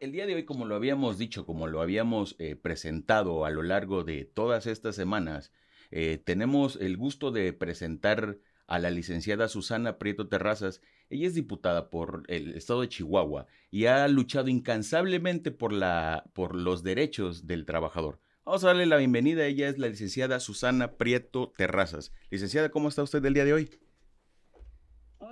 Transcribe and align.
El 0.00 0.12
día 0.12 0.26
de 0.26 0.34
hoy, 0.34 0.44
como 0.44 0.66
lo 0.66 0.74
habíamos 0.74 1.16
dicho, 1.16 1.46
como 1.46 1.66
lo 1.66 1.80
habíamos 1.80 2.36
eh, 2.38 2.56
presentado 2.56 3.46
a 3.46 3.50
lo 3.50 3.62
largo 3.62 4.04
de 4.04 4.26
todas 4.26 4.66
estas 4.66 4.94
semanas, 4.94 5.50
eh, 5.90 6.20
tenemos 6.22 6.76
el 6.76 6.98
gusto 6.98 7.30
de 7.30 7.54
presentar 7.54 8.38
a 8.66 8.78
la 8.78 8.90
licenciada 8.90 9.48
Susana 9.48 9.98
Prieto 9.98 10.28
Terrazas. 10.28 10.82
Ella 11.08 11.26
es 11.26 11.34
diputada 11.34 11.88
por 11.88 12.24
el 12.28 12.54
estado 12.54 12.82
de 12.82 12.88
Chihuahua 12.88 13.46
y 13.70 13.86
ha 13.86 14.06
luchado 14.08 14.48
incansablemente 14.48 15.50
por, 15.50 15.72
la, 15.72 16.24
por 16.34 16.54
los 16.54 16.82
derechos 16.82 17.46
del 17.46 17.64
trabajador. 17.64 18.20
Vamos 18.44 18.64
a 18.64 18.68
darle 18.68 18.84
la 18.84 18.98
bienvenida. 18.98 19.46
Ella 19.46 19.68
es 19.68 19.78
la 19.78 19.88
licenciada 19.88 20.38
Susana 20.40 20.98
Prieto 20.98 21.54
Terrazas. 21.56 22.12
Licenciada, 22.28 22.70
¿cómo 22.70 22.90
está 22.90 23.02
usted 23.02 23.24
el 23.24 23.34
día 23.34 23.46
de 23.46 23.54
hoy? 23.54 23.70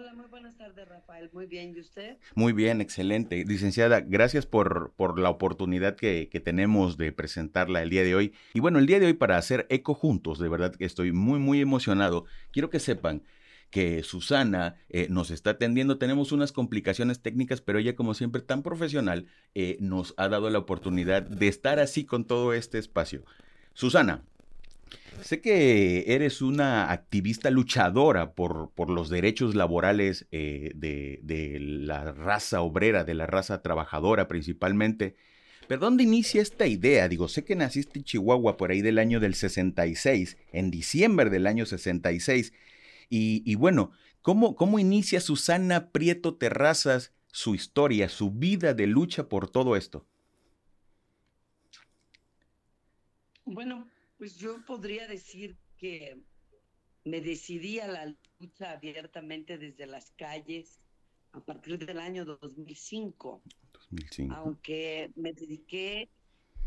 Hola, 0.00 0.14
muy 0.14 0.28
buenas 0.28 0.56
tardes, 0.56 0.88
Rafael. 0.88 1.28
Muy 1.34 1.44
bien, 1.44 1.74
¿y 1.76 1.80
usted? 1.80 2.16
Muy 2.34 2.54
bien, 2.54 2.80
excelente. 2.80 3.44
Licenciada, 3.44 4.00
gracias 4.00 4.46
por, 4.46 4.94
por 4.96 5.18
la 5.18 5.28
oportunidad 5.28 5.94
que, 5.94 6.30
que, 6.32 6.40
tenemos 6.40 6.96
de 6.96 7.12
presentarla 7.12 7.82
el 7.82 7.90
día 7.90 8.02
de 8.02 8.14
hoy. 8.14 8.32
Y 8.54 8.60
bueno, 8.60 8.78
el 8.78 8.86
día 8.86 8.98
de 8.98 9.04
hoy 9.04 9.12
para 9.12 9.36
hacer 9.36 9.66
eco 9.68 9.92
juntos, 9.92 10.38
de 10.38 10.48
verdad 10.48 10.74
que 10.74 10.86
estoy 10.86 11.12
muy, 11.12 11.38
muy 11.38 11.60
emocionado. 11.60 12.24
Quiero 12.50 12.70
que 12.70 12.80
sepan 12.80 13.24
que 13.68 14.02
Susana 14.02 14.76
eh, 14.88 15.06
nos 15.10 15.30
está 15.30 15.50
atendiendo. 15.50 15.98
Tenemos 15.98 16.32
unas 16.32 16.52
complicaciones 16.52 17.20
técnicas, 17.20 17.60
pero 17.60 17.78
ella, 17.78 17.94
como 17.94 18.14
siempre, 18.14 18.40
tan 18.40 18.62
profesional, 18.62 19.26
eh, 19.54 19.76
nos 19.80 20.14
ha 20.16 20.30
dado 20.30 20.48
la 20.48 20.60
oportunidad 20.60 21.24
de 21.24 21.48
estar 21.48 21.78
así 21.78 22.06
con 22.06 22.24
todo 22.24 22.54
este 22.54 22.78
espacio. 22.78 23.22
Susana, 23.74 24.24
sé 25.22 25.40
que 25.40 26.04
eres 26.14 26.42
una 26.42 26.90
activista 26.90 27.50
luchadora 27.50 28.32
por, 28.34 28.70
por 28.74 28.90
los 28.90 29.08
derechos 29.08 29.54
laborales 29.54 30.26
eh, 30.30 30.72
de, 30.74 31.20
de 31.22 31.58
la 31.60 32.12
raza 32.12 32.60
obrera, 32.62 33.04
de 33.04 33.14
la 33.14 33.26
raza 33.26 33.62
trabajadora 33.62 34.28
principalmente. 34.28 35.16
¿Pero 35.68 35.82
dónde 35.82 36.02
inicia 36.02 36.42
esta 36.42 36.66
idea? 36.66 37.08
Digo, 37.08 37.28
sé 37.28 37.44
que 37.44 37.54
naciste 37.54 38.00
en 38.00 38.04
Chihuahua 38.04 38.56
por 38.56 38.72
ahí 38.72 38.82
del 38.82 38.98
año 38.98 39.20
del 39.20 39.34
66, 39.34 40.36
en 40.52 40.70
diciembre 40.70 41.30
del 41.30 41.46
año 41.46 41.64
66, 41.64 42.52
y, 43.08 43.54
bueno, 43.56 43.90
¿cómo, 44.22 44.54
¿cómo 44.54 44.78
inicia 44.78 45.20
Susana 45.20 45.90
Prieto 45.90 46.36
Terrazas 46.36 47.12
su 47.32 47.54
historia, 47.54 48.08
su 48.08 48.30
vida 48.30 48.72
de 48.72 48.86
lucha 48.86 49.28
por 49.28 49.50
todo 49.50 49.76
esto? 49.76 50.06
Bueno, 53.44 53.89
pues 54.20 54.36
yo 54.36 54.62
podría 54.66 55.08
decir 55.08 55.56
que 55.78 56.20
me 57.06 57.22
decidí 57.22 57.78
a 57.78 57.88
la 57.88 58.14
lucha 58.38 58.72
abiertamente 58.72 59.56
desde 59.56 59.86
las 59.86 60.10
calles 60.10 60.78
a 61.32 61.40
partir 61.42 61.78
del 61.78 61.98
año 61.98 62.26
2005. 62.26 63.42
2005. 63.72 64.34
Aunque 64.34 65.10
me 65.16 65.32
dediqué 65.32 66.10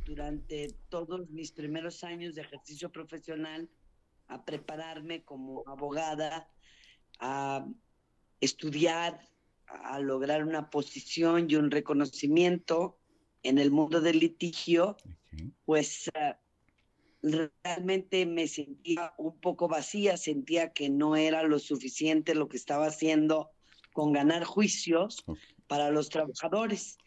durante 0.04 0.70
todos 0.90 1.30
mis 1.30 1.52
primeros 1.52 2.04
años 2.04 2.34
de 2.34 2.42
ejercicio 2.42 2.92
profesional 2.92 3.70
a 4.30 4.44
prepararme 4.44 5.24
como 5.24 5.64
abogada, 5.68 6.50
a 7.20 7.68
estudiar, 8.42 9.30
a 9.68 10.00
lograr 10.00 10.44
una 10.44 10.72
posición 10.72 11.52
y 11.52 11.56
un 11.56 11.70
reconocimiento 11.70 12.98
en 13.44 13.60
el 13.60 13.70
mundo 13.70 14.02
del 14.02 14.18
litigio, 14.18 14.98
pues 15.66 16.10
uh, 16.16 16.43
realmente 17.24 18.26
me 18.26 18.48
sentía 18.48 19.14
un 19.18 19.40
poco 19.40 19.68
vacía, 19.68 20.18
sentía 20.18 20.74
que 20.74 20.90
no 20.90 21.16
era 21.16 21.44
lo 21.44 21.58
suficiente 21.58 22.36
lo 22.36 22.50
que 22.50 22.58
estaba 22.58 22.88
haciendo 22.88 23.50
con 23.94 24.12
ganar 24.12 24.44
juicios 24.44 25.24
para 25.68 25.90
los 25.90 26.10
trabajadores. 26.10 26.98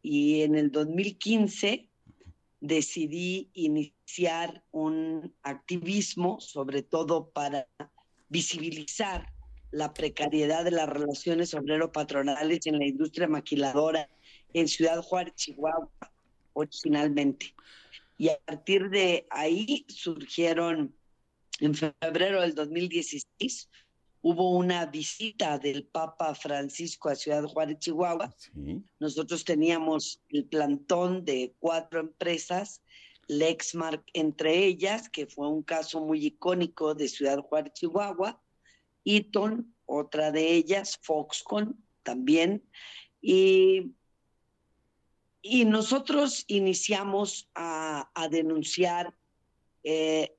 Y 0.00 0.42
en 0.42 0.54
el 0.54 0.70
2015 0.70 1.88
decidí 2.60 3.50
iniciar 3.52 4.62
un 4.70 5.34
activismo, 5.42 6.40
sobre 6.40 6.82
todo 6.82 7.30
para 7.30 7.66
visibilizar 8.28 9.32
la 9.70 9.92
precariedad 9.92 10.64
de 10.64 10.70
las 10.70 10.88
relaciones 10.88 11.52
obrero-patronales 11.52 12.66
en 12.66 12.78
la 12.78 12.86
industria 12.86 13.26
maquiladora 13.26 14.08
en 14.52 14.68
Ciudad 14.68 15.02
Juárez, 15.02 15.34
Chihuahua, 15.34 15.90
originalmente. 16.52 17.54
Y 18.16 18.28
a 18.28 18.38
partir 18.44 18.90
de 18.90 19.26
ahí 19.30 19.84
surgieron, 19.88 20.94
en 21.60 21.74
febrero 21.74 22.40
del 22.40 22.54
2016, 22.54 23.68
hubo 24.22 24.56
una 24.56 24.86
visita 24.86 25.58
del 25.58 25.84
Papa 25.84 26.34
Francisco 26.34 27.10
a 27.10 27.14
Ciudad 27.14 27.44
Juárez, 27.44 27.78
Chihuahua. 27.78 28.34
Nosotros 28.98 29.44
teníamos 29.44 30.22
el 30.30 30.46
plantón 30.46 31.24
de 31.24 31.54
cuatro 31.58 32.00
empresas, 32.00 32.82
Lexmark 33.26 34.02
entre 34.12 34.64
ellas, 34.64 35.08
que 35.08 35.26
fue 35.26 35.48
un 35.48 35.62
caso 35.62 36.00
muy 36.00 36.24
icónico 36.24 36.94
de 36.94 37.08
Ciudad 37.08 37.38
Juárez, 37.40 37.74
Chihuahua, 37.74 38.40
Eaton, 39.04 39.74
otra 39.86 40.32
de 40.32 40.52
ellas, 40.52 40.98
Foxconn 41.02 41.84
también, 42.02 42.62
y, 43.20 43.92
y 45.46 45.66
nosotros 45.66 46.44
iniciamos 46.46 47.50
a, 47.54 48.08
denunciar 48.30 49.14
eh, 49.82 50.34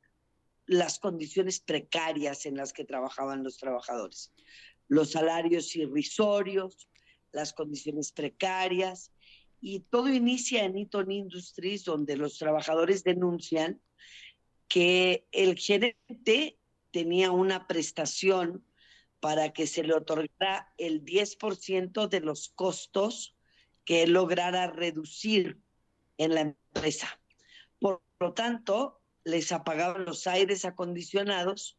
las 0.66 0.98
condiciones 0.98 1.60
precarias 1.60 2.48
en 2.48 2.58
las 2.58 2.74
que 2.74 2.86
trabajaban 2.86 3.44
los 3.44 3.60
trabajadores, 3.60 4.34
los 4.88 5.12
salarios 5.12 5.76
irrisorios, 5.76 6.90
las 7.32 7.54
condiciones 7.54 8.12
precarias, 8.12 9.12
y 9.62 9.82
todo 9.82 10.10
inicia 10.10 10.66
en 10.66 10.76
Eaton 10.76 11.12
Industries, 11.12 11.84
donde 11.84 12.18
los 12.18 12.40
trabajadores 12.40 13.04
denuncian 13.04 13.80
que 14.68 15.28
el 15.32 15.56
gerente 15.56 16.58
tenía 16.90 17.30
una 17.30 17.68
prestación 17.68 18.66
para 19.20 19.54
que 19.54 19.68
se 19.68 19.84
le 19.84 19.94
otorgara 19.94 20.74
el 20.80 21.06
10% 21.06 22.08
de 22.08 22.22
los 22.22 22.50
costos 22.50 23.35
que 23.86 24.04
él 24.04 24.12
lograra 24.12 24.68
reducir 24.68 25.62
en 26.18 26.34
la 26.36 26.42
empresa. 26.42 27.20
Por 27.80 28.02
lo 28.20 28.34
tanto, 28.34 29.02
les 29.24 29.52
apagaban 29.52 30.06
los 30.06 30.28
aires 30.28 30.66
acondicionados, 30.66 31.78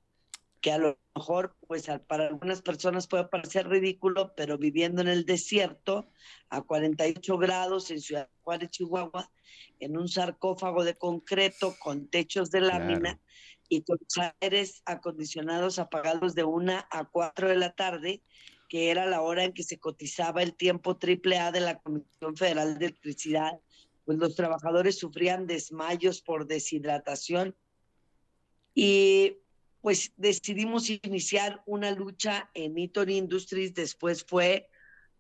que 0.61 0.73
a 0.73 0.79
lo 0.79 0.99
mejor, 1.15 1.57
pues 1.67 1.89
para 2.07 2.27
algunas 2.27 2.63
personas 2.63 3.07
puede 3.07 3.25
parecer 3.25 3.69
ridículo, 3.69 4.35
pero 4.35 4.59
viviendo 4.59 5.01
en 5.01 5.09
el 5.09 5.25
desierto, 5.25 6.09
a 6.49 6.63
48 6.63 7.39
grados 7.39 7.91
en 7.91 8.01
Ciudad 8.01 8.29
Juárez, 8.43 8.71
Chihuahua, 8.71 9.31
en 9.79 9.97
un 9.97 10.09
sarcófago 10.09 10.85
de 10.85 10.97
concreto 10.97 11.75
con 11.79 12.09
techos 12.09 12.51
de 12.51 12.63
lámina 12.63 13.21
y 13.69 13.83
con 13.83 13.99
aires 14.41 14.83
acondicionados 14.87 15.79
apagados 15.79 16.35
de 16.35 16.45
una 16.45 16.87
a 16.91 17.05
cuatro 17.05 17.49
de 17.49 17.57
la 17.57 17.73
tarde, 17.75 18.23
que 18.69 18.91
era 18.91 19.07
la 19.07 19.23
hora 19.23 19.45
en 19.45 19.53
que 19.53 19.63
se 19.63 19.79
cotizaba 19.79 20.43
el 20.43 20.55
tiempo 20.55 20.97
triple 20.97 21.39
A 21.39 21.53
de 21.53 21.61
la 21.61 21.79
Comisión 21.79 22.37
Federal 22.37 22.79
de 22.79 22.87
Electricidad 22.87 23.61
pues 24.07 24.19
los 24.19 24.37
trabajadores 24.37 24.99
sufrían 24.99 25.47
desmayos 25.49 26.23
por 26.23 26.47
deshidratación 26.47 27.55
y 28.73 29.39
pues 29.83 30.13
decidimos 30.17 30.89
iniciar 30.89 31.63
una 31.67 31.91
lucha 31.91 32.49
en 32.55 32.79
Eaton 32.79 33.11
Industries. 33.11 33.75
Después 33.75 34.25
fue 34.25 34.69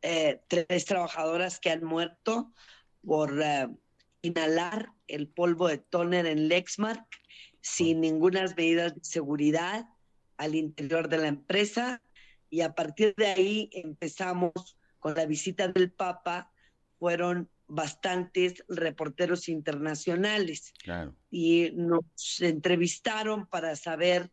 eh, 0.02 0.40
tres 0.48 0.84
trabajadoras 0.84 1.58
que 1.58 1.70
han 1.70 1.84
muerto 1.84 2.52
por 3.04 3.42
eh, 3.42 3.68
inhalar 4.22 4.92
el 5.08 5.26
polvo 5.28 5.68
de 5.68 5.78
toner 5.78 6.26
en 6.26 6.48
Lexmark 6.48 7.06
sin 7.60 8.00
ninguna 8.00 8.46
medidas 8.56 8.94
de 8.94 9.04
seguridad 9.04 9.88
al 10.36 10.54
interior 10.54 11.08
de 11.08 11.18
la 11.18 11.26
empresa. 11.26 12.02
Y 12.56 12.62
a 12.62 12.74
partir 12.74 13.14
de 13.18 13.26
ahí 13.26 13.68
empezamos 13.70 14.78
con 14.98 15.14
la 15.14 15.26
visita 15.26 15.68
del 15.68 15.92
Papa. 15.92 16.50
Fueron 16.98 17.50
bastantes 17.66 18.64
reporteros 18.66 19.50
internacionales. 19.50 20.72
Y 21.30 21.72
nos 21.74 22.40
entrevistaron 22.40 23.44
para 23.46 23.76
saber, 23.76 24.30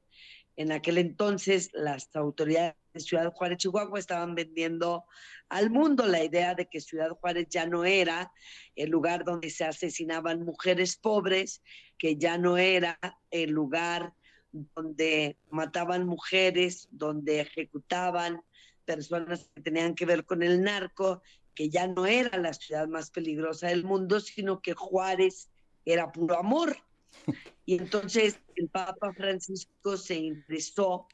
en 0.55 0.71
aquel 0.71 0.99
entonces 0.99 1.69
las 1.73 2.15
autoridades 2.15 2.75
de 2.93 3.01
Ciudad 3.01 3.33
Juárez, 3.33 3.57
Chihuahua, 3.57 3.99
estaban 3.99 4.35
vendiendo 4.35 5.03
al 5.49 5.69
mundo 5.69 6.05
la 6.05 6.23
idea 6.23 6.55
de 6.55 6.69
que 6.69 6.79
Ciudad 6.79 7.09
Juárez 7.09 7.47
ya 7.49 7.65
no 7.65 7.83
era 7.83 8.31
el 8.77 8.89
lugar 8.89 9.25
donde 9.25 9.49
se 9.49 9.65
asesinaban 9.65 10.45
mujeres 10.45 10.95
pobres, 10.95 11.61
que 11.97 12.15
ya 12.15 12.37
no 12.37 12.55
era 12.57 12.97
el 13.31 13.49
lugar 13.49 14.13
donde 14.53 15.37
mataban 15.49 16.05
mujeres, 16.05 16.87
donde 16.91 17.41
ejecutaban 17.41 18.41
personas 18.85 19.49
que 19.53 19.61
tenían 19.61 19.95
que 19.95 20.05
ver 20.05 20.25
con 20.25 20.43
el 20.43 20.61
narco 20.61 21.21
que 21.55 21.69
ya 21.69 21.87
no 21.87 22.05
era 22.05 22.37
la 22.37 22.53
ciudad 22.53 22.87
más 22.87 23.11
peligrosa 23.11 23.67
del 23.67 23.83
mundo, 23.83 24.19
sino 24.19 24.61
que 24.61 24.73
Juárez 24.73 25.49
era 25.85 26.11
puro 26.11 26.37
amor. 26.37 26.77
Y 27.65 27.77
entonces 27.77 28.41
el 28.57 28.67
Papa 28.67 29.13
Francisco 29.13 29.95
se 29.95 30.15
interesó 30.15 31.07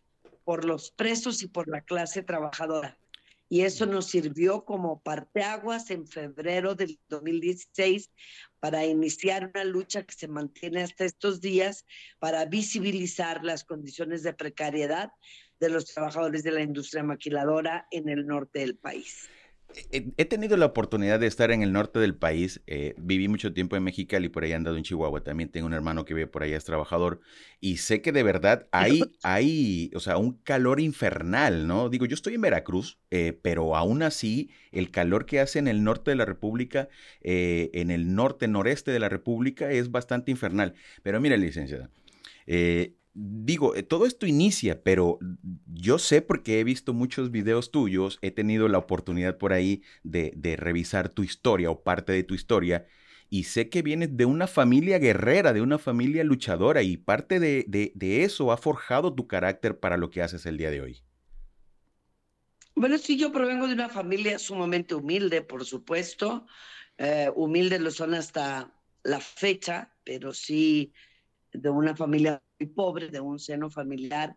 por 0.43 0.65
los 0.65 0.89
presos 0.89 1.43
y 1.43 1.47
por 1.47 1.67
la 1.67 1.81
clase 1.81 2.23
trabajadora. 2.23 2.97
Y 3.49 3.61
eso 3.61 3.87
nos 3.87 4.05
sirvió 4.05 4.63
como 4.63 5.01
parteaguas 5.01 5.89
en 5.89 6.07
febrero 6.07 6.75
del 6.75 6.99
2016 7.09 8.11
para 8.59 8.85
iniciar 8.85 9.51
una 9.53 9.63
lucha 9.63 10.03
que 10.03 10.13
se 10.13 10.27
mantiene 10.27 10.83
hasta 10.83 11.05
estos 11.05 11.41
días 11.41 11.85
para 12.19 12.45
visibilizar 12.45 13.43
las 13.43 13.63
condiciones 13.63 14.21
de 14.21 14.33
precariedad 14.33 15.11
de 15.59 15.69
los 15.69 15.85
trabajadores 15.85 16.43
de 16.43 16.51
la 16.51 16.61
industria 16.61 17.03
maquiladora 17.03 17.87
en 17.91 18.07
el 18.07 18.27
norte 18.27 18.59
del 18.59 18.77
país. 18.77 19.29
He 19.91 20.25
tenido 20.25 20.57
la 20.57 20.65
oportunidad 20.65 21.19
de 21.19 21.27
estar 21.27 21.51
en 21.51 21.61
el 21.61 21.71
norte 21.71 21.99
del 21.99 22.15
país. 22.15 22.61
Eh, 22.65 22.95
viví 22.97 23.27
mucho 23.27 23.53
tiempo 23.53 23.75
en 23.75 23.83
Mexicali 23.83 24.25
y 24.25 24.29
por 24.29 24.43
ahí 24.43 24.51
he 24.51 24.55
andado 24.55 24.77
en 24.77 24.83
Chihuahua. 24.83 25.23
También 25.23 25.49
tengo 25.49 25.67
un 25.67 25.73
hermano 25.73 26.05
que 26.05 26.13
vive 26.15 26.27
por 26.27 26.43
allá, 26.43 26.57
es 26.57 26.65
trabajador. 26.65 27.21
Y 27.59 27.77
sé 27.77 28.01
que 28.01 28.11
de 28.11 28.23
verdad 28.23 28.67
hay, 28.71 29.01
hay 29.23 29.91
o 29.93 29.99
sea, 29.99 30.17
un 30.17 30.33
calor 30.33 30.79
infernal, 30.79 31.67
¿no? 31.67 31.89
Digo, 31.89 32.05
yo 32.07 32.15
estoy 32.15 32.35
en 32.35 32.41
Veracruz, 32.41 32.99
eh, 33.11 33.37
pero 33.41 33.75
aún 33.75 34.01
así, 34.01 34.49
el 34.71 34.89
calor 34.89 35.25
que 35.25 35.39
hace 35.39 35.59
en 35.59 35.67
el 35.67 35.83
norte 35.83 36.11
de 36.11 36.15
la 36.17 36.25
República, 36.25 36.89
eh, 37.21 37.69
en 37.73 37.91
el 37.91 38.15
norte, 38.15 38.47
noreste 38.47 38.91
de 38.91 38.99
la 38.99 39.09
República, 39.09 39.71
es 39.71 39.91
bastante 39.91 40.31
infernal. 40.31 40.73
Pero 41.03 41.21
mira, 41.21 41.37
licenciada, 41.37 41.91
digo, 43.13 43.75
eh, 43.75 43.83
todo 43.83 44.05
esto 44.05 44.25
inicia, 44.25 44.83
pero 44.83 45.19
yo 45.67 45.99
sé 45.99 46.21
porque 46.21 46.59
he 46.59 46.63
visto 46.63 46.93
muchos 46.93 47.31
videos 47.31 47.71
tuyos, 47.71 48.19
he 48.21 48.31
tenido 48.31 48.67
la 48.67 48.77
oportunidad 48.77 49.37
por 49.37 49.53
ahí 49.53 49.83
de, 50.03 50.33
revisar 50.57 51.09
tu 51.09 51.23
historia 51.23 51.69
o 51.69 51.83
parte 51.83 52.11
de 52.11 52.23
tu 52.23 52.35
historia, 52.35 52.87
y 53.29 53.43
sé 53.43 53.69
que 53.69 53.83
vienes 53.83 54.17
de 54.17 54.25
una 54.25 54.47
familia 54.47 54.97
guerrera, 54.97 55.53
de 55.53 55.61
una 55.61 55.77
familia 55.77 56.23
luchadora, 56.23 56.81
y 56.81 56.97
parte 56.97 57.39
de, 57.39 58.23
eso 58.23 58.51
ha 58.51 58.57
forjado 58.57 59.13
tu 59.13 59.27
carácter 59.27 59.79
para 59.79 59.97
lo 59.97 60.09
que 60.09 60.21
haces 60.21 60.45
el 60.45 60.57
día 60.57 60.71
de 60.71 60.81
hoy. 60.81 61.03
Bueno, 62.75 62.97
sí, 62.97 63.17
yo 63.17 63.31
provengo 63.31 63.67
de 63.67 63.73
una 63.73 63.89
familia 63.89 64.39
sumamente 64.39 64.95
humilde, 64.95 65.41
por 65.41 65.65
supuesto. 65.65 66.47
Eh, 66.97 67.29
humilde 67.35 67.77
lo 67.77 67.91
son 67.91 68.13
hasta 68.13 68.73
la 69.03 69.19
fecha, 69.19 69.93
pero 70.03 70.33
sí 70.33 70.93
de 71.51 71.69
una 71.69 71.95
familia 71.95 72.41
muy 72.59 72.69
pobre, 72.69 73.07
de 73.09 73.19
un 73.19 73.39
seno 73.39 73.69
familiar 73.69 74.35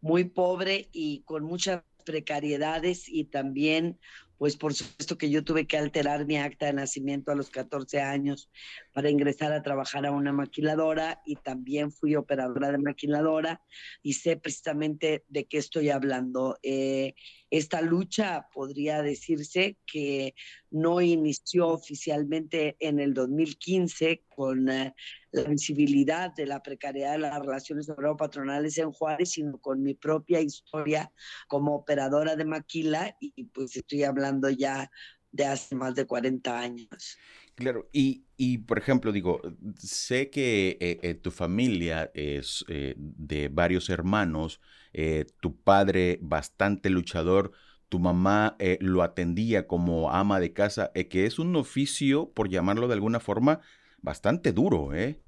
muy 0.00 0.24
pobre 0.24 0.88
y 0.92 1.22
con 1.22 1.44
muchas 1.44 1.82
precariedades 2.04 3.08
y 3.08 3.24
también, 3.24 3.98
pues 4.36 4.56
por 4.56 4.74
supuesto 4.74 5.16
que 5.16 5.30
yo 5.30 5.44
tuve 5.44 5.66
que 5.66 5.78
alterar 5.78 6.26
mi 6.26 6.36
acta 6.36 6.66
de 6.66 6.72
nacimiento 6.72 7.30
a 7.30 7.36
los 7.36 7.50
14 7.50 8.00
años 8.00 8.50
para 8.92 9.08
ingresar 9.08 9.52
a 9.52 9.62
trabajar 9.62 10.04
a 10.04 10.10
una 10.10 10.32
maquiladora 10.32 11.22
y 11.24 11.36
también 11.36 11.92
fui 11.92 12.16
operadora 12.16 12.72
de 12.72 12.78
maquiladora 12.78 13.62
y 14.02 14.14
sé 14.14 14.36
precisamente 14.36 15.24
de 15.28 15.44
qué 15.44 15.58
estoy 15.58 15.90
hablando. 15.90 16.58
Eh, 16.62 17.14
esta 17.52 17.82
lucha 17.82 18.48
podría 18.50 19.02
decirse 19.02 19.76
que 19.84 20.34
no 20.70 21.02
inició 21.02 21.68
oficialmente 21.68 22.76
en 22.80 22.98
el 22.98 23.12
2015 23.12 24.24
con 24.26 24.70
eh, 24.70 24.94
la 25.32 25.42
visibilidad 25.42 26.34
de 26.34 26.46
la 26.46 26.62
precariedad 26.62 27.12
de 27.12 27.18
las 27.18 27.38
relaciones 27.38 27.90
obrero-patronales 27.90 28.78
en 28.78 28.90
Juárez, 28.90 29.32
sino 29.32 29.58
con 29.58 29.82
mi 29.82 29.92
propia 29.92 30.40
historia 30.40 31.12
como 31.46 31.74
operadora 31.74 32.36
de 32.36 32.46
maquila 32.46 33.18
y 33.20 33.44
pues 33.44 33.76
estoy 33.76 34.04
hablando 34.04 34.48
ya 34.48 34.90
de 35.30 35.44
hace 35.44 35.74
más 35.74 35.94
de 35.94 36.06
40 36.06 36.58
años. 36.58 37.18
Claro, 37.54 37.86
y, 37.92 38.58
por 38.66 38.78
ejemplo, 38.78 39.12
digo, 39.12 39.42
sé 39.76 40.30
que 40.30 40.78
eh, 40.80 40.98
eh, 41.02 41.14
tu 41.14 41.30
familia 41.30 42.10
es 42.14 42.64
de 42.66 43.48
varios 43.48 43.90
hermanos, 43.90 44.58
eh, 44.92 45.26
tu 45.40 45.56
padre 45.60 46.18
bastante 46.22 46.90
luchador, 46.90 47.52
tu 47.88 47.98
mamá 47.98 48.56
eh, 48.58 48.78
lo 48.80 49.02
atendía 49.02 49.66
como 49.66 50.10
ama 50.10 50.40
de 50.40 50.52
casa, 50.52 50.90
eh, 50.94 51.08
que 51.08 51.26
es 51.26 51.38
un 51.38 51.54
oficio, 51.56 52.30
por 52.32 52.48
llamarlo 52.48 52.88
de 52.88 52.94
alguna 52.94 53.20
forma, 53.20 53.60
bastante 54.00 54.52
duro, 54.52 54.94
¿eh? 54.94 55.20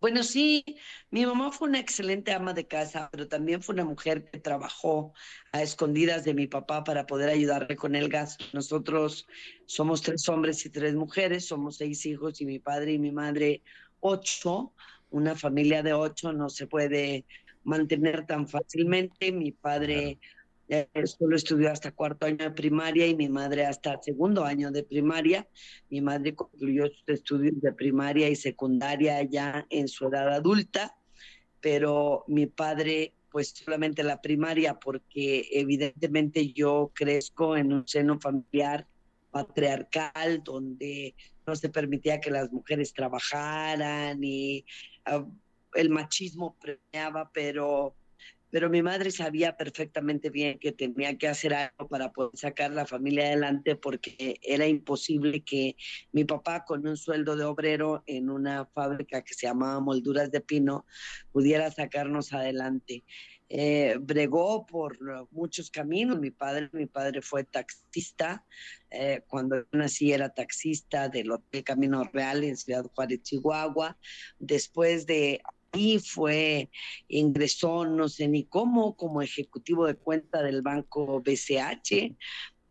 Bueno, 0.00 0.24
sí, 0.24 0.64
mi 1.10 1.24
mamá 1.24 1.52
fue 1.52 1.68
una 1.68 1.78
excelente 1.78 2.32
ama 2.32 2.52
de 2.52 2.66
casa, 2.66 3.08
pero 3.12 3.28
también 3.28 3.62
fue 3.62 3.74
una 3.74 3.84
mujer 3.84 4.28
que 4.30 4.40
trabajó 4.40 5.12
a 5.52 5.62
escondidas 5.62 6.24
de 6.24 6.34
mi 6.34 6.48
papá 6.48 6.82
para 6.82 7.06
poder 7.06 7.28
ayudarle 7.28 7.76
con 7.76 7.94
el 7.94 8.08
gasto. 8.08 8.44
Nosotros 8.52 9.28
somos 9.66 10.02
tres 10.02 10.28
hombres 10.28 10.66
y 10.66 10.70
tres 10.70 10.94
mujeres, 10.94 11.46
somos 11.46 11.76
seis 11.76 12.04
hijos 12.06 12.40
y 12.40 12.46
mi 12.46 12.58
padre 12.58 12.92
y 12.94 12.98
mi 12.98 13.12
madre 13.12 13.62
ocho 14.00 14.72
una 15.10 15.34
familia 15.34 15.82
de 15.82 15.92
ocho 15.92 16.32
no 16.32 16.48
se 16.48 16.66
puede 16.66 17.24
mantener 17.64 18.26
tan 18.26 18.48
fácilmente. 18.48 19.32
Mi 19.32 19.52
padre 19.52 20.18
eh, 20.68 20.88
solo 21.04 21.36
estudió 21.36 21.70
hasta 21.70 21.92
cuarto 21.92 22.26
año 22.26 22.36
de 22.36 22.50
primaria 22.50 23.06
y 23.06 23.16
mi 23.16 23.28
madre 23.28 23.64
hasta 23.64 24.00
segundo 24.02 24.44
año 24.44 24.70
de 24.70 24.82
primaria. 24.82 25.48
Mi 25.88 26.00
madre 26.00 26.34
concluyó 26.34 26.86
sus 26.88 27.08
estudios 27.08 27.60
de 27.60 27.72
primaria 27.72 28.28
y 28.28 28.36
secundaria 28.36 29.22
ya 29.22 29.66
en 29.70 29.88
su 29.88 30.08
edad 30.08 30.28
adulta, 30.28 30.96
pero 31.60 32.24
mi 32.28 32.46
padre 32.46 33.14
pues 33.30 33.50
solamente 33.50 34.02
la 34.02 34.20
primaria 34.20 34.74
porque 34.74 35.48
evidentemente 35.52 36.52
yo 36.52 36.90
crezco 36.94 37.56
en 37.56 37.72
un 37.72 37.86
seno 37.86 38.18
familiar 38.18 38.86
patriarcal 39.30 40.42
donde 40.42 41.14
no 41.46 41.54
se 41.56 41.68
permitía 41.68 42.20
que 42.20 42.30
las 42.30 42.50
mujeres 42.50 42.92
trabajaran 42.92 44.22
y 44.22 44.64
el 45.74 45.90
machismo 45.90 46.56
premiaba, 46.58 47.30
pero, 47.32 47.94
pero 48.50 48.70
mi 48.70 48.82
madre 48.82 49.10
sabía 49.10 49.56
perfectamente 49.56 50.30
bien 50.30 50.58
que 50.58 50.72
tenía 50.72 51.16
que 51.18 51.28
hacer 51.28 51.54
algo 51.54 51.88
para 51.88 52.12
poder 52.12 52.30
sacar 52.34 52.70
la 52.72 52.86
familia 52.86 53.26
adelante 53.26 53.76
porque 53.76 54.38
era 54.42 54.66
imposible 54.66 55.42
que 55.42 55.76
mi 56.12 56.24
papá 56.24 56.64
con 56.64 56.86
un 56.86 56.96
sueldo 56.96 57.36
de 57.36 57.44
obrero 57.44 58.02
en 58.06 58.30
una 58.30 58.66
fábrica 58.66 59.22
que 59.22 59.34
se 59.34 59.46
llamaba 59.46 59.80
Molduras 59.80 60.30
de 60.30 60.40
Pino 60.40 60.86
pudiera 61.32 61.70
sacarnos 61.70 62.32
adelante. 62.32 63.04
Eh, 63.50 63.96
bregó 64.00 64.66
por 64.66 64.98
muchos 65.30 65.70
caminos. 65.70 66.18
Mi 66.18 66.30
padre, 66.30 66.68
mi 66.72 66.86
padre 66.86 67.22
fue 67.22 67.44
taxista. 67.44 68.44
Eh, 68.90 69.22
cuando 69.26 69.66
nací 69.72 70.12
era 70.12 70.28
taxista 70.28 71.08
del 71.08 71.30
Hotel 71.30 71.64
Camino 71.64 72.04
Real 72.04 72.44
en 72.44 72.56
Ciudad 72.56 72.84
Juárez, 72.94 73.22
Chihuahua. 73.22 73.96
Después 74.38 75.06
de 75.06 75.40
ahí 75.72 75.98
fue, 75.98 76.70
ingresó 77.08 77.86
no 77.86 78.08
sé 78.08 78.28
ni 78.28 78.44
cómo, 78.44 78.96
como 78.96 79.22
ejecutivo 79.22 79.86
de 79.86 79.94
cuenta 79.94 80.42
del 80.42 80.62
banco 80.62 81.20
BCH 81.20 82.16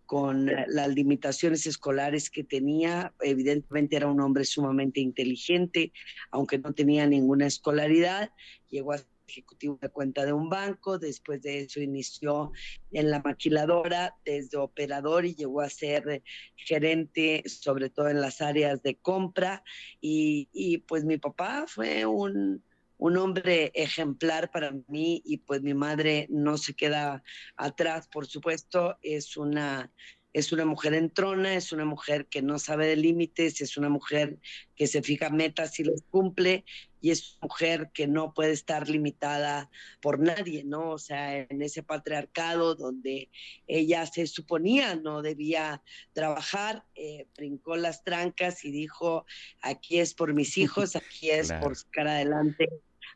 con 0.06 0.46
las 0.46 0.88
limitaciones 0.88 1.68
escolares 1.68 2.30
que 2.30 2.44
tenía. 2.44 3.14
Evidentemente 3.20 3.98
era 3.98 4.08
un 4.08 4.22
hombre 4.22 4.46
sumamente 4.46 5.02
inteligente, 5.02 5.92
aunque 6.32 6.60
no 6.60 6.74
tenía 6.74 7.06
ninguna 7.08 7.46
escolaridad. 7.46 8.32
Llegó 8.70 8.94
a 8.94 9.02
ejecutivo 9.28 9.78
de 9.82 9.90
cuenta 9.90 10.26
de 10.26 10.34
un 10.34 10.50
banco, 10.50 10.98
después 10.98 11.42
de 11.42 11.62
eso 11.62 11.82
inició 11.82 12.52
en 12.92 13.12
la 13.12 13.22
maquiladora 13.22 14.16
desde 14.26 14.58
operador 14.58 15.26
y 15.26 15.36
llegó 15.36 15.62
a 15.62 15.70
ser 15.70 16.24
gerente, 16.56 17.44
sobre 17.46 17.90
todo 17.90 18.10
en 18.10 18.22
las 18.22 18.42
áreas 18.42 18.82
de 18.82 18.96
compra. 18.96 19.64
Y, 20.02 20.80
pues 20.88 21.04
mi 21.04 21.18
papá 21.18 21.66
fue 21.68 22.06
un, 22.06 22.64
hombre 23.00 23.72
ejemplar 23.76 24.50
para 24.50 24.72
mí 24.88 25.22
y 25.24 25.38
pues 25.38 25.62
mi 25.62 25.74
madre 25.74 26.28
no 26.30 26.58
se 26.58 26.74
queda 26.74 27.24
atrás, 27.56 28.08
por 28.08 28.26
supuesto, 28.26 28.98
es 29.02 29.38
una 29.38 29.92
es 30.34 30.52
una 30.52 30.66
mujer 30.66 30.94
en 30.94 31.10
trona, 31.10 31.56
es 31.56 31.72
una 31.72 31.86
mujer 31.86 32.28
que 32.28 32.44
no 32.44 32.60
sabe 32.60 32.86
de 32.86 32.96
límites, 32.96 33.60
es 33.60 33.76
una 33.76 33.90
mujer 33.90 34.38
que 34.76 34.86
se 34.86 35.02
fija 35.02 35.32
metas 35.32 35.80
y 35.80 35.84
los 35.84 36.04
cumple, 36.12 36.64
y 37.02 37.12
es 37.12 37.38
mujer 37.42 37.92
que 37.94 38.08
no 38.08 38.34
puede 38.34 38.52
estar 38.52 38.90
limitada 38.90 39.70
por 40.02 40.20
nadie, 40.20 40.64
¿no? 40.64 40.92
O 40.92 40.98
sea, 40.98 41.38
en 41.38 41.62
ese 41.62 41.84
patriarcado 41.84 42.76
donde 42.76 43.30
ella 43.68 44.06
se 44.06 44.28
suponía 44.28 44.96
no 44.96 45.22
debía 45.22 45.84
trabajar, 46.14 46.86
eh, 46.96 47.28
brincó 47.36 47.76
las 47.76 48.04
trancas 48.04 48.66
y 48.66 48.72
dijo, 48.72 49.26
aquí 49.62 50.00
es 50.00 50.14
por 50.14 50.34
mis 50.34 50.58
hijos, 50.58 50.96
aquí 50.96 51.30
es 51.30 51.52
por 51.54 51.76
sacar 51.76 52.08
adelante 52.08 52.70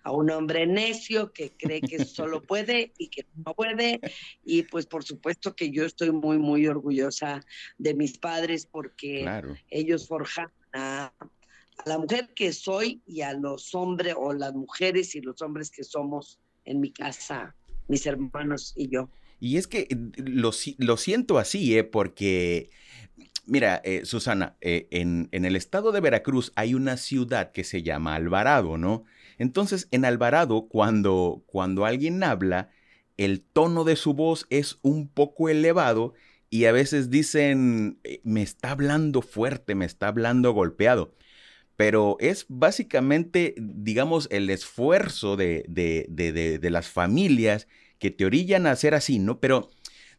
a 0.04 0.12
un 0.12 0.32
hombre 0.32 0.66
necio 0.66 1.32
que 1.32 1.52
cree 1.52 1.82
que 1.82 2.06
solo 2.06 2.42
puede 2.42 2.94
y 2.98 3.10
que 3.10 3.26
no 3.46 3.54
puede. 3.54 4.00
Y 4.44 4.64
pues 4.64 4.86
por 4.86 5.04
supuesto 5.04 5.56
que 5.56 5.72
yo 5.72 5.86
estoy 5.86 6.12
muy, 6.12 6.38
muy 6.38 6.68
orgullosa 6.68 7.42
de 7.78 7.94
mis 7.94 8.18
padres 8.18 8.66
porque 8.66 9.30
ellos 9.70 10.08
forjaron 10.08 10.52
a, 10.74 11.14
la 11.86 11.98
mujer 11.98 12.30
que 12.36 12.54
soy 12.54 13.02
y 13.06 13.22
a 13.22 13.34
los 13.34 13.74
hombres 13.76 14.16
o 14.18 14.34
las 14.34 14.54
mujeres 14.54 15.16
y 15.16 15.22
los 15.22 15.42
hombres 15.42 15.72
que 15.72 15.84
somos 15.84 16.40
en 16.66 16.80
mi 16.80 16.92
casa, 16.92 17.56
mis 17.88 18.06
hermanos 18.06 18.74
y 18.76 18.90
yo. 18.90 19.10
Y 19.40 19.58
es 19.58 19.68
que 19.68 19.88
lo, 20.18 20.52
lo 20.78 20.98
siento 20.98 21.40
así, 21.40 21.78
¿eh? 21.78 21.84
porque 21.84 22.70
Mira, 23.48 23.82
eh, 23.84 24.06
Susana, 24.06 24.56
eh, 24.62 24.88
en, 24.92 25.28
en, 25.32 25.46
el 25.46 25.56
estado 25.56 25.92
de 25.92 26.00
Veracruz 26.00 26.52
hay 26.56 26.76
una 26.76 26.96
ciudad 26.96 27.52
que 27.52 27.64
se 27.64 27.82
llama 27.82 28.16
Alvarado, 28.16 28.78
¿no? 28.78 29.04
Entonces, 29.40 29.88
en 29.92 30.06
Alvarado, 30.06 30.68
cuando, 30.70 31.44
cuando 31.48 31.86
alguien 31.86 32.24
habla, 32.24 32.70
el 33.18 33.42
tono 33.42 33.84
de 33.84 33.96
su 33.96 34.14
voz 34.14 34.46
es 34.52 34.78
un 34.84 35.08
poco 35.08 35.50
elevado 35.50 36.14
y 36.50 36.66
a 36.66 36.72
veces 36.72 37.10
dicen, 37.10 38.00
eh, 38.04 38.22
me 38.24 38.44
está 38.44 38.72
hablando 38.72 39.22
fuerte, 39.22 39.74
me 39.74 39.86
está 39.86 40.08
hablando 40.08 40.54
golpeado. 40.54 41.16
Pero 41.82 42.16
es 42.20 42.46
básicamente, 42.48 43.56
digamos, 43.58 44.28
el 44.30 44.52
esfuerzo 44.52 45.36
de, 45.36 45.66
de, 45.68 46.70
las 46.70 46.88
familias 46.88 47.68
que 47.98 48.12
te 48.12 48.24
orillan 48.24 48.68
a 48.68 48.72
hacer 48.72 48.94
así, 48.94 49.18
¿no? 49.18 49.40
Pero 49.40 49.68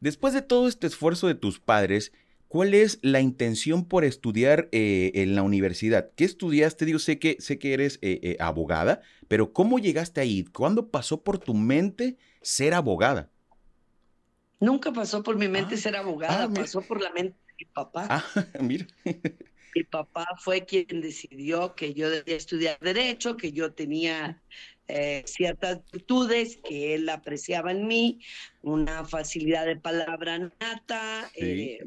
después 0.00 0.35
de 0.35 0.42
todo 0.42 0.66
este 0.66 0.88
esfuerzo 0.88 1.28
de 1.28 1.37
tus 1.37 1.61
padres, 1.61 2.11
¿cuál 2.49 2.75
es 2.75 2.99
la 3.02 3.21
intención 3.21 3.85
por 3.85 4.04
estudiar 4.04 4.71
eh, 4.73 5.12
en 5.14 5.37
la 5.37 5.45
universidad? 5.45 6.11
¿Qué 6.16 6.25
estudiaste? 6.25 6.85
Digo, 6.85 6.99
sé 6.99 7.21
que, 7.21 7.37
sé 7.38 7.61
que 7.61 7.75
eres 7.75 8.00
eh, 8.02 8.37
abogada, 8.40 9.00
pero 9.28 9.52
¿cómo 9.52 9.78
llegaste 9.78 10.21
ahí? 10.21 10.42
¿Cuándo 10.42 10.88
pasó 10.88 11.23
por 11.23 11.38
tu 11.38 11.54
mente 11.54 12.16
ser 12.40 12.75
abogada? 12.75 13.31
Nunca 14.59 14.92
pasó 14.92 15.23
por 15.23 15.37
mi 15.37 15.47
mente 15.47 15.76
ah, 15.76 15.78
ser 15.78 15.95
abogada, 15.95 16.42
ah, 16.42 16.50
pasó 16.52 16.83
por 16.83 17.00
la 17.00 17.12
mente 17.12 17.38
de 17.47 17.54
mi 17.57 17.64
papá. 17.66 18.09
Ah, 18.11 18.25
mira. 18.61 18.85
Mi 19.74 19.84
papá 19.84 20.26
fue 20.38 20.64
quien 20.64 21.00
decidió 21.00 21.74
que 21.74 21.94
yo 21.94 22.10
debía 22.10 22.36
estudiar 22.36 22.78
derecho, 22.80 23.36
que 23.36 23.52
yo 23.52 23.72
tenía 23.72 24.42
eh, 24.88 25.22
ciertas 25.26 25.80
virtudes 25.90 26.58
que 26.64 26.94
él 26.94 27.08
apreciaba 27.08 27.70
en 27.72 27.86
mí, 27.86 28.20
una 28.62 29.04
facilidad 29.04 29.66
de 29.66 29.76
palabra 29.76 30.38
nata, 30.38 31.30
eh, 31.34 31.86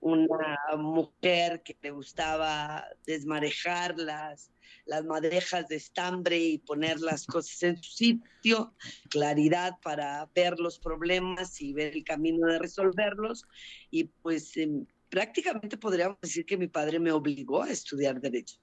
una 0.00 0.58
mujer 0.76 1.62
que 1.62 1.76
le 1.82 1.90
gustaba 1.90 2.86
desmarejar 3.04 3.98
las 3.98 4.50
las 4.88 5.04
madejas 5.04 5.68
de 5.68 5.76
estambre 5.76 6.38
y 6.38 6.58
poner 6.58 6.98
las 7.00 7.26
cosas 7.26 7.62
en 7.62 7.82
su 7.82 7.90
sitio, 7.92 8.74
claridad 9.10 9.74
para 9.82 10.28
ver 10.34 10.58
los 10.58 10.78
problemas 10.78 11.60
y 11.60 11.74
ver 11.74 11.94
el 11.94 12.04
camino 12.04 12.46
de 12.46 12.58
resolverlos. 12.58 13.46
Y 13.90 14.04
pues 14.04 14.56
em, 14.56 14.86
prácticamente 15.08 15.76
podríamos 15.76 16.18
decir 16.20 16.44
que 16.44 16.56
mi 16.56 16.68
padre 16.68 16.98
me 16.98 17.12
obligó 17.12 17.62
a 17.62 17.70
estudiar 17.70 18.20
derecho. 18.20 18.58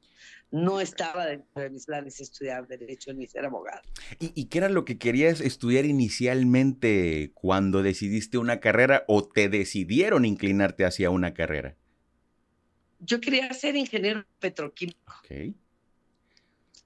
No 0.52 0.80
estaba 0.80 1.26
dentro 1.26 1.64
de 1.64 1.70
mis 1.70 1.86
planes 1.86 2.20
estudiar 2.20 2.68
derecho 2.68 3.14
ni 3.14 3.28
ser 3.28 3.46
abogado. 3.46 3.82
¿Y, 4.20 4.32
¿Y, 4.40 4.46
qué 4.46 4.60
era 4.60 4.70
lo 4.70 4.86
que 4.86 4.98
querías 4.98 5.42
estudiar 5.42 5.86
inicialmente 5.86 7.32
cuando 7.34 7.84
decidiste 7.84 8.38
una 8.38 8.60
carrera 8.60 9.04
o 9.08 9.28
te 9.28 9.50
decidieron 9.50 10.26
inclinarte 10.26 10.86
hacia 10.86 11.10
una 11.10 11.34
carrera? 11.34 11.76
Yo 13.00 13.20
quería 13.20 13.54
ser 13.54 13.76
ingeniero 13.76 14.26
petroquímico. 14.40 15.14
Okay 15.20 15.56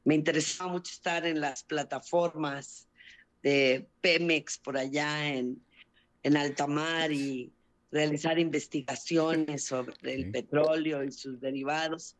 me 0.03 0.15
interesaba 0.15 0.71
mucho 0.71 0.91
estar 0.91 1.25
en 1.25 1.39
las 1.39 1.63
plataformas 1.63 2.87
de 3.43 3.87
Pemex 4.01 4.57
por 4.57 4.77
allá 4.77 5.27
en, 5.27 5.63
en 6.23 6.37
alta 6.37 6.67
mar 6.67 7.11
y 7.11 7.53
realizar 7.91 8.39
investigaciones 8.39 9.63
sobre 9.63 9.95
el 10.13 10.31
petróleo 10.31 11.03
y 11.03 11.11
sus 11.11 11.39
derivados, 11.39 12.15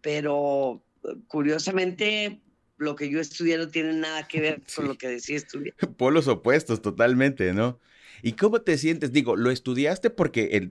pero 0.00 0.82
curiosamente 1.28 2.40
lo 2.76 2.96
que 2.96 3.08
yo 3.08 3.20
estudié 3.20 3.56
no 3.56 3.68
tiene 3.68 3.92
nada 3.94 4.26
que 4.26 4.40
ver 4.40 4.62
con 4.76 4.88
lo 4.88 4.96
que 4.96 5.08
decía 5.08 5.36
estudiar. 5.36 5.74
Polos 5.96 6.28
opuestos 6.28 6.82
totalmente, 6.82 7.52
¿no? 7.52 7.78
¿Y 8.22 8.32
cómo 8.32 8.62
te 8.62 8.78
sientes? 8.78 9.12
Digo, 9.12 9.36
lo 9.36 9.50
estudiaste 9.50 10.08
porque 10.08 10.70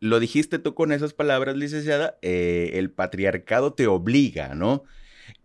lo 0.00 0.18
dijiste 0.18 0.58
tú 0.58 0.74
con 0.74 0.92
esas 0.92 1.12
palabras, 1.14 1.56
licenciada, 1.56 2.18
eh, 2.22 2.72
el 2.74 2.90
patriarcado 2.90 3.74
te 3.74 3.86
obliga, 3.86 4.54
¿no? 4.54 4.82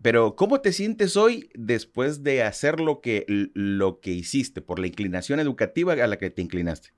Pero 0.02 0.36
¿cómo 0.36 0.62
te 0.62 0.74
sientes 0.74 1.18
hoy 1.18 1.50
después 1.54 2.24
de 2.24 2.42
hacer 2.42 2.80
lo 2.80 3.02
que, 3.02 3.26
lo 3.28 4.00
que 4.00 4.12
hiciste 4.12 4.62
por 4.62 4.80
la 4.80 4.88
inclinación 4.88 5.40
educativa 5.40 5.94
a 5.94 6.08
la 6.08 6.18
que 6.18 6.30
te 6.30 6.42
inclinaste? 6.42 6.90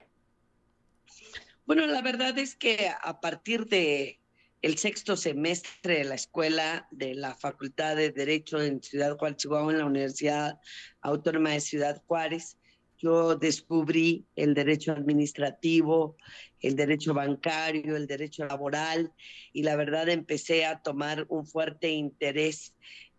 Bueno, 1.73 1.87
la 1.87 2.01
verdad 2.01 2.37
es 2.37 2.57
que 2.57 2.89
a 3.01 3.21
partir 3.21 3.65
de 3.67 4.19
el 4.61 4.77
sexto 4.77 5.15
semestre 5.15 5.99
de 5.99 6.03
la 6.03 6.15
escuela 6.15 6.85
de 6.91 7.15
la 7.15 7.33
Facultad 7.33 7.95
de 7.95 8.11
Derecho 8.11 8.61
en 8.61 8.83
Ciudad 8.83 9.17
Juárez, 9.17 9.45
en 9.45 9.77
la 9.77 9.85
Universidad 9.85 10.59
Autónoma 10.99 11.51
de 11.51 11.61
Ciudad 11.61 12.03
Juárez, 12.05 12.57
yo 12.97 13.37
descubrí 13.37 14.27
el 14.35 14.53
derecho 14.53 14.91
administrativo, 14.91 16.17
el 16.59 16.75
derecho 16.75 17.13
bancario, 17.13 17.95
el 17.95 18.05
derecho 18.05 18.43
laboral 18.43 19.13
y 19.53 19.63
la 19.63 19.77
verdad 19.77 20.09
empecé 20.09 20.65
a 20.65 20.81
tomar 20.81 21.25
un 21.29 21.47
fuerte 21.47 21.89
interés 21.89 22.75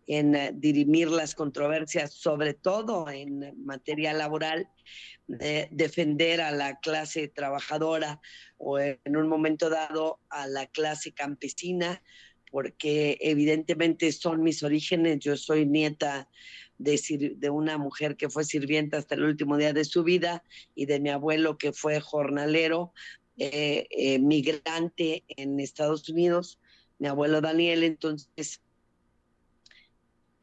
en 0.07 0.35
eh, 0.35 0.51
dirimir 0.53 1.09
las 1.09 1.35
controversias, 1.35 2.13
sobre 2.13 2.53
todo 2.53 3.09
en 3.09 3.53
materia 3.63 4.13
laboral, 4.13 4.69
de 5.27 5.69
defender 5.71 6.41
a 6.41 6.51
la 6.51 6.79
clase 6.79 7.27
trabajadora 7.27 8.21
o 8.57 8.79
en 8.79 9.17
un 9.17 9.27
momento 9.27 9.69
dado 9.69 10.19
a 10.29 10.47
la 10.47 10.67
clase 10.67 11.13
campesina, 11.13 12.03
porque 12.51 13.17
evidentemente 13.21 14.11
son 14.11 14.43
mis 14.43 14.63
orígenes. 14.63 15.19
Yo 15.19 15.37
soy 15.37 15.65
nieta 15.65 16.29
de, 16.77 17.35
de, 17.37 17.49
una 17.49 17.77
mujer 17.77 18.17
que 18.17 18.29
fue 18.29 18.43
sirvienta 18.43 18.97
hasta 18.97 19.15
el 19.15 19.23
último 19.23 19.57
día 19.57 19.73
de 19.73 19.85
su 19.85 20.03
vida 20.03 20.43
y 20.75 20.85
de 20.85 20.99
mi 20.99 21.09
abuelo 21.09 21.57
que 21.57 21.71
fue 21.71 21.99
jornalero, 21.99 22.93
eh, 23.37 24.19
migrante 24.19 25.23
en 25.27 25.59
Estados 25.59 26.07
Unidos, 26.09 26.59
mi 26.99 27.07
abuelo 27.07 27.41
Daniel. 27.41 27.83
Entonces, 27.83 28.61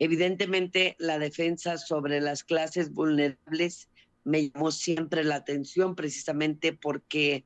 evidentemente 0.01 0.97
la 0.99 1.19
defensa 1.19 1.79
sobre 1.79 2.21
las 2.21 2.43
clases 2.43 2.91
vulnerables 2.93 3.89
me 4.25 4.51
llamó 4.51 4.73
siempre 4.73 5.23
la 5.23 5.37
atención 5.37 5.95
precisamente 5.95 6.73
porque 6.73 7.45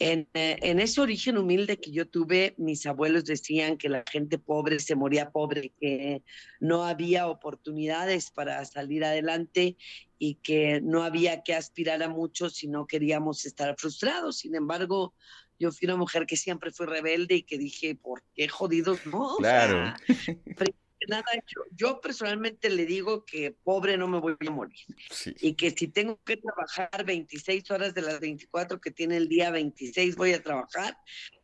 eh, 0.00 0.26
en, 0.32 0.80
ese 0.80 1.00
origen 1.00 1.38
humilde 1.38 1.78
que 1.78 1.92
yo 1.92 2.06
tuve, 2.08 2.54
mis 2.58 2.84
abuelos 2.86 3.24
decían 3.24 3.78
que 3.78 3.88
la 3.88 4.04
gente 4.10 4.38
pobre 4.38 4.80
se 4.80 4.96
moría 4.96 5.30
pobre, 5.30 5.72
que 5.80 6.22
no 6.60 6.84
había 6.84 7.28
oportunidades 7.28 8.30
para 8.30 8.64
salir 8.64 9.04
adelante 9.04 9.76
y 10.18 10.34
que 10.36 10.80
no 10.80 11.04
había 11.04 11.42
que 11.42 11.54
aspirar 11.54 12.02
a 12.02 12.08
mucho 12.08 12.50
si 12.50 12.66
no 12.66 12.86
queríamos 12.86 13.44
estar 13.44 13.74
frustrados. 13.78 14.38
Sin 14.38 14.56
embargo, 14.56 15.14
yo 15.60 15.70
fui 15.70 15.86
una 15.86 15.96
mujer 15.96 16.26
que 16.26 16.36
siempre 16.36 16.72
fue 16.72 16.86
rebelde 16.86 17.36
y 17.36 17.42
que 17.42 17.58
dije, 17.58 17.94
¿por 17.94 18.22
qué 18.34 18.48
jodidos 18.48 19.06
no? 19.06 19.36
Claro. 19.38 19.94
nada, 21.06 21.26
yo, 21.46 21.62
yo, 21.72 22.00
personalmente 22.00 22.70
le 22.70 22.86
digo 22.86 23.24
que 23.24 23.52
pobre 23.52 23.96
no 23.96 24.08
me 24.08 24.20
voy 24.20 24.36
a 24.46 24.50
morir. 24.50 24.78
Y 25.40 25.54
que 25.54 25.70
si 25.70 25.88
tengo 25.88 26.18
que 26.24 26.36
trabajar 26.36 27.04
26 27.04 27.70
horas 27.70 27.94
de 27.94 28.02
las 28.02 28.20
24 28.20 28.80
que 28.80 28.90
tiene 28.90 29.16
el 29.16 29.28
día 29.28 29.50
26, 29.50 30.16
voy 30.16 30.32
a 30.32 30.42
trabajar, 30.42 30.96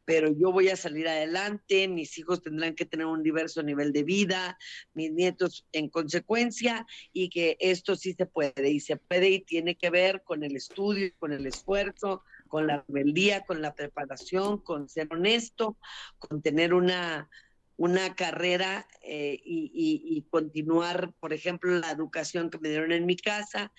pero 0.05 0.29
yo 0.37 0.53
voy 0.53 0.69
a 0.69 0.77
salir 0.77 1.09
adelante, 1.09 1.89
mis 1.89 2.19
hijos 2.19 2.43
tendrán 2.43 2.75
que 2.75 2.85
tener 2.85 3.07
un 3.07 3.23
diverso 3.23 3.63
nivel 3.63 3.93
de 3.93 4.03
vida, 4.03 4.59
mis 4.93 5.13
nietos 5.13 5.67
en 5.73 5.89
consecuencia, 5.89 6.87
y 7.13 7.31
que 7.31 7.57
esto 7.61 7.97
sí 7.97 8.13
se 8.15 8.27
puede, 8.27 8.71
y 8.71 8.81
se 8.81 8.97
puede 8.97 9.31
y 9.31 9.41
tiene 9.41 9.77
que 9.77 9.91
ver 9.91 10.23
con 10.23 10.45
el 10.45 10.57
estudio, 10.57 11.11
con 11.19 11.33
el 11.33 11.47
esfuerzo, 11.47 12.23
con 12.49 12.67
la 12.67 12.85
rebeldía, 12.87 13.41
con 13.43 13.63
la 13.63 13.75
preparación, 13.75 14.59
con 14.59 14.89
ser 14.89 15.09
honesto, 15.11 15.77
con 16.19 16.43
tener 16.43 16.75
una 16.75 17.29
una 17.77 18.15
carrera 18.15 18.87
eh, 19.03 19.41
y, 19.45 20.27
continuar, 20.31 21.13
por 21.21 21.33
ejemplo, 21.33 21.73
la 21.73 21.91
educación 21.91 22.51
que 22.51 22.59
me 22.59 22.69
dieron 22.69 22.93
en 22.93 23.07
mi 23.07 23.17
casa, 23.17 23.73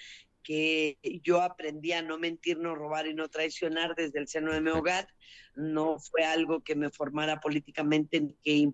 que 0.43 0.97
yo 1.23 1.41
aprendí 1.41 1.91
a 1.93 2.01
no 2.01 2.19
mentir, 2.19 2.59
no 2.59 2.75
robar 2.75 3.07
y 3.07 3.13
no 3.13 3.29
traicionar 3.29 3.95
desde 3.95 4.19
el 4.19 4.27
seno 4.27 4.53
de 4.53 4.61
mi 4.61 4.69
hogar. 4.69 5.07
No 5.55 5.97
fue 5.99 6.23
algo 6.23 6.61
que 6.61 6.75
me 6.75 6.91
formara 6.91 7.39
políticamente 7.39 8.35
que 8.43 8.71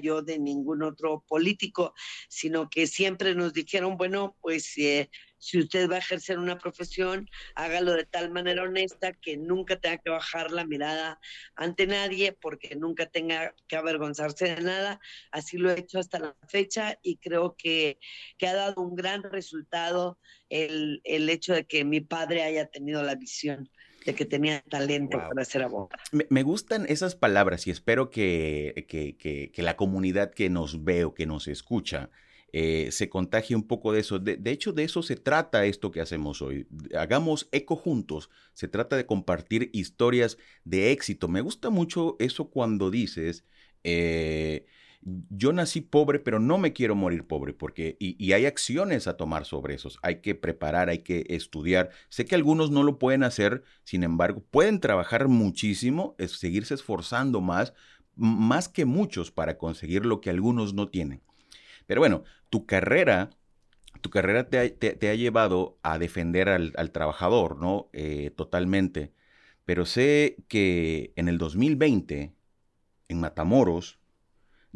yo 0.00 0.22
de 0.22 0.38
ningún 0.38 0.82
otro 0.82 1.24
político, 1.26 1.94
sino 2.28 2.68
que 2.68 2.86
siempre 2.86 3.34
nos 3.34 3.52
dijeron, 3.52 3.96
bueno, 3.96 4.36
pues 4.40 4.76
eh, 4.78 5.10
si 5.38 5.58
usted 5.58 5.88
va 5.88 5.96
a 5.96 5.98
ejercer 5.98 6.38
una 6.38 6.58
profesión, 6.58 7.28
hágalo 7.54 7.92
de 7.92 8.04
tal 8.04 8.30
manera 8.30 8.64
honesta 8.64 9.12
que 9.12 9.36
nunca 9.36 9.76
tenga 9.76 9.98
que 9.98 10.10
bajar 10.10 10.50
la 10.50 10.64
mirada 10.66 11.20
ante 11.54 11.86
nadie, 11.86 12.32
porque 12.32 12.74
nunca 12.76 13.06
tenga 13.06 13.54
que 13.68 13.76
avergonzarse 13.76 14.56
de 14.56 14.62
nada. 14.62 15.00
Así 15.30 15.56
lo 15.58 15.70
he 15.70 15.78
hecho 15.78 15.98
hasta 15.98 16.18
la 16.18 16.36
fecha 16.48 16.98
y 17.02 17.18
creo 17.18 17.54
que, 17.56 17.98
que 18.36 18.48
ha 18.48 18.54
dado 18.54 18.82
un 18.82 18.96
gran 18.96 19.22
resultado 19.22 20.18
el, 20.48 21.00
el 21.04 21.28
hecho 21.28 21.54
de 21.54 21.66
que 21.66 21.84
mi 21.84 22.00
padre 22.00 22.42
haya 22.42 22.66
tenido 22.66 23.02
la 23.02 23.14
visión 23.14 23.70
de 24.04 24.14
que 24.14 24.24
tenía 24.24 24.62
talento 24.68 25.18
para 25.18 25.44
ser 25.44 25.62
abogado. 25.62 25.90
Me, 26.30 26.42
gustan 26.42 26.86
esas 26.88 27.14
palabras 27.14 27.66
y 27.66 27.70
espero 27.70 28.10
que, 28.10 28.86
que, 28.88 29.16
que, 29.16 29.50
que, 29.52 29.62
la 29.62 29.76
comunidad 29.76 30.30
que 30.30 30.50
nos 30.50 30.84
ve 30.84 31.04
o 31.04 31.14
que 31.14 31.26
nos 31.26 31.48
escucha 31.48 32.10
eh, 32.52 32.88
se 32.92 33.10
contagie 33.10 33.54
un 33.54 33.66
poco 33.66 33.92
de 33.92 34.00
eso. 34.00 34.18
De, 34.18 34.38
hecho, 34.50 34.72
de 34.72 34.84
eso 34.84 35.02
se 35.02 35.16
trata 35.16 35.66
esto 35.66 35.90
que 35.90 36.00
hacemos 36.00 36.40
hoy. 36.40 36.66
Hagamos 36.96 37.48
eco 37.52 37.76
juntos. 37.76 38.30
Se 38.54 38.68
trata 38.68 38.96
de 38.96 39.06
compartir 39.06 39.70
historias 39.72 40.38
de 40.64 40.90
éxito. 40.92 41.28
Me 41.28 41.42
gusta 41.42 41.70
mucho 41.70 42.16
eso 42.18 42.48
cuando 42.50 42.90
dices, 42.90 43.44
eh, 43.84 44.64
yo 45.02 45.52
nací 45.52 45.80
pobre, 45.80 46.18
pero 46.18 46.38
no 46.38 46.58
me 46.58 46.72
quiero 46.72 46.94
morir 46.94 47.26
pobre, 47.26 47.52
porque, 47.52 47.96
y, 48.00 48.32
hay 48.32 48.46
acciones 48.46 49.06
a 49.06 49.16
tomar 49.16 49.44
sobre 49.44 49.74
esos, 49.74 49.98
hay 50.02 50.20
que 50.20 50.34
preparar, 50.34 50.88
hay 50.88 50.98
que 50.98 51.24
estudiar. 51.28 51.90
Sé 52.08 52.24
que 52.24 52.34
algunos 52.34 52.70
no 52.70 52.82
lo 52.82 52.98
pueden 52.98 53.22
hacer, 53.22 53.62
sin 53.84 54.02
embargo, 54.02 54.44
pueden 54.50 54.80
trabajar 54.80 55.28
muchísimo, 55.28 56.16
seguirse 56.18 56.74
esforzando 56.74 57.40
más, 57.40 57.74
más 58.16 58.68
que 58.68 58.84
muchos 58.84 59.30
para 59.30 59.56
conseguir 59.58 60.04
lo 60.04 60.20
que 60.20 60.30
algunos 60.30 60.74
no 60.74 60.88
tienen. 60.88 61.22
Pero 61.86 62.00
bueno, 62.00 62.24
tu 62.50 62.66
carrera, 62.66 63.30
tu 64.00 64.10
carrera 64.10 64.48
te 64.48 64.58
ha, 65.08 65.14
llevado 65.14 65.78
a 65.82 65.98
defender 65.98 66.48
al, 66.48 66.90
trabajador, 66.92 67.58
¿no? 67.58 67.88
Eh, 67.92 68.30
totalmente. 68.36 69.12
Pero 69.64 69.86
sé 69.86 70.36
que 70.48 71.12
en 71.16 71.28
el 71.28 71.38
2020, 71.38 72.34
en 73.08 73.20
Matamoros, 73.20 73.97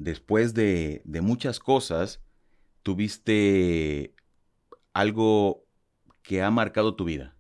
después 0.05 0.55
de, 0.55 1.03
muchas 1.05 1.59
cosas, 1.59 2.21
tuviste 2.83 4.15
algo 4.93 5.65
que 6.23 6.43
ha 6.43 6.51
marcado 6.51 6.95
tu 6.97 7.05
vida. 7.05 7.37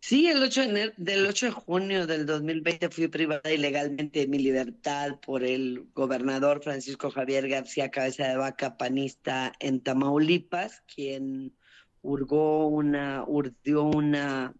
Sí, 0.00 0.26
el 0.26 0.42
8 0.42 0.66
de 0.66 0.92
del 0.96 1.26
8 1.26 1.46
de 1.46 1.52
junio 1.52 2.06
del 2.06 2.26
2020 2.26 2.88
fui 2.90 3.06
privada 3.08 3.52
ilegalmente 3.52 4.20
de 4.20 4.26
mi 4.26 4.38
libertad 4.38 5.20
por 5.20 5.44
el 5.44 5.86
gobernador 5.94 6.60
Francisco 6.62 7.10
Javier 7.10 7.48
García 7.48 7.90
Cabeza 7.90 8.26
de 8.26 8.36
Vaca, 8.36 8.76
panista 8.76 9.52
en 9.60 9.80
Tamaulipas, 9.80 10.82
quien 10.92 11.56
urgó 12.02 12.66
una, 12.66 13.24
urdió 13.26 13.84
una 13.84 14.54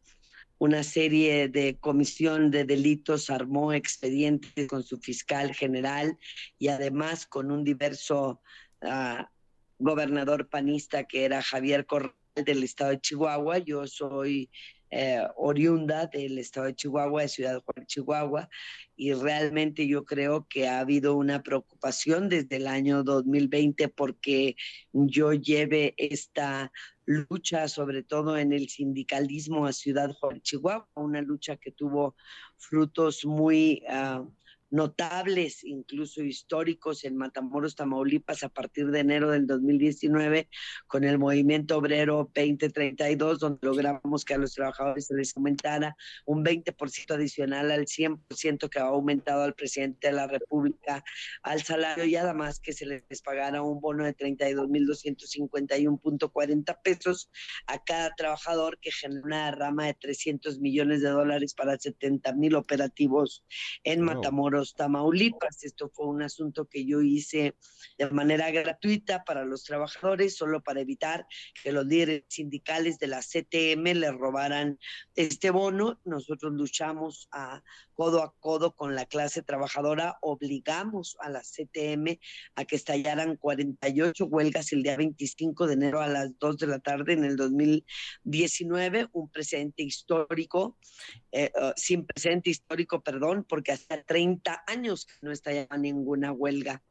una 0.63 0.85
serie 0.85 1.49
de 1.49 1.77
comisión 1.81 2.53
de 2.53 2.65
delitos, 2.65 3.31
armó 3.31 3.73
expedientes 3.73 4.69
con 4.69 4.85
su 4.85 4.97
fiscal 4.99 5.53
general 5.53 6.17
y 6.57 6.69
además 6.69 7.27
con 7.27 7.51
un 7.51 7.65
diverso 7.65 8.41
ah, 8.81 9.29
gobernador 9.81 10.49
panista 10.49 11.03
que 11.03 11.25
era 11.25 11.43
Javier 11.43 11.85
Corral 11.85 12.15
del 12.37 12.63
estado 12.63 12.91
de 12.91 13.01
Chihuahua. 13.01 13.59
Yo 13.59 13.89
soy 13.89 14.51
eh, 14.93 15.27
oriunda 15.35 16.07
del 16.07 16.39
estado 16.39 16.67
de 16.67 16.77
Chihuahua, 16.77 17.23
de 17.23 17.29
Ciudad 17.29 17.61
Juárez, 17.65 17.89
Chihuahua, 17.89 18.49
y 18.95 19.15
realmente 19.15 19.89
yo 19.89 20.05
creo 20.05 20.47
que 20.49 20.69
ha 20.69 20.79
habido 20.79 21.17
una 21.17 21.43
preocupación 21.43 22.29
desde 22.29 22.55
el 22.55 22.69
año 22.69 23.03
2020 23.03 23.89
porque 23.89 24.55
yo 24.93 25.33
lleve 25.33 25.95
esta 25.97 26.71
lucha, 27.05 27.69
sobre 27.69 28.03
todo 28.03 28.37
en 28.37 28.53
el 28.53 28.69
sindicalismo 28.69 29.67
a 29.67 29.73
Ciudad 29.73 30.13
Juárez, 30.13 30.43
Chihuahua, 30.43 30.89
una 30.95 31.21
lucha 31.21 31.57
que 31.57 31.73
tuvo 31.73 32.17
frutos 32.57 33.25
muy... 33.25 33.83
Ah, 33.89 34.25
notables, 34.73 35.63
incluso 35.65 36.23
históricos, 36.23 37.05
en 37.05 37.17
Matamoros, 37.17 37.77
Tamaulipas, 37.77 38.43
a 38.43 38.49
partir 38.49 38.91
de 38.91 39.01
enero 39.01 39.31
del 39.31 39.47
2019, 39.47 40.49
con 40.87 41.05
el 41.05 41.19
movimiento 41.19 41.77
obrero 41.77 42.31
2032, 42.35 43.39
donde 43.39 43.59
logramos 43.61 44.25
que 44.25 44.33
a 44.33 44.39
los 44.39 44.55
trabajadores 44.55 45.09
se 45.09 45.15
les 45.15 45.37
aumentara 45.37 45.95
un 46.25 46.43
20% 46.43 47.15
adicional 47.15 47.71
al 47.71 47.85
100% 47.85 48.71
que 48.71 48.79
ha 48.79 48.85
aumentado 48.85 49.43
al 49.43 49.53
presidente 49.55 50.07
de 50.09 50.15
la 50.15 50.27
República 50.27 51.05
al 51.43 51.63
salario 51.63 52.07
y 52.07 52.17
además 52.17 52.59
que 52.59 52.73
se 52.73 52.87
les 52.87 53.21
pagara 53.21 53.61
un 53.63 53.79
bono 53.79 54.05
de 54.05 54.17
32.251.40 54.17 56.81
pesos 56.83 57.31
a 57.67 57.85
cada 57.85 58.15
trabajador 58.15 58.79
que 58.81 58.91
genera 58.91 59.21
una 59.23 59.51
rama 59.51 59.85
de 59.87 59.93
300 59.95 60.61
millones 60.61 61.03
de 61.03 61.11
dólares 61.11 61.53
para 61.53 61.79
70 61.79 62.33
mil 62.33 62.55
operativos 62.55 63.45
en 63.85 64.01
Matamoros 64.01 64.62
Tamaulipas. 64.71 65.65
Esto 65.65 65.91
fue 65.93 66.07
un 66.07 66.23
asunto 66.23 66.67
que 66.67 66.87
yo 66.87 67.03
hice 67.03 67.57
de 67.99 68.11
manera 68.11 68.51
gratuita 68.51 69.25
para 69.25 69.45
los 69.45 69.65
trabajadores, 69.65 70.37
solo 70.37 70.63
para 70.63 70.81
evitar 70.81 71.27
que 71.63 71.73
los 71.73 71.87
líderes 71.87 72.25
sindicales 72.29 72.99
de 72.99 73.09
la 73.09 73.21
CTM 73.21 73.99
le 73.99 74.13
robaran 74.13 74.79
este 75.17 75.51
bono. 75.51 76.01
Nosotros 76.05 76.53
luchamos 76.53 77.29
a 77.33 77.63
codo 77.95 78.23
a 78.23 78.35
codo 78.41 78.75
con 78.75 78.95
la 78.95 79.07
clase 79.07 79.43
trabajadora, 79.43 80.19
obligamos 80.23 81.17
a 81.21 81.29
la 81.29 81.41
CTM 81.41 82.19
a 82.57 82.65
que 82.65 82.77
estallaran 82.77 83.37
48 83.37 84.27
huelgas 84.27 84.73
el 84.73 84.83
día 84.83 84.97
25 84.97 85.67
de 85.67 85.75
enero 85.75 86.01
a 86.01 86.09
las 86.09 86.39
2 86.39 86.59
de 86.59 86.67
la 86.67 86.79
tarde 86.79 87.13
en 87.13 87.25
el 87.25 87.37
2019, 87.37 89.09
un 89.13 89.31
presente 89.31 89.83
histórico, 89.83 90.79
eh, 91.31 91.53
uh, 91.55 91.73
sin 91.77 92.07
presente 92.07 92.51
histórico, 92.51 93.03
perdón, 93.03 93.45
porque 93.49 93.73
hasta 93.73 94.03
30 94.03 94.52
años 94.67 95.07
no 95.21 95.33
estallaba 95.33 95.77
ninguna 95.77 96.33
huelga. 96.33 96.83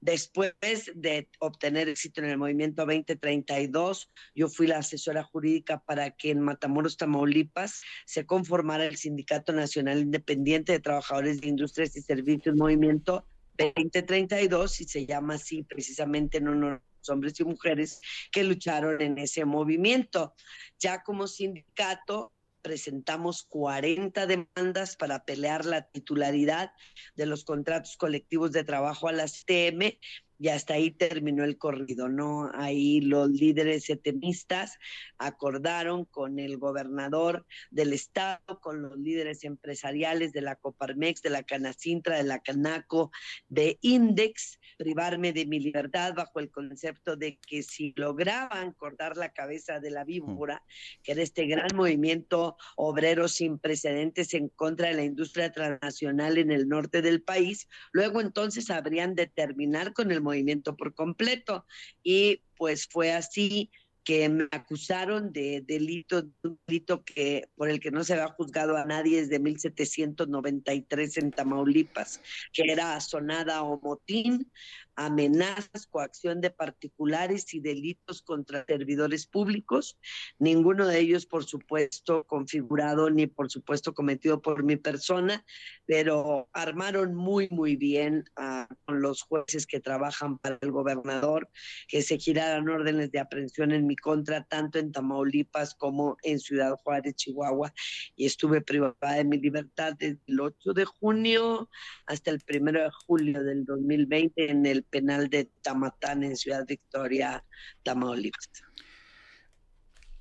Después 0.00 0.54
de 0.94 1.28
obtener 1.40 1.88
éxito 1.88 2.20
en 2.20 2.28
el 2.28 2.38
movimiento 2.38 2.86
2032, 2.86 4.10
yo 4.34 4.48
fui 4.48 4.68
la 4.68 4.78
asesora 4.78 5.24
jurídica 5.24 5.80
para 5.80 6.12
que 6.12 6.30
en 6.30 6.40
Matamoros, 6.40 6.96
Tamaulipas, 6.96 7.82
se 8.06 8.24
conformara 8.24 8.84
el 8.84 8.96
Sindicato 8.96 9.52
Nacional 9.52 9.98
Independiente 9.98 10.72
de 10.72 10.78
Trabajadores 10.78 11.40
de 11.40 11.48
Industrias 11.48 11.96
y 11.96 12.02
Servicios 12.02 12.54
Movimiento 12.54 13.26
2032 13.56 14.80
y 14.80 14.84
se 14.84 15.04
llama 15.04 15.34
así 15.34 15.64
precisamente 15.64 16.38
en 16.38 16.48
honor 16.48 16.82
hombres 17.08 17.38
y 17.40 17.44
mujeres 17.44 18.00
que 18.30 18.44
lucharon 18.44 19.00
en 19.00 19.18
ese 19.18 19.44
movimiento. 19.44 20.34
Ya 20.78 21.02
como 21.02 21.26
sindicato 21.26 22.32
presentamos 22.62 23.44
40 23.44 24.26
demandas 24.26 24.96
para 24.96 25.24
pelear 25.24 25.64
la 25.64 25.88
titularidad 25.88 26.72
de 27.14 27.26
los 27.26 27.44
contratos 27.44 27.96
colectivos 27.96 28.52
de 28.52 28.64
trabajo 28.64 29.08
a 29.08 29.12
las 29.12 29.44
TM 29.44 29.98
y 30.38 30.48
hasta 30.48 30.74
ahí 30.74 30.92
terminó 30.92 31.44
el 31.44 31.58
corrido, 31.58 32.08
¿no? 32.08 32.50
Ahí 32.54 33.00
los 33.00 33.28
líderes 33.30 33.90
etemistas 33.90 34.78
acordaron 35.18 36.04
con 36.04 36.38
el 36.38 36.58
gobernador 36.58 37.44
del 37.70 37.92
estado, 37.92 38.60
con 38.60 38.82
los 38.82 38.96
líderes 38.96 39.42
empresariales 39.44 40.32
de 40.32 40.42
la 40.42 40.54
Coparmex, 40.54 41.22
de 41.22 41.30
la 41.30 41.42
Canacintra, 41.42 42.16
de 42.16 42.22
la 42.22 42.38
Canaco, 42.38 43.10
de 43.48 43.78
Index, 43.80 44.60
privarme 44.76 45.32
de 45.32 45.46
mi 45.46 45.58
libertad 45.58 46.14
bajo 46.14 46.38
el 46.38 46.50
concepto 46.50 47.16
de 47.16 47.38
que 47.38 47.64
si 47.64 47.92
lograban 47.96 48.72
cortar 48.72 49.16
la 49.16 49.32
cabeza 49.32 49.80
de 49.80 49.90
la 49.90 50.04
víbora, 50.04 50.62
que 51.02 51.12
era 51.12 51.22
este 51.22 51.46
gran 51.46 51.74
movimiento 51.74 52.56
obrero 52.76 53.26
sin 53.26 53.58
precedentes 53.58 54.34
en 54.34 54.48
contra 54.50 54.88
de 54.88 54.94
la 54.94 55.04
industria 55.04 55.50
transnacional 55.50 56.38
en 56.38 56.52
el 56.52 56.68
norte 56.68 57.02
del 57.02 57.22
país, 57.22 57.68
luego 57.92 58.20
entonces 58.20 58.70
habrían 58.70 59.16
de 59.16 59.26
terminar 59.26 59.92
con 59.92 60.12
el 60.12 60.20
movimiento 60.28 60.76
por 60.76 60.94
completo. 60.94 61.66
Y 62.02 62.42
pues 62.56 62.86
fue 62.90 63.12
así 63.12 63.70
que 64.08 64.26
me 64.30 64.48
acusaron 64.52 65.34
de 65.34 65.62
delito, 65.66 66.24
un 66.42 66.58
delito 66.66 67.04
que, 67.04 67.50
por 67.56 67.68
el 67.68 67.78
que 67.78 67.90
no 67.90 68.02
se 68.04 68.14
había 68.14 68.28
juzgado 68.28 68.74
a 68.78 68.86
nadie 68.86 69.20
desde 69.20 69.38
1793 69.38 71.18
en 71.18 71.30
Tamaulipas, 71.30 72.22
que 72.54 72.62
era 72.72 72.98
sonada 73.02 73.62
o 73.62 73.78
motín, 73.78 74.50
amenazas, 74.98 75.86
coacción 75.88 76.40
de 76.40 76.50
particulares 76.50 77.54
y 77.54 77.60
delitos 77.60 78.20
contra 78.20 78.64
servidores 78.66 79.28
públicos, 79.28 79.96
ninguno 80.40 80.88
de 80.88 80.98
ellos, 80.98 81.24
por 81.24 81.44
supuesto, 81.44 82.24
configurado 82.24 83.08
ni, 83.08 83.28
por 83.28 83.48
supuesto, 83.48 83.94
cometido 83.94 84.42
por 84.42 84.64
mi 84.64 84.74
persona, 84.74 85.44
pero 85.86 86.48
armaron 86.52 87.14
muy, 87.14 87.48
muy 87.50 87.76
bien 87.76 88.24
a, 88.34 88.66
con 88.86 89.00
los 89.00 89.22
jueces 89.22 89.68
que 89.68 89.78
trabajan 89.78 90.36
para 90.38 90.58
el 90.60 90.72
gobernador, 90.72 91.48
que 91.86 92.02
se 92.02 92.18
giraran 92.18 92.68
órdenes 92.68 93.12
de 93.12 93.20
aprehensión 93.20 93.70
en 93.70 93.86
mi 93.86 93.94
contra, 93.94 94.44
tanto 94.44 94.80
en 94.80 94.90
Tamaulipas 94.90 95.76
como 95.76 96.16
en 96.24 96.40
Ciudad 96.40 96.74
Juárez, 96.82 97.14
Chihuahua, 97.14 97.72
y 98.16 98.26
estuve 98.26 98.62
privada 98.62 99.14
de 99.14 99.24
mi 99.24 99.38
libertad 99.38 99.94
desde 99.96 100.18
el 100.26 100.40
8 100.40 100.72
de 100.72 100.84
junio 100.84 101.70
hasta 102.06 102.32
el 102.32 102.42
1 102.48 102.72
de 102.72 102.90
julio 103.06 103.44
del 103.44 103.64
2020 103.64 104.50
en 104.50 104.66
el 104.66 104.87
penal 104.90 105.28
de 105.28 105.44
Tamatán 105.62 106.22
en 106.22 106.36
Ciudad 106.36 106.66
Victoria, 106.66 107.44
Tamaulipas. 107.82 108.50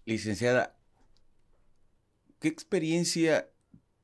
Licenciada, 0.05 0.77
¿qué 2.39 2.47
experiencia 2.47 3.49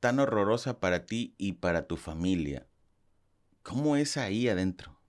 tan 0.00 0.18
horrorosa 0.18 0.80
para 0.80 1.06
ti 1.06 1.34
y 1.38 1.54
para 1.54 1.86
tu 1.86 1.96
familia? 1.96 2.66
¿Cómo 3.62 3.96
es 3.96 4.16
ahí 4.16 4.48
adentro? 4.48 5.00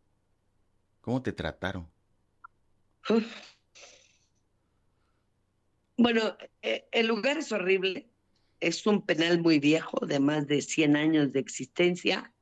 ¿Cómo 1.02 1.22
te 1.22 1.34
trataron? 1.34 1.90
Bueno, 5.98 6.38
eh, 6.62 6.88
el 6.92 7.08
lugar 7.08 7.38
es 7.38 7.52
horrible. 7.52 8.10
Es 8.60 8.88
un 8.88 9.06
penal 9.06 9.42
muy 9.42 9.60
viejo, 9.60 10.06
de 10.06 10.20
más 10.20 10.48
de 10.48 10.62
100 10.62 10.96
años 10.96 11.34
de 11.34 11.40
existencia 11.40 12.34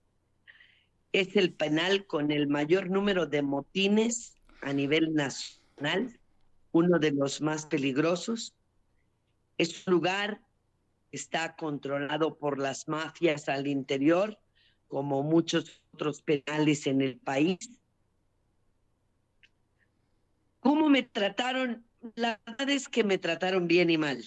es 1.13 1.35
el 1.35 1.53
penal 1.53 2.05
con 2.07 2.31
el 2.31 2.47
mayor 2.47 2.89
número 2.89 3.27
de 3.27 3.43
motines 3.43 4.35
a 4.61 4.73
nivel 4.73 5.13
nacional, 5.13 6.19
uno 6.71 6.97
de 6.97 7.11
los 7.11 7.39
más 7.39 7.67
peligrosos. 7.67 8.55
Es 9.59 9.87
un 9.87 9.93
lugar 9.93 10.41
que 11.11 11.17
está 11.17 11.55
controlado 11.55 12.35
por 12.37 12.57
las 12.59 12.87
mafias 12.87 13.47
al 13.47 13.67
interior, 13.67 14.39
como 14.87 15.21
muchos 15.21 15.83
otros 15.93 16.23
penales 16.23 16.87
en 16.87 17.01
el 17.01 17.19
país. 17.19 17.79
¿Cómo 20.59 20.89
me 20.89 21.03
trataron? 21.03 21.85
La 22.15 22.41
verdad 22.45 22.69
es 22.69 22.89
que 22.89 23.03
me 23.03 23.19
trataron 23.19 23.67
bien 23.67 23.91
y 23.91 23.99
mal. 23.99 24.23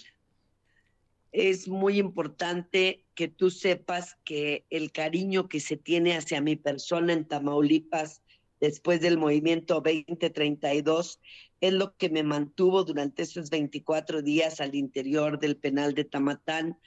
Es 1.39 1.69
muy 1.69 1.99
importante 1.99 3.05
que 3.15 3.29
tú 3.29 3.51
sepas 3.51 4.17
que 4.25 4.65
el 4.71 4.91
cariño 4.91 5.51
que 5.51 5.61
se 5.61 5.77
tiene 5.77 6.17
hacia 6.17 6.41
mi 6.41 6.57
persona 6.57 7.13
en 7.13 7.29
Tamaulipas 7.29 8.23
después 8.59 9.03
del 9.03 9.19
movimiento 9.19 9.83
2032 9.83 11.21
es 11.61 11.73
lo 11.75 11.95
que 11.99 12.09
me 12.09 12.23
mantuvo 12.23 12.85
durante 12.85 13.25
esos 13.25 13.51
24 13.51 14.23
días 14.23 14.63
al 14.63 14.75
interior 14.75 15.39
del 15.39 15.59
penal 15.59 15.93
de 15.93 16.05
Tamatán, 16.05 16.79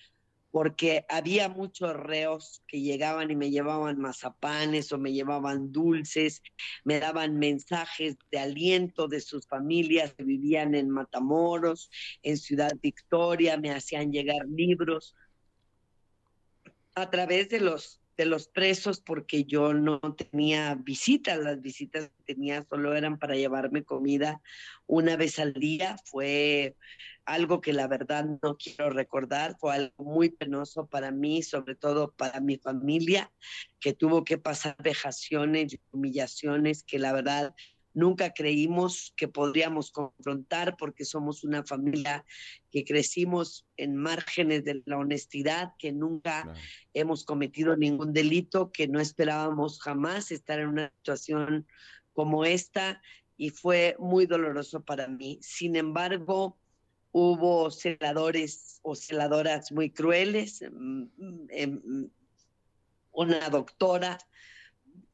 porque 0.51 1.05
había 1.09 1.47
muchos 1.49 1.93
reos 1.93 2.63
que 2.67 2.81
llegaban 2.81 3.29
y 3.29 3.35
me 3.35 3.51
llevaban 3.51 3.99
mazapanes 3.99 4.91
o 4.91 4.97
me 4.97 5.13
llevaban 5.13 5.71
dulces, 5.71 6.41
me 6.83 6.99
daban 6.99 7.37
mensajes 7.37 8.17
de 8.31 8.39
aliento 8.39 9.07
de 9.07 9.21
sus 9.21 9.47
familias 9.47 10.13
que 10.13 10.23
vivían 10.23 10.73
en 10.75 10.89
Matamoros, 10.89 11.91
en 12.23 12.37
Ciudad 12.37 12.71
Victoria, 12.81 13.57
me 13.57 13.71
hacían 13.71 14.11
llegar 14.11 14.45
libros 14.47 15.15
a 16.95 17.09
través 17.09 17.49
de 17.49 17.59
los 17.59 17.99
de 18.19 18.25
los 18.25 18.49
presos 18.49 18.99
porque 18.99 19.45
yo 19.45 19.73
no 19.73 20.01
tenía 20.13 20.75
visitas, 20.75 21.37
las 21.39 21.61
visitas 21.61 22.09
que 22.09 22.33
tenía 22.33 22.65
solo 22.69 22.93
eran 22.93 23.17
para 23.17 23.35
llevarme 23.35 23.85
comida 23.85 24.41
una 24.87 25.15
vez 25.15 25.39
al 25.39 25.53
día, 25.53 25.95
fue 26.03 26.75
algo 27.33 27.61
que 27.61 27.73
la 27.73 27.87
verdad 27.87 28.25
no 28.41 28.57
quiero 28.57 28.89
recordar, 28.89 29.55
fue 29.59 29.75
algo 29.75 30.03
muy 30.03 30.29
penoso 30.29 30.87
para 30.87 31.11
mí, 31.11 31.43
sobre 31.43 31.75
todo 31.75 32.11
para 32.13 32.39
mi 32.39 32.57
familia, 32.57 33.31
que 33.79 33.93
tuvo 33.93 34.23
que 34.23 34.37
pasar 34.37 34.75
vejaciones 34.83 35.73
y 35.73 35.79
humillaciones 35.91 36.83
que 36.83 36.99
la 36.99 37.13
verdad 37.13 37.53
nunca 37.93 38.33
creímos 38.33 39.13
que 39.15 39.27
podríamos 39.27 39.91
confrontar 39.91 40.75
porque 40.77 41.05
somos 41.05 41.43
una 41.43 41.63
familia 41.63 42.25
que 42.71 42.83
crecimos 42.83 43.65
en 43.77 43.95
márgenes 43.95 44.63
de 44.63 44.81
la 44.85 44.97
honestidad, 44.97 45.73
que 45.77 45.91
nunca 45.91 46.53
hemos 46.93 47.25
cometido 47.25 47.75
ningún 47.75 48.13
delito, 48.13 48.71
que 48.71 48.87
no 48.87 48.99
esperábamos 48.99 49.79
jamás 49.81 50.31
estar 50.31 50.59
en 50.59 50.69
una 50.69 50.93
situación 50.97 51.67
como 52.13 52.45
esta 52.45 53.01
y 53.37 53.49
fue 53.49 53.95
muy 53.99 54.25
doloroso 54.25 54.83
para 54.83 55.07
mí. 55.07 55.39
Sin 55.41 55.75
embargo, 55.75 56.58
hubo 57.11 57.71
celadores 57.71 58.79
o 58.81 58.95
celadoras 58.95 59.71
muy 59.71 59.91
crueles, 59.91 60.61
mm, 60.61 61.03
mm, 61.17 61.47
em, 61.49 62.09
una 63.11 63.49
doctora 63.49 64.17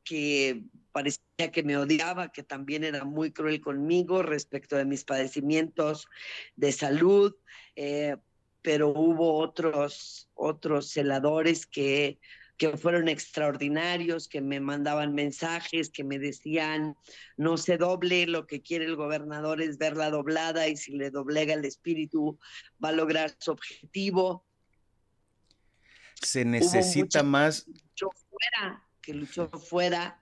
que 0.03 0.63
parecía 0.91 1.51
que 1.51 1.63
me 1.63 1.77
odiaba, 1.77 2.31
que 2.31 2.43
también 2.43 2.83
era 2.83 3.03
muy 3.03 3.31
cruel 3.31 3.59
conmigo 3.59 4.23
respecto 4.23 4.77
de 4.77 4.85
mis 4.85 5.03
padecimientos 5.03 6.07
de 6.55 6.71
salud, 6.71 7.35
eh, 7.75 8.15
pero 8.61 8.89
hubo 8.89 9.37
otros, 9.37 10.29
otros 10.33 10.89
celadores 10.89 11.65
que, 11.65 12.19
que 12.57 12.77
fueron 12.77 13.07
extraordinarios, 13.07 14.27
que 14.27 14.41
me 14.41 14.59
mandaban 14.59 15.13
mensajes, 15.13 15.89
que 15.89 16.03
me 16.03 16.19
decían, 16.19 16.95
no 17.37 17.57
se 17.57 17.77
doble, 17.77 18.27
lo 18.27 18.47
que 18.47 18.61
quiere 18.61 18.85
el 18.85 18.95
gobernador 18.95 19.61
es 19.61 19.77
verla 19.77 20.09
doblada 20.09 20.67
y 20.67 20.77
si 20.77 20.93
le 20.93 21.11
doblega 21.11 21.53
el 21.53 21.65
espíritu 21.65 22.39
va 22.83 22.89
a 22.89 22.93
lograr 22.93 23.35
su 23.39 23.51
objetivo. 23.51 24.45
Se 26.21 26.45
necesita 26.45 27.23
más... 27.23 27.65
fuera, 27.95 28.87
que 29.01 29.13
luchó 29.13 29.49
fuera 29.49 30.19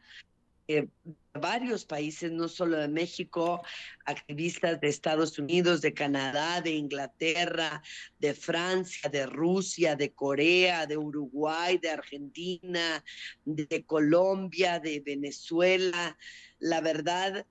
de 0.68 0.90
varios 1.34 1.84
países, 1.84 2.32
no 2.32 2.48
solo 2.48 2.78
de 2.78 2.88
México, 2.88 3.64
activistas 4.06 4.80
de 4.80 4.88
Estados 4.88 5.40
Unidos, 5.40 5.82
de 5.82 5.94
Canadá, 5.94 6.62
de 6.62 6.72
Inglaterra, 6.72 7.82
de 8.20 8.36
Francia, 8.36 9.10
de 9.10 9.26
Rusia, 9.26 9.96
de 9.96 10.14
Corea, 10.14 10.86
de 10.86 10.98
Uruguay, 10.98 11.80
de 11.80 11.90
Argentina, 11.90 13.04
de 13.46 13.84
Colombia, 13.86 14.80
de 14.80 15.00
Venezuela. 15.00 16.18
La 16.60 16.82
verdad, 16.82 17.48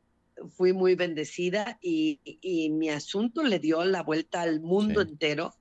fui 0.57 0.73
muy 0.73 0.95
bendecida 0.95 1.79
y, 1.83 2.21
mi 2.71 2.89
asunto 2.89 3.43
le 3.43 3.59
dio 3.59 3.85
la 3.85 4.03
vuelta 4.03 4.43
al 4.43 4.61
mundo 4.61 5.01
entero 5.01 5.55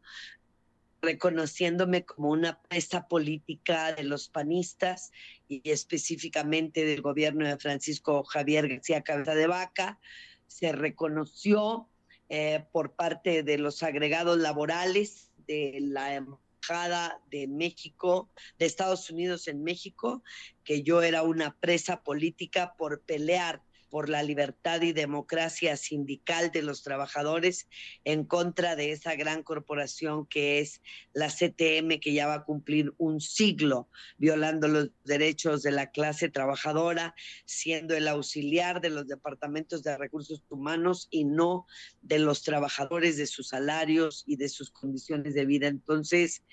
reconociéndome 1.01 2.05
como 2.05 2.29
una 2.29 2.61
presa 2.61 3.07
política 3.07 3.93
de 3.93 4.03
los 4.03 4.29
panistas 4.29 5.11
y 5.47 5.61
específicamente 5.69 6.85
del 6.85 7.01
gobierno 7.01 7.47
de 7.47 7.57
Francisco 7.57 8.23
Javier 8.23 8.67
García 8.67 9.01
Cabeza 9.01 9.33
de 9.33 9.47
Vaca. 9.47 9.99
Se 10.47 10.71
reconoció 10.71 11.87
eh, 12.29 12.65
por 12.71 12.93
parte 12.93 13.43
de 13.43 13.57
los 13.57 13.83
agregados 13.83 14.37
laborales 14.37 15.31
de 15.47 15.79
la 15.81 16.15
Embajada 16.15 17.19
de 17.31 17.47
México, 17.47 18.29
de 18.59 18.67
Estados 18.67 19.09
Unidos 19.09 19.47
en 19.47 19.63
México, 19.63 20.23
que 20.63 20.83
yo 20.83 21.01
era 21.01 21.23
una 21.23 21.57
presa 21.57 22.03
política 22.03 22.75
por 22.77 23.01
pelear 23.01 23.63
por 23.91 24.09
la 24.09 24.23
libertad 24.23 24.81
y 24.81 24.93
democracia 24.93 25.75
sindical 25.75 26.49
de 26.49 26.63
los 26.63 26.81
trabajadores 26.81 27.67
en 28.05 28.23
contra 28.23 28.75
de 28.77 28.93
esa 28.93 29.15
gran 29.15 29.43
corporación 29.43 30.25
que 30.25 30.59
es 30.59 30.81
la 31.13 31.27
CTM, 31.27 31.99
que 31.99 32.13
ya 32.13 32.25
va 32.25 32.35
a 32.35 32.43
cumplir 32.45 32.93
un 32.97 33.19
siglo 33.19 33.89
violando 34.17 34.69
los 34.69 34.91
derechos 35.03 35.61
de 35.61 35.71
la 35.71 35.91
clase 35.91 36.29
trabajadora, 36.29 37.13
siendo 37.45 37.93
el 37.93 38.07
auxiliar 38.07 38.79
de 38.79 38.91
los 38.91 39.07
departamentos 39.07 39.83
de 39.83 39.97
recursos 39.97 40.41
humanos 40.49 41.09
y 41.11 41.25
no 41.25 41.67
de 42.01 42.19
los 42.19 42.43
trabajadores, 42.43 43.17
de 43.17 43.27
sus 43.27 43.49
salarios 43.49 44.23
y 44.25 44.37
de 44.37 44.47
sus 44.47 44.71
condiciones 44.71 45.33
de 45.33 45.45
vida. 45.45 45.67
Entonces, 45.67 46.43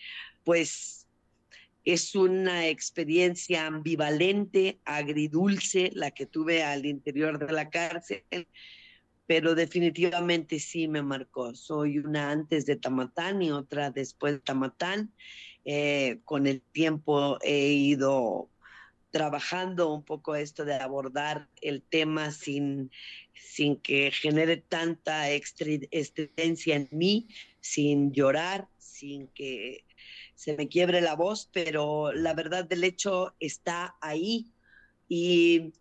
pues 0.43 0.98
es 1.89 2.15
una 2.15 2.67
experiencia 2.67 3.67
ambivalente, 3.67 4.79
agridulce, 4.85 5.91
la 5.95 6.11
que 6.11 6.27
tuve 6.27 6.63
al 6.63 6.85
interior 6.85 7.39
de 7.39 7.51
la 7.51 7.71
cárcel, 7.71 8.25
pero 9.27 9.55
definitivamente 9.55 10.59
sí 10.59 10.87
me 10.87 11.03
marcó. 11.03 11.55
Soy 11.55 11.99
una 11.99 12.31
antes 12.31 12.67
de 12.67 12.77
Tamatán 12.77 13.41
y 13.41 13.53
otra 13.53 13.91
después 13.91 14.35
de 14.35 14.41
Tamatán. 14.41 15.15
Eh, 15.65 16.21
con 16.27 16.47
el 16.47 16.61
tiempo 16.61 17.39
he 17.41 17.69
ido 17.73 18.51
trabajando 19.11 19.91
un 19.91 20.05
poco 20.05 20.37
esto 20.37 20.67
de 20.67 20.75
abordar 20.75 21.49
el 21.63 21.81
tema 21.81 22.33
sin, 22.33 22.91
sin 23.33 23.81
que 23.81 24.11
genere 24.11 24.59
tanta 24.59 25.31
excedencia 25.31 26.77
en 26.77 26.89
mí, 26.91 27.29
sin 27.61 28.13
llorar, 28.13 28.69
sin 28.77 29.29
que 29.29 29.88
se 30.39 30.57
me 30.57 30.69
quiebre 30.69 31.01
la 31.01 31.17
voz, 31.17 31.51
pero 31.53 32.13
la 32.13 32.33
verdad 32.33 32.65
del 32.65 32.85
hecho 32.85 33.35
está 33.41 33.97
ahí. 34.01 34.47
Y 35.09 35.73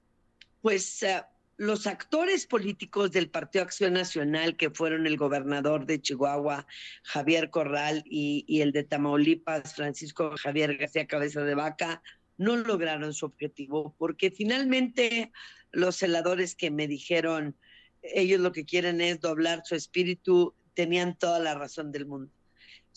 pues 0.63 1.03
eh, 1.03 1.21
los 1.57 1.85
actores 1.85 2.47
políticos 2.47 3.11
del 3.11 3.29
Partido 3.29 3.63
Acción 3.63 3.93
Nacional, 3.93 4.57
que 4.57 4.71
fueron 4.71 5.05
el 5.05 5.15
gobernador 5.15 5.85
de 5.85 6.01
Chihuahua, 6.01 6.65
Javier 7.03 7.51
Corral, 7.51 8.01
y, 8.07 8.45
y 8.47 8.61
el 8.61 8.71
de 8.71 8.83
Tamaulipas, 8.83 9.75
Francisco 9.75 10.33
Javier 10.37 10.75
García 10.75 11.05
Cabeza 11.05 11.43
de 11.43 11.53
Vaca, 11.53 12.01
no 12.37 12.55
lograron 12.55 13.13
su 13.13 13.27
objetivo, 13.27 13.93
porque 13.99 14.31
finalmente 14.31 15.31
los 15.71 15.97
celadores 15.97 16.55
que 16.55 16.71
me 16.71 16.87
dijeron, 16.87 17.55
ellos 18.01 18.39
lo 18.39 18.51
que 18.53 18.65
quieren 18.65 19.01
es 19.01 19.19
doblar 19.19 19.61
su 19.65 19.75
espíritu, 19.75 20.55
tenían 20.73 21.15
toda 21.15 21.37
la 21.37 21.53
razón 21.53 21.91
del 21.91 22.07
mundo. 22.07 22.31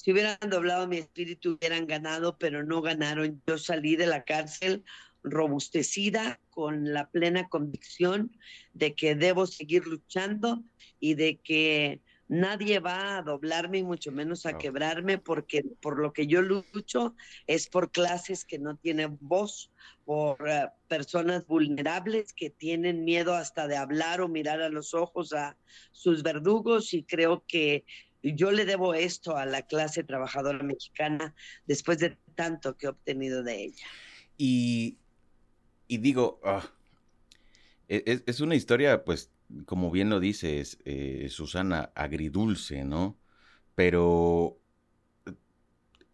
Si 0.01 0.13
hubieran 0.13 0.39
doblado 0.49 0.89
mi 0.89 0.97
espíritu, 0.97 1.59
hubieran 1.61 1.87
ganado, 1.87 2.39
pero 2.39 2.65
no 2.65 2.81
ganaron. 2.81 3.43
Yo 3.47 3.59
salí 3.59 3.97
de 3.97 4.07
la 4.07 4.25
cárcel 4.25 4.83
robustecida, 5.23 6.41
con 6.49 6.95
la 6.95 7.11
plena 7.11 7.51
convicción 7.51 8.35
de 8.73 8.95
que 8.95 9.15
debo 9.15 9.47
seguir 9.47 9.87
luchando 9.87 10.65
y 11.01 11.17
de 11.17 11.37
que 11.41 12.01
nadie 12.29 12.79
va 12.79 13.19
a 13.19 13.23
doblarme 13.23 13.79
y 13.79 13.83
mucho 13.83 14.11
menos 14.11 14.47
a 14.47 14.57
quebrarme 14.57 15.19
porque 15.19 15.65
por 15.83 16.01
lo 16.01 16.15
que 16.15 16.27
yo 16.27 16.41
lucho 16.41 17.15
es 17.47 17.69
por 17.69 17.91
clases 17.91 18.47
que 18.47 18.59
no 18.59 18.77
tienen 18.77 19.19
voz, 19.21 19.71
por 20.07 20.49
eh, 20.49 20.69
personas 20.89 21.47
vulnerables 21.47 22.33
que 22.33 22.49
tienen 22.49 23.05
miedo 23.05 23.35
hasta 23.35 23.69
de 23.69 23.77
hablar 23.77 24.23
o 24.23 24.29
mirar 24.29 24.63
a 24.63 24.71
los 24.71 24.95
ojos 24.95 25.35
a 25.35 25.59
sus 25.93 26.23
verdugos 26.23 26.95
y 26.95 27.03
creo 27.03 27.45
que 27.47 27.85
yo 28.23 28.51
le 28.53 28.65
debo 28.65 28.95
esto 28.95 29.37
a 29.37 29.47
la 29.47 29.63
clase 29.63 30.05
trabajadora 30.05 30.63
mexicana 30.63 31.35
después 31.67 31.99
de 31.99 32.19
tanto 32.35 32.77
que 32.77 32.87
he 32.87 32.89
obtenido 32.91 33.43
de 33.43 33.65
ella. 33.65 33.87
Y, 34.37 34.99
digo, 35.89 36.41
ah, 36.45 36.71
e, 37.89 38.23
es, 38.27 38.41
una 38.41 38.55
historia, 38.55 39.05
pues, 39.05 39.31
como 39.67 39.91
bien 39.91 40.11
lo 40.11 40.21
dices, 40.21 40.79
eh, 40.85 41.29
Susana, 41.31 41.91
agridulce, 41.95 42.85
¿no? 42.85 43.19
Pero, 43.75 44.59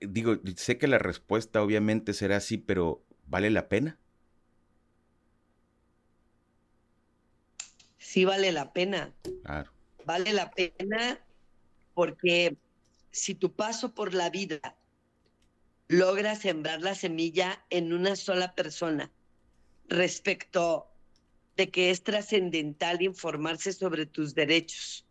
digo, 0.01 0.39
sé 0.57 0.79
que 0.79 0.89
la 0.89 0.99
respuesta 0.99 1.63
obviamente 1.63 2.13
será 2.15 2.37
así, 2.37 2.59
pero 2.59 3.07
¿Vale 3.27 3.51
la 3.51 3.69
pena? 3.69 3.99
Sí 7.99 8.25
vale 8.25 8.53
la 8.53 8.73
pena. 8.73 9.13
Claro. 9.43 9.71
Vale 10.05 10.33
la 10.33 10.51
pena 10.53 11.21
porque 11.97 12.59
si 13.11 13.35
tu 13.35 13.55
paso 13.55 13.95
por 13.95 14.13
la 14.13 14.29
vida 14.29 14.77
logra 15.89 16.37
sembrar 16.37 16.83
la 16.83 16.95
semilla 16.95 17.65
en 17.71 17.95
una 17.95 18.17
sola 18.17 18.55
persona 18.55 19.11
respecto 19.89 20.89
de 21.57 21.71
que 21.71 21.91
es 21.91 22.03
trascendental 22.03 23.01
informarse 23.01 23.73
sobre 23.73 24.05
tus 24.05 24.35
derechos 24.35 25.07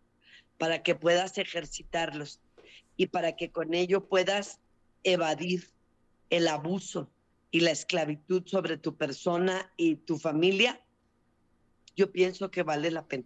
para 0.59 0.83
que 0.83 0.93
puedas 0.93 1.39
ejercitarlos 1.39 2.39
y 2.97 3.07
para 3.07 3.35
que 3.35 3.49
con 3.49 3.73
ello 3.73 4.07
puedas 4.07 4.59
evadir 5.03 5.71
el 6.29 6.47
abuso 6.47 7.09
y 7.49 7.61
la 7.61 7.71
esclavitud 7.71 8.43
sobre 8.45 8.77
tu 8.77 8.95
persona 8.95 9.73
y 9.75 9.95
tu 9.95 10.19
familia, 10.19 10.79
yo 11.95 12.11
pienso 12.11 12.51
que 12.51 12.61
vale 12.61 12.91
la 12.91 13.07
pena. 13.07 13.25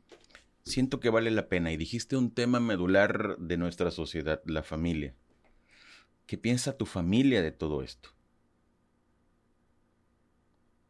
Siento 0.69 0.99
que 0.99 1.09
vale 1.09 1.31
la 1.31 1.49
pena 1.49 1.71
y 1.71 1.77
dijiste 1.77 2.15
un 2.15 2.31
tema 2.31 2.59
medular 2.59 3.37
de 3.39 3.57
nuestra 3.57 3.89
sociedad, 3.89 4.39
la 4.45 4.61
familia. 4.61 5.15
¿Qué 6.27 6.37
piensa 6.37 6.77
tu 6.77 6.85
familia 6.85 7.41
de 7.41 7.51
todo 7.51 7.81
esto? 7.81 8.11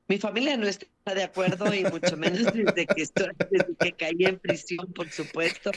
Mi 0.10 0.18
familia 0.18 0.58
no 0.58 0.68
está 0.68 0.88
de 1.15 1.24
acuerdo 1.24 1.74
y 1.74 1.86
mucho 1.86 2.18
menos 2.18 2.44
desde 2.54 2.88
que 2.88 3.04
estoy, 3.04 3.30
desde 3.50 3.74
que 3.76 3.94
caí 3.94 4.26
en 4.26 4.38
prisión, 4.38 4.92
por 4.92 5.10
supuesto, 5.12 5.72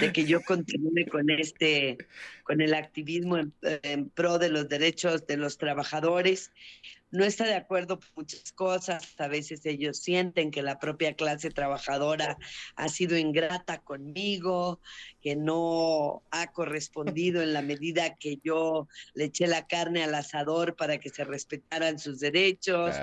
de 0.00 0.10
que 0.10 0.24
yo 0.24 0.40
continúe 0.40 1.06
con 1.10 1.28
este, 1.28 1.98
con 2.44 2.62
el 2.62 2.72
activismo 2.72 3.36
en, 3.60 4.08
pro 4.08 4.38
de 4.38 4.48
los 4.48 4.70
derechos 4.70 5.26
de 5.26 5.36
los 5.36 5.58
trabajadores. 5.58 6.50
No 7.14 7.24
está 7.24 7.46
de 7.46 7.54
acuerdo 7.54 8.00
con 8.00 8.08
muchas 8.16 8.50
cosas. 8.50 9.14
A 9.18 9.28
veces 9.28 9.64
ellos 9.66 9.98
sienten 9.98 10.50
que 10.50 10.62
la 10.62 10.80
propia 10.80 11.14
clase 11.14 11.48
trabajadora 11.48 12.36
ha 12.74 12.88
sido 12.88 13.16
ingrata 13.16 13.78
conmigo, 13.78 14.80
que 15.20 15.36
no 15.36 16.24
ha 16.32 16.50
correspondido 16.50 17.40
en 17.40 17.52
la 17.52 17.62
medida 17.62 18.16
que 18.16 18.38
yo 18.42 18.88
le 19.14 19.26
eché 19.26 19.46
la 19.46 19.68
carne 19.68 20.02
al 20.02 20.12
asador 20.16 20.74
para 20.74 20.98
que 20.98 21.08
se 21.08 21.22
respetaran 21.22 22.00
sus 22.00 22.18
derechos, 22.18 22.96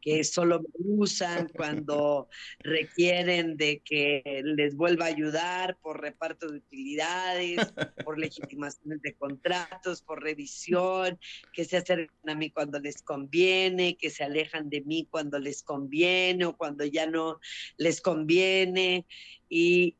que 0.00 0.24
solo 0.24 0.60
me 0.60 0.68
usan 0.78 1.50
cuando 1.54 2.28
requieren 2.60 3.58
de 3.58 3.82
que 3.84 4.22
les 4.44 4.76
vuelva 4.76 5.04
a 5.04 5.08
ayudar 5.08 5.76
por 5.82 6.00
reparto 6.00 6.50
de 6.50 6.58
utilidades, 6.58 7.58
por 8.02 8.18
legitimaciones 8.18 9.02
de 9.02 9.14
contratos, 9.14 10.00
por 10.00 10.22
revisión, 10.22 11.18
que 11.52 11.66
se 11.66 11.76
acercan 11.76 12.30
a 12.30 12.34
mí 12.34 12.50
cuando 12.50 12.80
les 12.80 13.02
conviene, 13.02 13.57
que 13.98 14.10
se 14.10 14.24
alejan 14.24 14.68
de 14.70 14.80
mí 14.82 15.06
cuando 15.10 15.38
les 15.38 15.62
conviene 15.62 16.44
o 16.44 16.56
cuando 16.56 16.84
ya 16.84 17.06
no 17.06 17.40
les 17.76 18.00
conviene. 18.00 19.06
Y, 19.48 19.96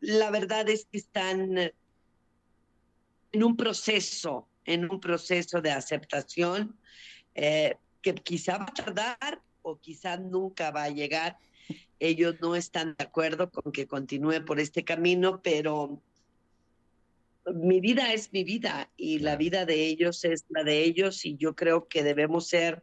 la 0.00 0.30
verdad 0.30 0.68
es 0.68 0.86
que 0.86 0.98
están 0.98 1.58
en 3.32 3.44
un 3.44 3.56
proceso, 3.56 4.48
en 4.64 4.90
un 4.90 5.00
proceso 5.00 5.60
de 5.60 5.70
aceptación. 5.70 6.78
Eh, 7.34 7.76
que 8.02 8.14
quizá 8.14 8.58
va 8.58 8.64
a 8.64 8.74
tardar, 8.74 9.42
o 9.62 9.78
quizás 9.78 10.20
nunca 10.20 10.70
va 10.70 10.84
a 10.84 10.90
llegar. 10.90 11.36
Ellos 11.98 12.36
no 12.40 12.54
están 12.54 12.94
de 12.96 13.04
acuerdo 13.04 13.50
con 13.50 13.72
que 13.72 13.86
continúe 13.86 14.44
por 14.44 14.60
este 14.60 14.84
camino, 14.84 15.40
pero 15.42 16.00
mi 17.54 17.80
vida 17.80 18.12
es 18.12 18.32
mi 18.32 18.44
vida 18.44 18.90
y 18.96 19.18
la 19.18 19.36
vida 19.36 19.64
de 19.66 19.86
ellos 19.86 20.24
es 20.24 20.44
la 20.48 20.64
de 20.64 20.82
ellos 20.84 21.24
y 21.24 21.36
yo 21.36 21.54
creo 21.54 21.88
que 21.88 22.02
debemos 22.02 22.48
ser 22.48 22.82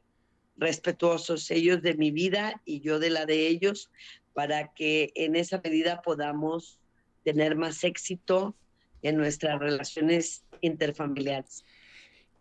respetuosos 0.58 1.52
ellos 1.52 1.82
de 1.82 1.96
mi 1.96 2.12
vida 2.12 2.62
y 2.66 2.82
yo 2.82 3.00
de 3.00 3.10
la 3.10 3.26
de 3.26 3.48
ellos 3.48 3.90
para 4.34 4.74
que 4.74 5.12
en 5.16 5.36
esa 5.36 5.62
medida 5.64 6.02
podamos 6.02 6.80
tener 7.24 7.56
más 7.56 7.84
éxito 7.84 8.56
en 9.02 9.18
nuestras 9.18 9.60
relaciones 9.60 10.44
interfamiliares. 10.62 11.66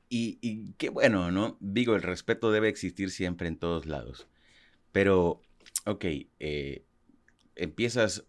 Y, 0.09 0.39
y, 0.41 0.73
qué 0.79 0.91
bueno, 0.91 1.31
¿no? 1.31 1.57
Digo, 1.61 1.97
el 1.97 2.03
respeto 2.03 2.53
debe 2.53 2.69
existir 2.69 3.11
siempre 3.11 3.49
en 3.49 3.57
todos 3.57 3.87
lados. 3.87 4.29
Pero, 4.93 5.41
ok, 5.87 6.05
eh, 6.39 6.85
empiezas, 7.57 8.25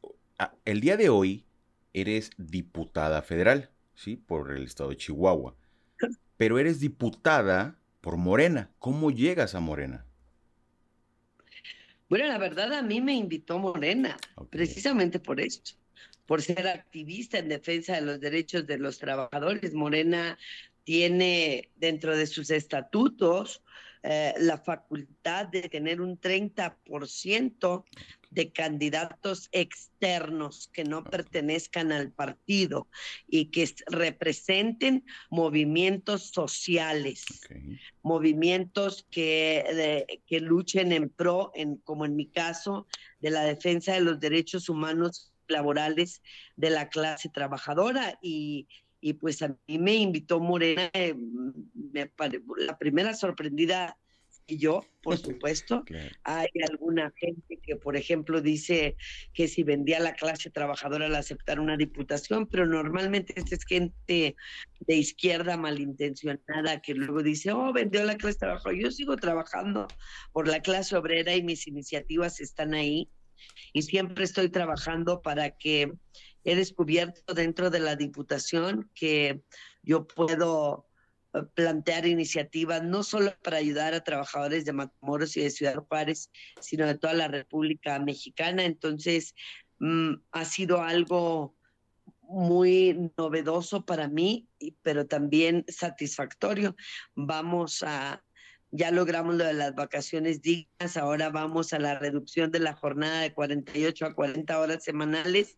el 0.63 0.81
día 0.81 0.97
de 0.97 1.09
hoy 1.09 1.45
eres 1.93 2.31
diputada 2.37 3.21
federal, 3.21 3.69
¿sí? 3.95 4.15
Por 4.15 4.51
el 4.51 4.63
estado 4.63 4.89
de 4.89 4.97
Chihuahua. 4.97 5.55
Pero 6.37 6.59
eres 6.59 6.79
diputada 6.79 7.79
por 8.01 8.17
Morena. 8.17 8.69
¿Cómo 8.79 9.11
llegas 9.11 9.55
a 9.55 9.59
Morena? 9.59 10.05
Bueno, 12.07 12.27
la 12.27 12.37
verdad 12.37 12.71
a 12.73 12.83
mí 12.83 13.01
me 13.01 13.13
invitó 13.13 13.57
Morena, 13.57 14.15
precisamente 14.51 15.19
por 15.19 15.39
esto, 15.39 15.71
por 16.27 16.41
ser 16.41 16.67
activista 16.67 17.39
en 17.39 17.49
defensa 17.49 17.95
de 17.95 18.01
los 18.01 18.19
derechos 18.19 18.67
de 18.67 18.77
los 18.77 18.99
trabajadores. 18.99 19.73
Morena 19.73 20.37
tiene 20.83 21.71
dentro 21.75 22.15
de 22.15 22.27
sus 22.27 22.51
estatutos 22.51 23.63
eh, 24.03 24.35
la 24.37 24.59
facultad 24.59 25.47
de 25.47 25.63
tener 25.63 25.99
un 25.99 26.21
30% 26.21 27.83
de 28.35 28.51
candidatos 28.51 29.47
externos 29.53 30.69
que 30.73 30.83
no 30.83 31.05
pertenezcan 31.05 31.93
al 31.93 32.11
partido 32.11 32.89
y 33.27 33.45
que 33.45 33.73
representen 33.87 35.05
movimientos 35.29 36.31
sociales, 36.31 37.23
movimientos 38.03 39.07
que, 39.09 40.21
que 40.27 40.41
luchen 40.41 40.91
en 40.91 41.09
pro, 41.09 41.51
en, 41.55 41.77
como 41.77 42.05
en 42.05 42.17
mi 42.17 42.27
caso, 42.27 42.87
de 43.21 43.31
la 43.31 43.43
defensa 43.43 43.93
de 43.93 44.01
los 44.01 44.19
derechos 44.19 44.67
humanos 44.67 45.31
laborales 45.47 46.21
de 46.57 46.71
la 46.71 46.89
clase 46.89 47.29
trabajadora. 47.29 48.19
Y, 48.21 48.67
y 48.99 49.13
pues 49.13 49.41
a 49.43 49.55
mí 49.67 49.79
me 49.79 49.95
invitó 49.95 50.41
Morena, 50.41 50.89
eh, 50.91 51.15
me 51.73 52.11
la 52.57 52.77
primera 52.77 53.13
sorprendida 53.13 53.97
y 54.47 54.57
yo, 54.57 54.85
por 55.01 55.17
supuesto. 55.43 55.83
Hay 56.23 56.47
alguna 56.69 57.11
gente 57.17 57.57
que, 57.57 57.75
por 57.75 57.95
ejemplo, 57.95 58.41
dice 58.41 58.95
que 59.33 59.47
si 59.47 59.63
vendía 59.63 59.99
la 59.99 60.13
clase 60.13 60.49
trabajadora 60.49 61.05
al 61.07 61.15
aceptar 61.15 61.59
una 61.59 61.77
diputación, 61.77 62.47
pero 62.47 62.65
normalmente 62.65 63.33
es 63.35 63.63
gente 63.65 64.35
de 64.79 64.95
izquierda 64.95 65.57
malintencionada 65.57 66.81
que 66.81 66.93
luego 66.93 67.23
dice, 67.23 67.51
oh, 67.51 67.73
vendió 67.73 68.03
la 68.03 68.17
clase 68.17 68.39
trabajadora. 68.39 68.81
Yo 68.81 68.91
sigo 68.91 69.15
trabajando 69.15 69.87
por 70.31 70.47
la 70.47 70.61
clase 70.61 70.95
obrera 70.95 71.35
y 71.35 71.43
mis 71.43 71.67
iniciativas 71.67 72.39
están 72.39 72.73
ahí 72.73 73.09
y 73.73 73.81
siempre 73.81 74.23
estoy 74.23 74.49
trabajando 74.49 75.21
para 75.21 75.51
que 75.51 75.93
he 76.43 76.55
descubierto 76.55 77.33
dentro 77.33 77.69
de 77.69 77.79
la 77.79 77.95
Diputación 77.95 78.89
que 78.93 79.41
yo 79.83 80.07
puedo 80.07 80.87
plantear 81.53 82.05
iniciativas 82.05 82.83
no 82.83 83.03
solo 83.03 83.33
para 83.43 83.57
ayudar 83.57 83.93
a 83.93 84.03
trabajadores 84.03 84.65
de 84.65 84.73
Matamoros 84.73 85.35
y 85.37 85.41
de 85.41 85.49
Ciudad 85.49 85.75
Juárez, 85.87 86.31
sino 86.59 86.85
de 86.85 86.97
toda 86.97 87.13
la 87.13 87.27
República 87.27 87.99
Mexicana. 87.99 88.63
Entonces, 88.63 89.35
mm, 89.79 90.13
ha 90.31 90.45
sido 90.45 90.81
algo 90.81 91.55
muy 92.21 93.11
novedoso 93.17 93.85
para 93.85 94.07
mí, 94.07 94.47
pero 94.81 95.05
también 95.05 95.65
satisfactorio. 95.67 96.75
Vamos 97.13 97.83
a, 97.83 98.23
ya 98.71 98.91
logramos 98.91 99.35
lo 99.35 99.45
de 99.45 99.53
las 99.53 99.75
vacaciones 99.75 100.41
dignas, 100.41 100.97
ahora 100.97 101.29
vamos 101.29 101.73
a 101.73 101.79
la 101.79 101.99
reducción 101.99 102.51
de 102.51 102.59
la 102.59 102.73
jornada 102.73 103.21
de 103.21 103.33
48 103.33 104.05
a 104.05 104.15
40 104.15 104.59
horas 104.59 104.83
semanales 104.83 105.57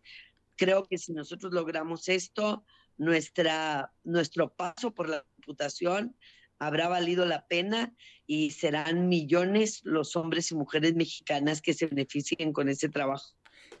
Creo 0.58 0.88
que 0.88 0.98
si 0.98 1.12
nosotros 1.12 1.52
logramos 1.54 2.08
esto, 2.08 2.64
nuestra, 2.98 3.92
nuestro 4.04 4.52
paso 4.54 4.92
por 4.92 5.08
la 5.08 5.24
Diputación 5.36 6.16
habrá 6.58 6.88
valido 6.88 7.24
la 7.24 7.46
pena 7.46 7.94
y 8.26 8.50
serán 8.50 9.08
millones 9.08 9.80
los 9.84 10.16
hombres 10.16 10.50
y 10.50 10.54
mujeres 10.54 10.94
mexicanas 10.94 11.62
que 11.62 11.72
se 11.72 11.86
beneficien 11.86 12.52
con 12.52 12.68
ese 12.68 12.88
trabajo. 12.88 13.34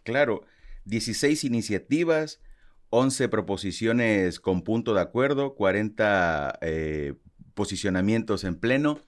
Claro, 0.04 0.46
16 0.84 1.44
iniciativas, 1.44 2.40
11 2.90 3.28
proposiciones 3.28 4.40
con 4.40 4.62
punto 4.62 4.94
de 4.94 5.00
acuerdo, 5.00 5.54
40 5.54 6.58
eh, 6.62 7.14
posicionamientos 7.54 8.44
en 8.44 8.58
pleno. 8.58 9.00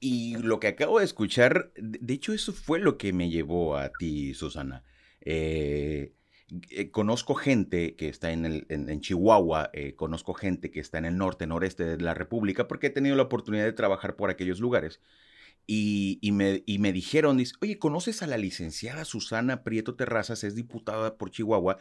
Y 0.00 0.36
lo 0.38 0.60
que 0.60 0.68
acabo 0.68 0.98
de 0.98 1.04
escuchar, 1.04 1.72
de 1.76 2.14
hecho 2.14 2.32
eso 2.32 2.52
fue 2.52 2.80
lo 2.80 2.98
que 2.98 3.12
me 3.12 3.30
llevó 3.30 3.76
a 3.76 3.90
ti, 3.98 4.34
Susana. 4.34 4.82
Eh, 5.20 6.12
eh, 6.70 6.92
conozco 6.92 7.34
gente 7.34 7.96
que 7.96 8.08
está 8.08 8.30
en, 8.30 8.46
el, 8.46 8.66
en, 8.68 9.00
Chihuahua, 9.00 9.70
eh, 9.72 9.94
conozco 9.96 10.32
gente 10.32 10.70
que 10.70 10.78
está 10.78 10.98
en 10.98 11.04
el 11.04 11.18
norte, 11.18 11.46
noreste 11.46 11.84
de 11.84 11.98
la 11.98 12.14
República, 12.14 12.68
porque 12.68 12.86
he 12.86 12.90
tenido 12.90 13.16
la 13.16 13.24
oportunidad 13.24 13.64
de 13.64 13.72
trabajar 13.72 14.14
por 14.14 14.30
aquellos 14.30 14.60
lugares. 14.60 15.00
Y, 15.68 16.20
me, 16.32 16.62
y 16.64 16.78
me 16.78 16.92
dijeron, 16.92 17.42
oye, 17.60 17.78
¿conoces 17.78 18.22
a 18.22 18.28
la 18.28 18.38
licenciada 18.38 19.04
Susana 19.04 19.64
Prieto 19.64 19.96
Terrazas? 19.96 20.44
Es 20.44 20.54
diputada 20.54 21.18
por 21.18 21.32
Chihuahua, 21.32 21.78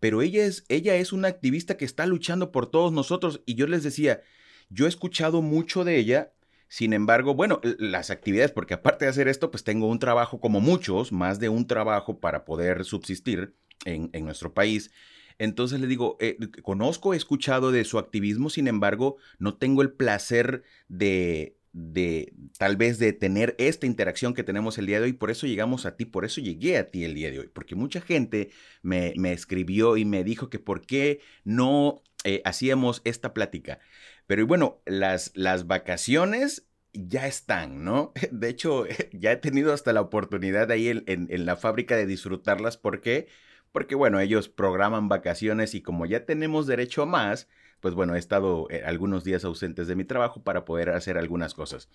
pero 0.00 0.20
ella 0.20 0.44
es, 0.44 0.66
ella 0.68 0.96
es 0.96 1.14
una 1.14 1.28
activista 1.28 1.78
que 1.78 1.86
está 1.86 2.04
luchando 2.04 2.52
por 2.52 2.66
todos 2.66 2.92
nosotros. 2.92 3.40
Y 3.46 3.54
yo 3.54 3.66
les 3.66 3.82
decía, 3.82 4.20
yo 4.68 4.84
he 4.84 4.88
escuchado 4.90 5.40
mucho 5.40 5.84
de 5.84 5.96
ella, 5.96 6.32
Sin 6.68 6.92
embargo, 6.94 7.34
bueno, 7.34 7.60
las 7.78 8.10
actividades, 8.10 8.52
porque 8.52 8.74
aparte 8.74 9.04
de 9.04 9.10
hacer 9.10 9.28
esto, 9.28 9.50
pues 9.50 9.64
tengo 9.64 9.88
un 9.88 9.98
trabajo 9.98 10.40
como 10.40 10.60
muchos, 10.60 11.12
más 11.12 11.38
de 11.38 11.48
un 11.50 11.66
trabajo 11.66 12.18
para 12.20 12.44
poder 12.44 12.84
subsistir 12.84 13.54
en, 13.84 14.10
nuestro 14.24 14.54
país. 14.54 14.90
Entonces 15.38 15.80
le 15.80 15.86
digo, 15.86 16.16
eh, 16.20 16.38
conozco, 16.62 17.14
he 17.14 17.16
escuchado 17.16 17.72
de 17.72 17.84
su 17.84 17.98
activismo, 17.98 18.50
sin 18.50 18.68
embargo, 18.68 19.16
no 19.38 19.56
tengo 19.56 19.82
el 19.82 19.92
placer 19.92 20.62
de, 20.88 21.56
de 21.72 22.34
tal 22.58 22.76
vez 22.76 22.98
de 22.98 23.12
tener 23.12 23.54
esta 23.58 23.86
interacción 23.86 24.34
que 24.34 24.44
tenemos 24.44 24.78
el 24.78 24.86
día 24.86 25.00
de 25.00 25.06
hoy. 25.06 25.12
Por 25.14 25.30
eso 25.30 25.46
llegamos 25.46 25.86
a 25.86 25.96
ti, 25.96 26.04
por 26.04 26.24
eso 26.24 26.40
llegué 26.40 26.78
a 26.78 26.90
ti 26.90 27.04
el 27.04 27.14
día 27.14 27.30
de 27.30 27.40
hoy, 27.40 27.48
porque 27.52 27.74
mucha 27.74 28.00
gente 28.00 28.50
me, 28.82 29.14
me 29.16 29.32
escribió 29.32 29.96
y 29.96 30.04
me 30.04 30.22
dijo 30.22 30.50
que 30.50 30.58
por 30.58 30.86
qué 30.86 31.20
no 31.44 32.02
eh, 32.24 32.42
hacíamos 32.44 33.00
esta 33.04 33.34
plática. 33.34 33.80
Pero 34.26 34.46
bueno, 34.46 34.80
las, 34.86 35.32
las 35.34 35.66
vacaciones 35.66 36.68
ya 36.92 37.26
están, 37.26 37.84
¿no? 37.84 38.12
De 38.30 38.48
hecho, 38.48 38.86
ya 39.12 39.32
he 39.32 39.36
tenido 39.36 39.72
hasta 39.72 39.92
la 39.92 40.00
oportunidad 40.02 40.70
ahí 40.70 40.88
en, 40.88 41.04
en, 41.06 41.46
la 41.46 41.56
fábrica 41.56 41.96
de 41.96 42.06
disfrutarlas. 42.06 42.76
¿Por 42.76 43.00
qué? 43.00 43.28
Porque 43.72 43.94
bueno, 43.94 44.20
ellos 44.20 44.48
programan 44.48 45.08
vacaciones 45.08 45.74
y 45.74 45.82
como 45.82 46.06
ya 46.06 46.24
tenemos 46.24 46.66
derecho 46.66 47.02
a 47.02 47.06
más, 47.06 47.48
pues 47.80 47.94
bueno, 47.94 48.14
he 48.14 48.18
estado 48.18 48.68
eh, 48.70 48.82
algunos 48.86 49.24
días 49.24 49.44
ausentes 49.44 49.88
de 49.88 49.96
mi 49.96 50.04
trabajo 50.04 50.42
para 50.42 50.64
poder 50.64 50.90
hacer 50.90 51.18
algunas 51.18 51.52
cosas. 51.52 51.88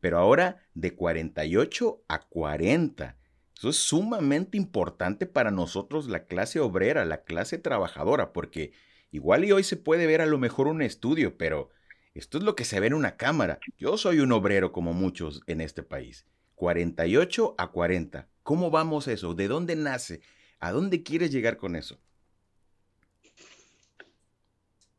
Pero 0.00 0.18
ahora 0.18 0.62
de 0.74 0.94
48 0.94 2.02
a 2.08 2.20
40. 2.20 3.16
Eso 3.56 3.68
es 3.68 3.76
sumamente 3.76 4.56
importante 4.56 5.26
para 5.26 5.50
nosotros, 5.50 6.08
la 6.08 6.24
clase 6.24 6.60
obrera, 6.60 7.04
la 7.04 7.24
clase 7.24 7.58
trabajadora, 7.58 8.32
porque 8.32 8.72
igual 9.10 9.44
y 9.44 9.52
hoy 9.52 9.62
se 9.62 9.76
puede 9.76 10.06
ver 10.06 10.22
a 10.22 10.26
lo 10.26 10.38
mejor 10.38 10.66
un 10.66 10.82
estudio, 10.82 11.36
pero 11.36 11.70
esto 12.14 12.38
es 12.38 12.44
lo 12.44 12.56
que 12.56 12.64
se 12.64 12.80
ve 12.80 12.86
en 12.88 12.94
una 12.94 13.16
cámara. 13.16 13.58
Yo 13.76 13.98
soy 13.98 14.20
un 14.20 14.32
obrero 14.32 14.72
como 14.72 14.92
muchos 14.92 15.42
en 15.46 15.60
este 15.60 15.82
país. 15.82 16.26
48 16.54 17.54
a 17.58 17.70
40. 17.70 18.28
¿Cómo 18.42 18.70
vamos 18.70 19.08
eso? 19.08 19.34
¿De 19.34 19.48
dónde 19.48 19.76
nace? 19.76 20.20
¿A 20.64 20.72
dónde 20.72 21.02
quieres 21.02 21.30
llegar 21.30 21.58
con 21.58 21.76
eso? 21.76 22.00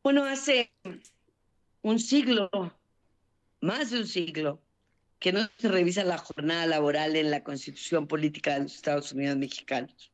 Bueno, 0.00 0.24
hace 0.24 0.72
un 1.82 1.98
siglo, 1.98 2.48
más 3.60 3.90
de 3.90 3.98
un 3.98 4.06
siglo, 4.06 4.62
que 5.18 5.32
no 5.32 5.40
se 5.58 5.66
revisa 5.66 6.04
la 6.04 6.18
jornada 6.18 6.66
laboral 6.66 7.16
en 7.16 7.32
la 7.32 7.42
constitución 7.42 8.06
política 8.06 8.54
de 8.54 8.60
los 8.60 8.76
Estados 8.76 9.10
Unidos 9.10 9.38
mexicanos. 9.38 10.12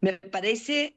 Me 0.00 0.14
parece 0.20 0.96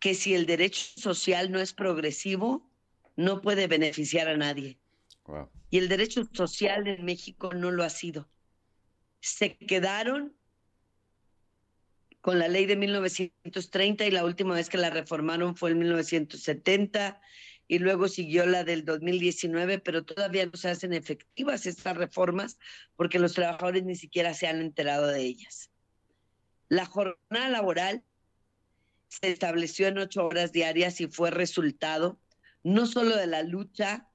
que 0.00 0.14
si 0.14 0.34
el 0.34 0.44
derecho 0.44 0.86
social 0.96 1.52
no 1.52 1.60
es 1.60 1.72
progresivo, 1.72 2.68
no 3.14 3.40
puede 3.42 3.68
beneficiar 3.68 4.26
a 4.26 4.36
nadie. 4.36 4.80
Y 5.70 5.78
el 5.78 5.88
derecho 5.88 6.28
social 6.32 6.88
en 6.88 7.04
México 7.04 7.54
no 7.54 7.70
lo 7.70 7.84
ha 7.84 7.90
sido. 7.90 8.28
Se 9.20 9.56
quedaron 9.56 10.36
con 12.20 12.38
la 12.38 12.48
ley 12.48 12.66
de 12.66 12.76
1930 12.76 14.06
y 14.06 14.10
la 14.10 14.24
última 14.24 14.54
vez 14.54 14.68
que 14.68 14.78
la 14.78 14.90
reformaron 14.90 15.56
fue 15.56 15.70
en 15.70 15.78
1970 15.78 17.20
y 17.68 17.78
luego 17.78 18.08
siguió 18.08 18.46
la 18.46 18.64
del 18.64 18.84
2019, 18.84 19.78
pero 19.78 20.04
todavía 20.04 20.46
no 20.46 20.56
se 20.56 20.70
hacen 20.70 20.94
efectivas 20.94 21.66
estas 21.66 21.96
reformas 21.96 22.58
porque 22.96 23.18
los 23.18 23.34
trabajadores 23.34 23.84
ni 23.84 23.94
siquiera 23.94 24.32
se 24.34 24.46
han 24.46 24.60
enterado 24.60 25.06
de 25.06 25.20
ellas. 25.20 25.70
La 26.68 26.86
jornada 26.86 27.48
laboral 27.50 28.02
se 29.08 29.30
estableció 29.30 29.86
en 29.88 29.98
ocho 29.98 30.26
horas 30.26 30.52
diarias 30.52 31.00
y 31.00 31.06
fue 31.06 31.30
resultado 31.30 32.18
no 32.62 32.86
solo 32.86 33.16
de 33.16 33.26
la 33.26 33.42
lucha 33.42 34.08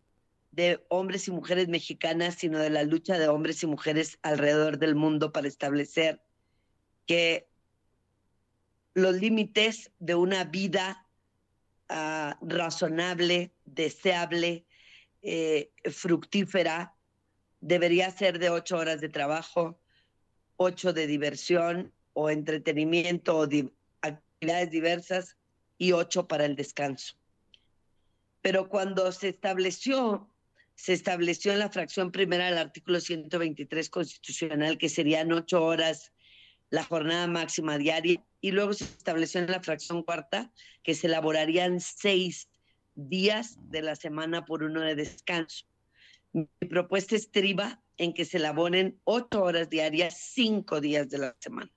de 0.52 0.84
hombres 0.90 1.28
y 1.28 1.32
mujeres 1.32 1.68
mexicanas, 1.68 2.36
sino 2.36 2.60
de 2.60 2.70
la 2.70 2.84
lucha 2.84 3.18
de 3.18 3.28
hombres 3.28 3.64
y 3.64 3.68
mujeres 3.68 4.20
alrededor 4.22 4.78
del 4.78 4.94
mundo 4.94 5.32
para 5.32 5.48
establecer 5.48 6.22
que 7.08 7.48
los 8.94 9.16
límites 9.16 9.92
de 10.00 10.16
una 10.16 10.44
vida 10.44 11.08
ah, 11.90 12.38
razonable, 12.42 13.52
deseable, 13.66 14.66
eh, 15.22 15.72
fructífera, 15.92 16.96
debería 17.62 18.12
ser 18.12 18.40
de 18.40 18.50
ocho 18.50 18.78
horas 18.78 19.02
de 19.02 19.10
trabajo, 19.10 19.80
ocho 20.58 20.94
de 20.94 21.08
diversión 21.08 21.94
o 22.14 22.30
entretenimiento 22.30 23.38
o 23.38 23.48
actividades 24.02 24.70
diversas 24.70 25.38
y 25.78 25.94
ocho 25.94 26.28
para 26.28 26.46
el 26.46 26.56
descanso. 26.56 27.16
Pero 28.42 28.68
cuando 28.68 29.12
se 29.12 29.30
estableció, 29.30 30.30
se 30.76 30.94
estableció 30.94 31.54
en 31.54 31.60
la 31.60 31.70
fracción 31.70 32.12
primera 32.12 32.46
del 32.46 32.58
artículo 32.58 33.00
123 33.00 33.90
constitucional 33.90 34.78
que 34.78 34.90
serían 34.90 35.32
ocho 35.32 35.64
horas 35.64 36.12
la 36.70 36.84
jornada 36.84 37.28
máxima 37.28 37.78
diaria 37.78 38.22
y 38.44 38.52
luego 38.52 38.74
se 38.74 38.84
estableció 38.84 39.40
en 39.40 39.50
la 39.50 39.62
fracción 39.62 40.04
cuarta 40.04 40.52
que 40.84 40.96
se 40.96 41.08
elaborarían 41.08 41.80
seis 41.80 42.50
días 42.94 43.56
de 43.70 43.82
la 43.82 43.96
semana 43.96 44.44
por 44.44 44.64
uno 44.64 44.82
de 44.82 44.96
descanso. 44.96 45.66
Mi 46.34 46.46
propuesta 46.70 47.16
estriba 47.16 47.82
en 47.98 48.14
que 48.14 48.26
se 48.26 48.38
elaboren 48.38 49.00
ocho 49.06 49.44
horas 49.44 49.70
diarias, 49.70 50.18
cinco 50.18 50.82
días 50.82 51.10
de 51.10 51.20
la 51.20 51.38
semana. 51.40 51.72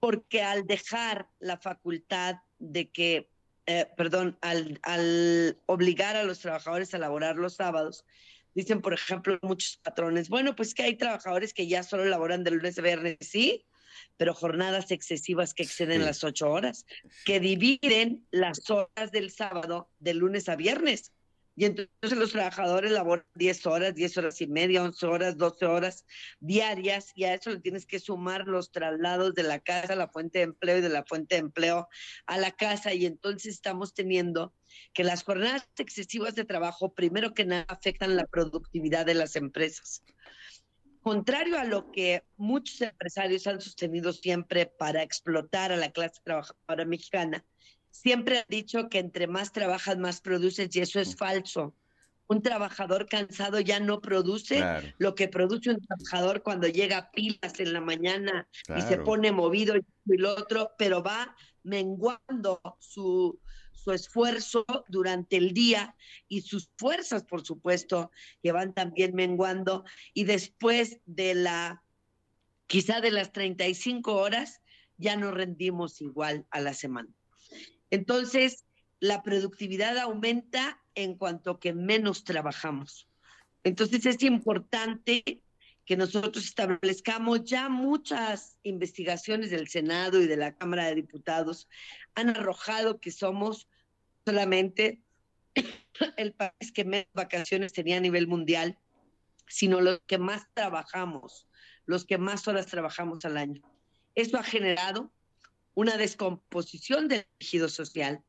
Porque 0.00 0.42
al 0.42 0.66
dejar 0.66 1.28
la 1.38 1.56
facultad 1.56 2.38
de 2.58 2.90
que, 2.90 3.30
eh, 3.66 3.86
perdón, 3.96 4.38
al, 4.40 4.80
al 4.82 5.56
obligar 5.66 6.16
a 6.16 6.24
los 6.24 6.40
trabajadores 6.40 6.92
a 6.92 6.96
elaborar 6.96 7.36
los 7.36 7.54
sábados, 7.54 8.04
dicen, 8.56 8.82
por 8.82 8.92
ejemplo, 8.92 9.38
muchos 9.42 9.76
patrones, 9.76 10.30
bueno, 10.30 10.56
pues 10.56 10.74
que 10.74 10.82
hay 10.82 10.96
trabajadores 10.96 11.54
que 11.54 11.68
ya 11.68 11.84
solo 11.84 12.02
elaboran 12.02 12.42
de 12.42 12.50
lunes 12.50 12.76
a 12.76 12.82
viernes, 12.82 13.18
sí, 13.20 13.64
pero 14.16 14.34
jornadas 14.34 14.90
excesivas 14.90 15.54
que 15.54 15.62
exceden 15.62 16.04
las 16.04 16.24
ocho 16.24 16.50
horas, 16.50 16.86
que 17.24 17.40
dividen 17.40 18.26
las 18.30 18.68
horas 18.70 19.10
del 19.12 19.30
sábado 19.30 19.90
de 19.98 20.14
lunes 20.14 20.48
a 20.48 20.56
viernes. 20.56 21.12
Y 21.56 21.66
entonces 21.66 22.16
los 22.16 22.32
trabajadores 22.32 22.90
laboran 22.90 23.26
10 23.34 23.66
horas, 23.66 23.94
10 23.94 24.16
horas 24.18 24.40
y 24.40 24.46
media, 24.46 24.82
11 24.82 25.06
horas, 25.06 25.36
12 25.36 25.66
horas 25.66 26.06
diarias 26.38 27.12
y 27.14 27.24
a 27.24 27.34
eso 27.34 27.50
le 27.50 27.58
tienes 27.58 27.84
que 27.84 27.98
sumar 27.98 28.46
los 28.46 28.70
traslados 28.72 29.34
de 29.34 29.42
la 29.42 29.58
casa 29.58 29.92
a 29.92 29.96
la 29.96 30.08
fuente 30.08 30.38
de 30.38 30.44
empleo 30.44 30.78
y 30.78 30.80
de 30.80 30.88
la 30.88 31.04
fuente 31.04 31.34
de 31.34 31.40
empleo 31.40 31.88
a 32.24 32.38
la 32.38 32.52
casa. 32.52 32.94
Y 32.94 33.04
entonces 33.04 33.54
estamos 33.54 33.92
teniendo 33.92 34.54
que 34.94 35.04
las 35.04 35.22
jornadas 35.22 35.68
excesivas 35.76 36.34
de 36.34 36.44
trabajo 36.44 36.94
primero 36.94 37.34
que 37.34 37.44
nada 37.44 37.66
afectan 37.68 38.16
la 38.16 38.26
productividad 38.26 39.04
de 39.04 39.14
las 39.14 39.36
empresas 39.36 40.02
contrario 41.02 41.58
a 41.58 41.64
lo 41.64 41.90
que 41.90 42.22
muchos 42.36 42.80
empresarios 42.80 43.46
han 43.46 43.60
sostenido 43.60 44.12
siempre 44.12 44.66
para 44.66 45.02
explotar 45.02 45.72
a 45.72 45.76
la 45.76 45.90
clase 45.90 46.20
trabajadora 46.24 46.84
mexicana, 46.84 47.44
siempre 47.90 48.38
han 48.38 48.44
dicho 48.48 48.88
que 48.88 48.98
entre 48.98 49.26
más 49.26 49.52
trabajas, 49.52 49.98
más 49.98 50.20
produces, 50.20 50.74
y 50.74 50.80
eso 50.80 51.00
es 51.00 51.16
falso. 51.16 51.74
Un 52.28 52.42
trabajador 52.42 53.06
cansado 53.06 53.58
ya 53.58 53.80
no 53.80 54.00
produce 54.00 54.62
lo 54.98 55.16
que 55.16 55.26
produce 55.26 55.70
un 55.70 55.80
trabajador 55.80 56.44
cuando 56.44 56.68
llega 56.68 56.98
a 56.98 57.10
pilas 57.10 57.58
en 57.58 57.72
la 57.72 57.80
mañana 57.80 58.48
y 58.76 58.82
se 58.82 58.98
pone 58.98 59.32
movido 59.32 59.74
y 59.76 60.16
lo 60.16 60.32
otro, 60.34 60.70
pero 60.78 61.02
va 61.02 61.34
menguando 61.64 62.60
su, 62.78 63.40
su 63.82 63.92
esfuerzo 63.92 64.64
durante 64.88 65.36
el 65.36 65.52
día 65.52 65.96
y 66.28 66.42
sus 66.42 66.70
fuerzas, 66.76 67.24
por 67.24 67.44
supuesto, 67.44 68.10
que 68.42 68.52
van 68.52 68.74
también 68.74 69.14
menguando. 69.14 69.84
Y 70.12 70.24
después 70.24 71.00
de 71.06 71.34
la, 71.34 71.82
quizá 72.66 73.00
de 73.00 73.10
las 73.10 73.32
35 73.32 74.14
horas, 74.14 74.60
ya 74.96 75.16
no 75.16 75.30
rendimos 75.30 76.00
igual 76.00 76.46
a 76.50 76.60
la 76.60 76.74
semana. 76.74 77.08
Entonces, 77.90 78.64
la 79.00 79.22
productividad 79.22 79.96
aumenta 79.98 80.82
en 80.94 81.16
cuanto 81.16 81.58
que 81.58 81.72
menos 81.72 82.24
trabajamos. 82.24 83.08
Entonces, 83.64 84.04
es 84.06 84.22
importante 84.22 85.42
que 85.84 85.96
nosotros 85.96 86.44
establezcamos 86.44 87.44
ya 87.44 87.68
muchas 87.68 88.56
investigaciones 88.62 89.50
del 89.50 89.68
Senado 89.68 90.20
y 90.20 90.26
de 90.26 90.36
la 90.36 90.54
Cámara 90.54 90.86
de 90.86 90.94
Diputados 90.94 91.68
han 92.14 92.30
arrojado 92.30 93.00
que 93.00 93.10
somos 93.10 93.68
solamente 94.24 95.02
el 96.16 96.32
país 96.32 96.72
que 96.72 96.84
menos 96.84 97.08
vacaciones 97.14 97.72
tenía 97.72 97.96
a 97.96 98.00
nivel 98.00 98.26
mundial, 98.26 98.78
sino 99.48 99.80
los 99.80 100.00
que 100.06 100.18
más 100.18 100.46
trabajamos, 100.54 101.48
los 101.86 102.04
que 102.04 102.18
más 102.18 102.46
horas 102.46 102.66
trabajamos 102.66 103.24
al 103.24 103.36
año. 103.36 103.62
Eso 104.14 104.38
ha 104.38 104.44
generado 104.44 105.10
una 105.74 105.96
descomposición 105.96 107.08
del 107.08 107.26
tejido 107.38 107.68
social. 107.68 108.22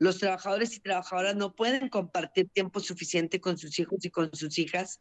Los 0.00 0.18
trabajadores 0.18 0.74
y 0.74 0.80
trabajadoras 0.80 1.36
no 1.36 1.54
pueden 1.54 1.90
compartir 1.90 2.48
tiempo 2.48 2.80
suficiente 2.80 3.40
con 3.40 3.58
sus 3.58 3.78
hijos 3.78 4.02
y 4.02 4.10
con 4.10 4.34
sus 4.34 4.58
hijas. 4.58 5.00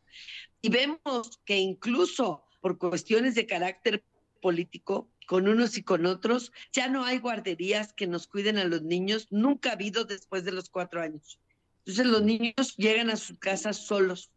Y 0.62 0.70
vemos 0.70 1.40
que 1.46 1.58
incluso 1.58 2.44
por 2.60 2.78
cuestiones 2.78 3.34
de 3.34 3.48
carácter 3.48 4.04
político, 4.42 5.10
con 5.26 5.48
unos 5.48 5.78
y 5.78 5.84
con 5.84 6.06
otros. 6.06 6.52
Ya 6.74 6.90
no 6.90 7.06
hay 7.06 7.20
guarderías 7.20 7.94
que 7.94 8.08
nos 8.08 8.28
cuiden 8.28 8.58
a 8.58 8.66
los 8.66 8.82
niños, 8.82 9.28
nunca 9.30 9.70
ha 9.70 9.74
habido 9.74 10.04
después 10.04 10.44
de 10.44 10.52
los 10.52 10.70
cuatro 10.70 11.02
años. 11.02 11.40
Entonces 11.86 12.06
los 12.06 12.22
niños 12.22 12.76
llegan 12.76 13.10
a 13.10 13.16
sus 13.16 13.40
casas 13.40 13.78
solos 13.78 14.32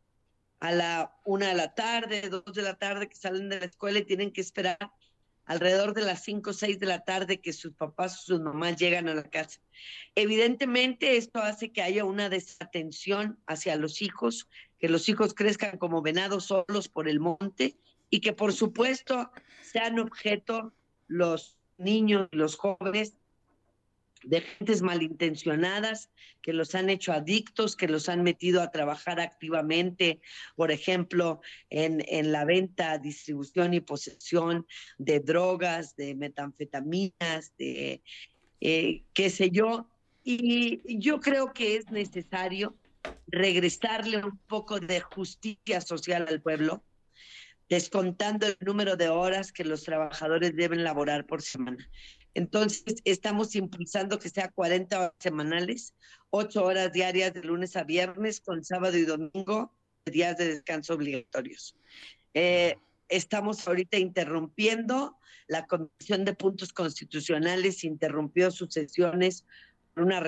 a 0.60 0.70
la 0.70 1.16
una 1.24 1.48
de 1.48 1.54
la 1.54 1.74
tarde, 1.74 2.28
dos 2.28 2.54
de 2.54 2.62
la 2.62 2.78
tarde 2.78 3.08
que 3.08 3.16
salen 3.16 3.48
de 3.48 3.58
la 3.58 3.66
escuela 3.66 3.98
y 3.98 4.04
tienen 4.04 4.32
que 4.32 4.42
esperar 4.42 4.78
alrededor 5.52 5.92
de 5.94 6.02
las 6.02 6.22
cinco 6.24 6.50
o 6.50 6.52
seis 6.52 6.78
de 6.78 6.86
la 6.86 7.04
tarde 7.04 7.40
que 7.40 7.52
sus 7.52 7.72
papás 7.74 8.18
o 8.18 8.22
sus 8.22 8.40
mamás 8.40 8.76
llegan 8.76 9.08
a 9.08 9.14
la 9.14 9.24
casa. 9.24 9.60
Evidentemente 10.14 11.16
esto 11.16 11.40
hace 11.40 11.72
que 11.72 11.82
haya 11.82 12.04
una 12.04 12.28
desatención 12.28 13.38
hacia 13.46 13.76
los 13.76 14.02
hijos, 14.02 14.48
que 14.78 14.88
los 14.88 15.08
hijos 15.08 15.34
crezcan 15.34 15.78
como 15.78 16.02
venados 16.02 16.46
solos 16.46 16.88
por 16.88 17.08
el 17.08 17.20
monte 17.20 17.76
y 18.08 18.20
que 18.20 18.32
por 18.32 18.52
supuesto 18.52 19.30
sean 19.62 19.98
objeto 19.98 20.72
los 21.06 21.58
niños 21.76 22.28
los 22.32 22.56
jóvenes 22.56 23.16
de 24.24 24.40
gentes 24.40 24.82
malintencionadas 24.82 26.10
que 26.42 26.52
los 26.52 26.74
han 26.74 26.90
hecho 26.90 27.12
adictos, 27.12 27.76
que 27.76 27.88
los 27.88 28.08
han 28.08 28.22
metido 28.22 28.60
a 28.62 28.70
trabajar 28.70 29.20
activamente, 29.20 30.20
por 30.56 30.72
ejemplo, 30.72 31.40
en, 31.70 32.04
en 32.08 32.32
la 32.32 32.44
venta, 32.44 32.98
distribución 32.98 33.74
y 33.74 33.80
posesión 33.80 34.66
de 34.98 35.20
drogas, 35.20 35.96
de 35.96 36.14
metanfetaminas, 36.14 37.56
de 37.56 38.02
eh, 38.60 39.02
qué 39.14 39.30
sé 39.30 39.50
yo. 39.50 39.88
Y 40.24 40.80
yo 41.00 41.20
creo 41.20 41.52
que 41.52 41.76
es 41.76 41.90
necesario 41.90 42.76
regresarle 43.26 44.18
un 44.18 44.38
poco 44.46 44.78
de 44.78 45.00
justicia 45.00 45.80
social 45.80 46.26
al 46.28 46.40
pueblo, 46.40 46.84
descontando 47.68 48.46
el 48.46 48.56
número 48.60 48.96
de 48.96 49.08
horas 49.08 49.52
que 49.52 49.64
los 49.64 49.82
trabajadores 49.82 50.54
deben 50.54 50.84
laborar 50.84 51.26
por 51.26 51.42
semana. 51.42 51.88
Entonces, 52.34 52.96
estamos 53.04 53.54
impulsando 53.54 54.18
que 54.18 54.28
sea 54.28 54.50
40 54.50 54.98
horas 54.98 55.12
semanales, 55.18 55.94
8 56.30 56.64
horas 56.64 56.92
diarias 56.92 57.34
de 57.34 57.42
lunes 57.42 57.76
a 57.76 57.84
viernes, 57.84 58.40
con 58.40 58.64
sábado 58.64 58.96
y 58.96 59.04
domingo, 59.04 59.74
días 60.06 60.38
de 60.38 60.48
descanso 60.48 60.94
obligatorios. 60.94 61.76
Eh, 62.34 62.76
estamos 63.08 63.66
ahorita 63.68 63.98
interrumpiendo, 63.98 65.18
la 65.46 65.66
Comisión 65.66 66.24
de 66.24 66.34
Puntos 66.34 66.72
Constitucionales 66.72 67.84
interrumpió 67.84 68.50
sus 68.50 68.72
sesiones 68.72 69.44
por 69.94 70.04
una 70.04 70.20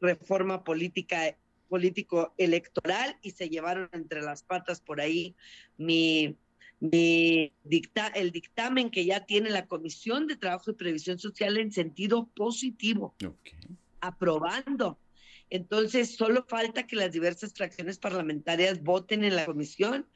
reforma 0.00 0.64
política 0.64 1.36
político 1.68 2.34
electoral 2.36 3.18
y 3.22 3.32
se 3.32 3.48
llevaron 3.48 3.88
entre 3.92 4.22
las 4.22 4.42
patas 4.42 4.80
por 4.80 5.00
ahí 5.00 5.34
mi 5.76 6.36
dicta, 6.80 8.08
el 8.08 8.30
dictamen 8.30 8.90
que 8.90 9.04
ya 9.04 9.24
tiene 9.24 9.50
la 9.50 9.66
Comisión 9.66 10.26
de 10.26 10.36
Trabajo 10.36 10.70
y 10.70 10.74
Previsión 10.74 11.18
Social 11.18 11.56
en 11.56 11.72
sentido 11.72 12.26
positivo, 12.34 13.14
aprobando. 14.00 14.98
Entonces, 15.50 16.16
solo 16.16 16.44
falta 16.48 16.86
que 16.86 16.96
las 16.96 17.12
diversas 17.12 17.52
fracciones 17.54 17.98
parlamentarias 17.98 18.82
voten 18.82 19.24
en 19.24 19.36
la 19.36 19.46
comisión, 19.46 20.06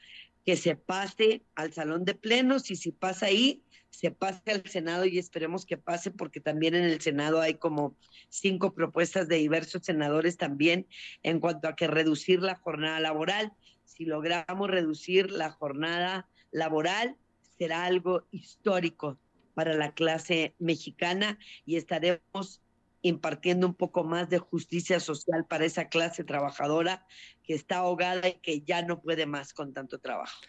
que 0.44 0.56
se 0.56 0.74
pase 0.76 1.42
al 1.54 1.72
salón 1.72 2.04
de 2.04 2.14
plenos 2.14 2.70
y 2.70 2.76
si 2.76 2.90
pasa 2.90 3.26
ahí, 3.26 3.62
se 3.90 4.10
pase 4.10 4.50
al 4.50 4.64
Senado 4.66 5.04
y 5.06 5.18
esperemos 5.18 5.66
que 5.66 5.76
pase 5.76 6.10
porque 6.10 6.40
también 6.40 6.74
en 6.74 6.84
el 6.84 7.00
Senado 7.00 7.40
hay 7.40 7.54
como 7.54 7.96
cinco 8.28 8.74
propuestas 8.74 9.28
de 9.28 9.36
diversos 9.36 9.82
senadores 9.84 10.36
también 10.36 10.86
en 11.22 11.40
cuanto 11.40 11.68
a 11.68 11.76
que 11.76 11.86
reducir 11.86 12.42
la 12.42 12.54
jornada 12.54 13.00
laboral. 13.00 13.52
Si 13.84 14.04
logramos 14.04 14.70
reducir 14.70 15.30
la 15.30 15.50
jornada 15.50 16.28
laboral 16.50 17.16
será 17.58 17.84
algo 17.84 18.26
histórico 18.30 19.18
para 19.54 19.74
la 19.74 19.92
clase 19.92 20.54
mexicana 20.58 21.38
y 21.66 21.76
estaremos 21.76 22.62
impartiendo 23.02 23.66
un 23.66 23.74
poco 23.74 24.04
más 24.04 24.28
de 24.28 24.38
justicia 24.38 25.00
social 25.00 25.46
para 25.46 25.64
esa 25.64 25.88
clase 25.88 26.24
trabajadora 26.24 27.06
que 27.42 27.54
está 27.54 27.78
ahogada 27.78 28.28
y 28.28 28.34
que 28.34 28.60
ya 28.62 28.82
no 28.82 29.00
puede 29.00 29.26
más 29.26 29.52
con 29.52 29.72
tanto 29.72 29.98
trabajo. 29.98 30.40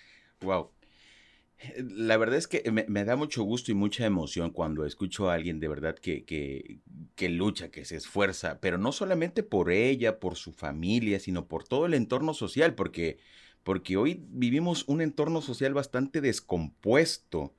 Wow. 0.42 0.72
La 1.76 2.16
verdad 2.16 2.38
es 2.38 2.48
que 2.48 2.72
me, 2.72 3.04
da 3.04 3.18
mucho 3.18 3.44
gusto 3.44 3.70
y 3.72 3.76
mucha 3.76 4.06
emoción 4.06 4.52
cuando 4.52 4.86
escucho 4.86 5.30
a 5.30 5.34
alguien 5.34 5.60
de 5.60 5.68
verdad 5.68 5.96
que, 5.96 6.24
que, 6.24 7.30
lucha, 7.30 7.70
que 7.70 7.84
se 7.84 7.98
esfuerza, 7.98 8.62
pero 8.62 8.78
no 8.78 8.94
solamente 8.94 9.44
por 9.44 9.70
ella, 9.70 10.20
por 10.20 10.38
su 10.38 10.54
familia, 10.54 11.20
sino 11.20 11.50
por 11.50 11.68
todo 11.68 11.86
el 11.86 11.96
entorno 11.96 12.34
social, 12.34 12.76
porque 12.76 13.18
porque 13.64 13.98
hoy 13.98 14.26
vivimos 14.30 14.84
un 14.88 15.02
entorno 15.02 15.42
social 15.42 15.74
bastante 15.74 16.22
descompuesto. 16.22 17.54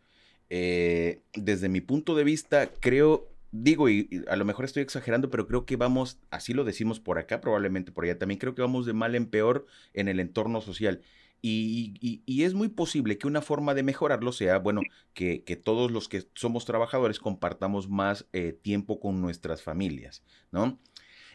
Eh, 0.49 1.23
desde 1.35 1.69
mi 1.69 1.81
punto 1.81 2.17
de 2.17 2.25
vista, 2.25 2.73
creo, 2.81 3.29
digo, 3.53 3.89
y, 3.89 4.25
a 4.29 4.37
lo 4.37 4.45
mejor 4.45 4.65
estoy 4.65 4.83
exagerando, 4.83 5.31
pero 5.31 5.47
creo 5.47 5.65
que 5.65 5.77
vamos, 5.77 6.19
así 6.31 6.55
lo 6.55 6.65
decimos 6.65 6.99
por 6.99 7.19
acá, 7.19 7.41
probablemente 7.41 7.93
por 7.93 8.05
allá 8.05 8.19
también, 8.19 8.39
creo 8.39 8.55
que 8.55 8.63
vamos 8.63 8.87
de 8.87 8.93
mal 8.93 9.15
en 9.15 9.27
peor 9.27 9.67
en 9.95 10.09
el 10.09 10.19
entorno 10.19 10.61
social. 10.61 11.03
Y, 11.43 12.23
es 12.27 12.55
muy 12.55 12.69
posible 12.69 13.17
que 13.17 13.27
una 13.27 13.43
forma 13.43 13.75
de 13.75 13.83
mejorarlo 13.83 14.33
sea, 14.33 14.59
bueno, 14.59 14.83
que, 15.15 15.41
todos 15.63 15.91
los 15.91 16.09
que 16.09 16.25
somos 16.35 16.65
trabajadores 16.65 17.19
compartamos 17.19 17.89
más 17.89 18.27
eh, 18.33 18.53
tiempo 18.53 19.01
con 19.01 19.21
nuestras 19.21 19.63
familias, 19.63 20.23
¿no? 20.51 20.79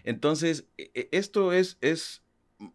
Entonces, 0.03 0.67
e, 0.77 0.91
e, 0.93 1.09
esto 1.11 1.53
es, 1.53 1.77
es 1.81 2.24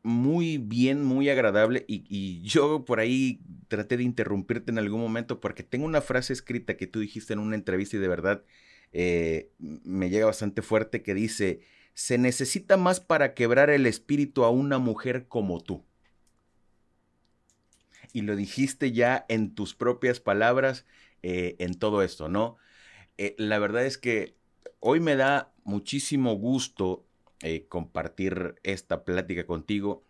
muy 0.03 0.59
bien, 0.59 1.05
muy 1.05 1.28
agradable 1.31 1.85
y, 1.89 2.43
yo 2.43 2.85
por 2.85 3.01
ahí 3.01 3.41
traté 3.68 3.97
de 3.97 4.03
interrumpirte 4.03 4.70
en 4.70 4.78
algún 4.78 5.01
momento 5.01 5.41
porque 5.41 5.62
tengo 5.62 5.87
una 5.87 6.01
frase 6.01 6.33
escrita 6.33 6.76
que 6.76 6.87
tú 6.87 7.01
dijiste 7.01 7.33
en 7.33 7.39
una 7.39 7.57
entrevista 7.57 7.97
y 7.97 8.01
de 8.01 8.09
verdad 8.09 8.45
eh, 8.93 9.51
me 9.59 10.11
llega 10.11 10.26
bastante 10.26 10.62
fuerte 10.62 11.03
que 11.03 11.14
dice, 11.14 11.61
se 11.95 12.18
necesita 12.18 12.76
más 12.76 13.01
para 13.01 13.35
quebrar 13.35 13.70
el 13.70 13.87
espíritu 13.87 14.45
a 14.45 14.51
una 14.51 14.78
mujer 14.78 15.28
como 15.28 15.61
tú. 15.61 15.85
Y 18.12 18.22
lo 18.22 18.35
dijiste 18.37 18.93
ya 18.93 19.24
en 19.28 19.55
tus 19.55 19.74
propias 19.74 20.18
palabras 20.18 20.85
eh, 21.22 21.57
en 21.59 21.74
todo 21.74 22.03
esto, 22.03 22.28
¿no? 22.28 22.57
Eh, 23.18 23.35
la 23.39 23.59
verdad 23.59 23.87
es 23.87 23.99
que 23.99 24.35
hoy 24.81 24.99
me 24.99 25.14
da 25.14 25.53
muchísimo 25.62 26.35
gusto 26.35 27.07
eh, 27.43 27.66
compartir 27.68 28.57
esta 28.62 29.05
plática 29.05 29.47
contigo. 29.47 30.05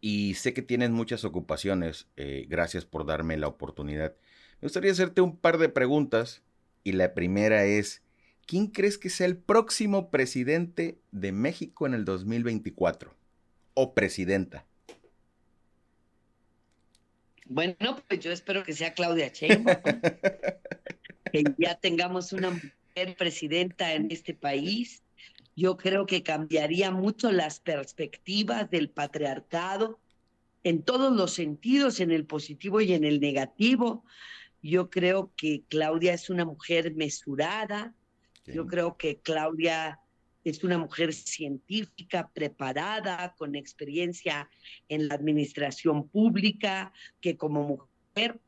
Y 0.00 0.34
sé 0.34 0.54
que 0.54 0.62
tienes 0.62 0.90
muchas 0.90 1.24
ocupaciones. 1.24 2.08
Eh, 2.16 2.46
gracias 2.48 2.86
por 2.86 3.04
darme 3.04 3.36
la 3.36 3.48
oportunidad. 3.48 4.14
Me 4.60 4.66
gustaría 4.66 4.92
hacerte 4.92 5.20
un 5.20 5.36
par 5.36 5.58
de 5.58 5.68
preguntas. 5.68 6.42
Y 6.82 6.92
la 6.92 7.14
primera 7.14 7.64
es, 7.64 8.02
¿quién 8.46 8.68
crees 8.68 8.98
que 8.98 9.10
sea 9.10 9.26
el 9.26 9.36
próximo 9.36 10.10
presidente 10.10 10.98
de 11.12 11.32
México 11.32 11.86
en 11.86 11.94
el 11.94 12.04
2024? 12.04 13.14
O 13.74 13.94
presidenta. 13.94 14.66
Bueno, 17.46 18.02
pues 18.08 18.20
yo 18.20 18.32
espero 18.32 18.64
que 18.64 18.72
sea 18.72 18.94
Claudia 18.94 19.28
Sheinbaum. 19.28 19.76
que 21.32 21.44
ya 21.58 21.74
tengamos 21.74 22.32
una 22.32 22.50
mujer 22.50 23.16
presidenta 23.18 23.92
en 23.92 24.10
este 24.10 24.32
país 24.32 25.03
yo 25.56 25.76
creo 25.76 26.06
que 26.06 26.22
cambiaría 26.22 26.90
mucho 26.90 27.30
las 27.30 27.60
perspectivas 27.60 28.70
del 28.70 28.90
patriarcado 28.90 30.00
en 30.64 30.82
todos 30.82 31.14
los 31.14 31.32
sentidos, 31.32 32.00
en 32.00 32.10
el 32.10 32.26
positivo 32.26 32.80
y 32.80 32.92
en 32.92 33.04
el 33.04 33.20
negativo. 33.20 34.04
Yo 34.62 34.90
creo 34.90 35.32
que 35.36 35.62
Claudia 35.68 36.14
es 36.14 36.30
una 36.30 36.44
mujer 36.44 36.94
mesurada, 36.94 37.94
yo 38.46 38.66
creo 38.66 38.96
que 38.96 39.20
Claudia 39.20 40.00
es 40.42 40.62
una 40.64 40.76
mujer 40.76 41.14
científica, 41.14 42.30
preparada, 42.34 43.34
con 43.38 43.54
experiencia 43.54 44.50
en 44.88 45.08
la 45.08 45.14
administración 45.14 46.08
pública, 46.08 46.92
que 47.20 47.36
como 47.36 47.62
mujer 47.62 47.93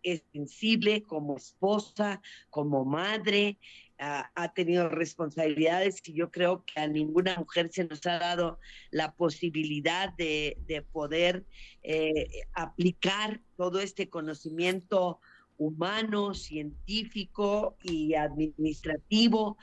es 0.02 0.22
sensible, 0.32 1.02
como 1.02 1.36
esposa, 1.36 2.20
como 2.50 2.84
madre, 2.84 3.58
ha, 3.98 4.52
tenido 4.54 4.90
responsabilidades 4.90 6.02
y 6.04 6.12
yo 6.12 6.30
creo 6.30 6.64
que 6.66 6.80
a 6.80 6.86
ninguna 6.86 7.36
mujer 7.36 7.70
se 7.72 7.84
nos 7.84 8.04
ha 8.06 8.18
dado 8.18 8.58
la 8.90 9.14
posibilidad 9.14 10.12
de, 10.12 10.84
poder 10.92 11.46
eh, 11.82 12.28
aplicar 12.52 13.40
todo 13.56 13.80
este 13.80 14.10
conocimiento 14.10 15.20
humano, 15.56 16.34
científico 16.34 17.78
y 17.82 18.14
administrativo 18.14 19.56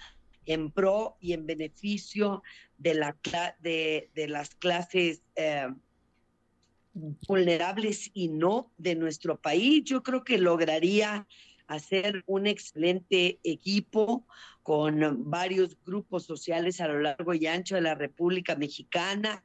en 0.45 0.72
pro 0.72 1.16
y 1.20 1.34
en 1.34 1.45
beneficio 1.45 2.41
de, 2.80 2.95
las 2.95 4.56
clases 4.56 5.24
eh, 5.36 5.68
vulnerables 6.94 8.12
y 8.14 8.28
no 8.30 8.72
de 8.78 8.96
nuestro 8.96 9.39
país. 9.39 9.84
Yo 9.86 10.04
creo 10.04 10.24
que 10.24 10.38
lograría 10.38 11.28
hacer 11.68 12.24
un 12.28 12.48
excelente 12.48 13.39
equipo 13.44 14.28
con 14.62 15.30
varios 15.30 15.78
grupos 15.86 16.26
sociales 16.26 16.80
a 16.82 16.88
lo 16.88 17.02
largo 17.02 17.34
y 17.34 17.48
ancho 17.48 17.76
de 17.76 17.82
la 17.82 17.96
República 17.96 18.56
Mexicana 18.56 19.44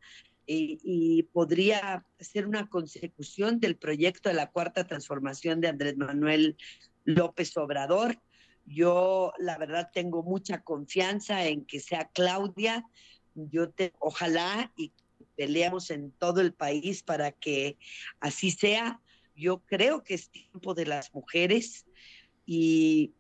y, 0.51 1.25
podría 1.25 2.07
ser 2.19 2.47
una 2.47 2.71
consecución 2.71 3.61
del 3.61 3.77
proyecto 3.77 4.31
de 4.31 4.35
la 4.35 4.51
cuarta 4.51 4.87
transformación 4.87 5.61
de 5.61 5.69
Andrés 5.69 5.97
Manuel 5.99 6.57
López 7.05 7.55
Obrador. 7.59 8.19
Yo, 8.65 9.33
la 9.39 9.59
verdad, 9.59 9.91
tengo 9.93 10.23
mucha 10.23 10.63
confianza 10.63 11.45
en 11.47 11.67
que 11.67 11.81
sea 11.81 12.09
Claudia. 12.15 12.85
Yo 13.35 13.69
te, 13.71 13.93
ojalá 13.99 14.73
y 14.77 14.93
peleamos 15.39 15.91
en 15.93 16.11
todo 16.11 16.41
el 16.41 16.53
país 16.53 17.05
para 17.05 17.31
que 17.31 17.79
así 18.19 18.51
sea. 18.51 19.01
Yo 19.37 19.61
creo 19.61 20.03
que 20.03 20.15
es 20.15 20.31
tiempo 20.31 20.75
de 20.75 20.85
las 20.85 21.15
mujeres 21.15 21.87
y, 22.45 23.13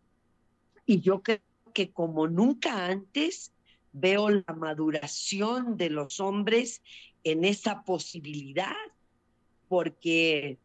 y 0.84 1.00
yo 1.00 1.22
creo 1.22 1.40
que 1.72 1.92
como 1.92 2.26
nunca 2.26 2.86
antes 2.86 3.52
veo 3.92 4.28
la 4.30 4.54
maduración 4.56 5.76
de 5.76 5.90
los 5.90 6.18
hombres 6.18 6.82
en 7.22 7.44
esa 7.44 7.84
posibilidad, 7.84 8.74
porque 9.68 10.58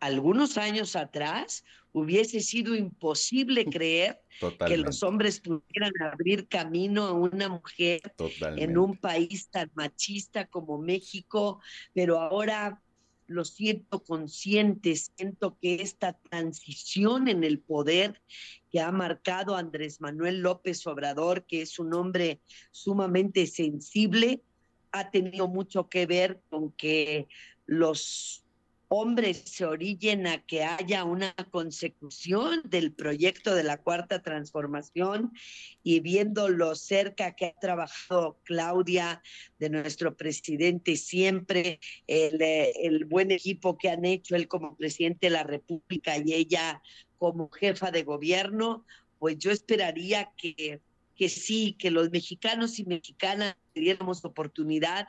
algunos 0.00 0.58
años 0.58 0.96
atrás 0.96 1.64
hubiese 1.98 2.40
sido 2.40 2.74
imposible 2.74 3.64
creer 3.70 4.20
que 4.66 4.76
los 4.76 5.02
hombres 5.02 5.40
pudieran 5.40 5.92
abrir 6.00 6.46
camino 6.48 7.04
a 7.04 7.12
una 7.12 7.48
mujer 7.48 8.00
en 8.40 8.78
un 8.78 8.96
país 8.96 9.48
tan 9.50 9.70
machista 9.74 10.46
como 10.46 10.78
México, 10.78 11.60
pero 11.92 12.20
ahora 12.20 12.80
lo 13.26 13.44
siento 13.44 14.02
consciente, 14.02 14.96
siento 14.96 15.58
que 15.60 15.76
esta 15.82 16.14
transición 16.14 17.28
en 17.28 17.44
el 17.44 17.58
poder 17.60 18.22
que 18.70 18.80
ha 18.80 18.90
marcado 18.90 19.54
Andrés 19.54 20.00
Manuel 20.00 20.40
López 20.40 20.86
Obrador, 20.86 21.44
que 21.44 21.62
es 21.62 21.78
un 21.78 21.92
hombre 21.94 22.40
sumamente 22.70 23.46
sensible, 23.46 24.42
ha 24.92 25.10
tenido 25.10 25.46
mucho 25.46 25.88
que 25.88 26.06
ver 26.06 26.40
con 26.48 26.72
que 26.72 27.28
los 27.66 28.44
hombres 28.88 29.42
se 29.44 29.66
orillen 29.66 30.26
a 30.26 30.42
que 30.44 30.64
haya 30.64 31.04
una 31.04 31.34
consecución 31.50 32.62
del 32.64 32.92
proyecto 32.92 33.54
de 33.54 33.62
la 33.62 33.76
cuarta 33.76 34.22
transformación 34.22 35.32
y 35.82 36.00
viendo 36.00 36.48
lo 36.48 36.74
cerca 36.74 37.36
que 37.36 37.46
ha 37.46 37.60
trabajado 37.60 38.40
Claudia 38.44 39.22
de 39.58 39.68
nuestro 39.68 40.16
presidente 40.16 40.96
siempre, 40.96 41.80
el, 42.06 43.04
buen 43.04 43.30
equipo 43.30 43.76
que 43.76 43.90
han 43.90 44.04
hecho 44.04 44.36
él 44.36 44.48
como 44.48 44.76
presidente 44.76 45.26
de 45.26 45.30
la 45.30 45.44
República 45.44 46.16
y 46.16 46.32
ella 46.32 46.82
como 47.18 47.50
jefa 47.50 47.90
de 47.90 48.04
gobierno, 48.04 48.86
pues 49.18 49.36
yo 49.38 49.50
esperaría 49.50 50.32
que, 50.36 50.80
que 51.14 51.28
sí, 51.28 51.76
que 51.78 51.90
los 51.90 52.10
mexicanos 52.10 52.78
y 52.78 52.84
mexicanas 52.84 53.56
diéramos 53.74 54.24
oportunidad 54.24 55.08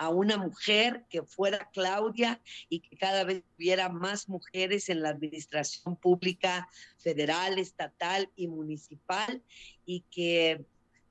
a 0.00 0.08
una 0.08 0.38
mujer 0.38 1.04
que 1.10 1.22
fuera 1.22 1.68
Claudia 1.74 2.40
y 2.70 2.80
que 2.80 2.96
cada 2.96 3.22
vez 3.22 3.44
hubiera 3.58 3.90
más 3.90 4.30
mujeres 4.30 4.88
en 4.88 5.02
la 5.02 5.10
administración 5.10 5.94
pública 5.94 6.70
federal, 6.96 7.58
estatal 7.58 8.30
y 8.34 8.48
municipal 8.48 9.42
y 9.84 10.00
que 10.10 10.64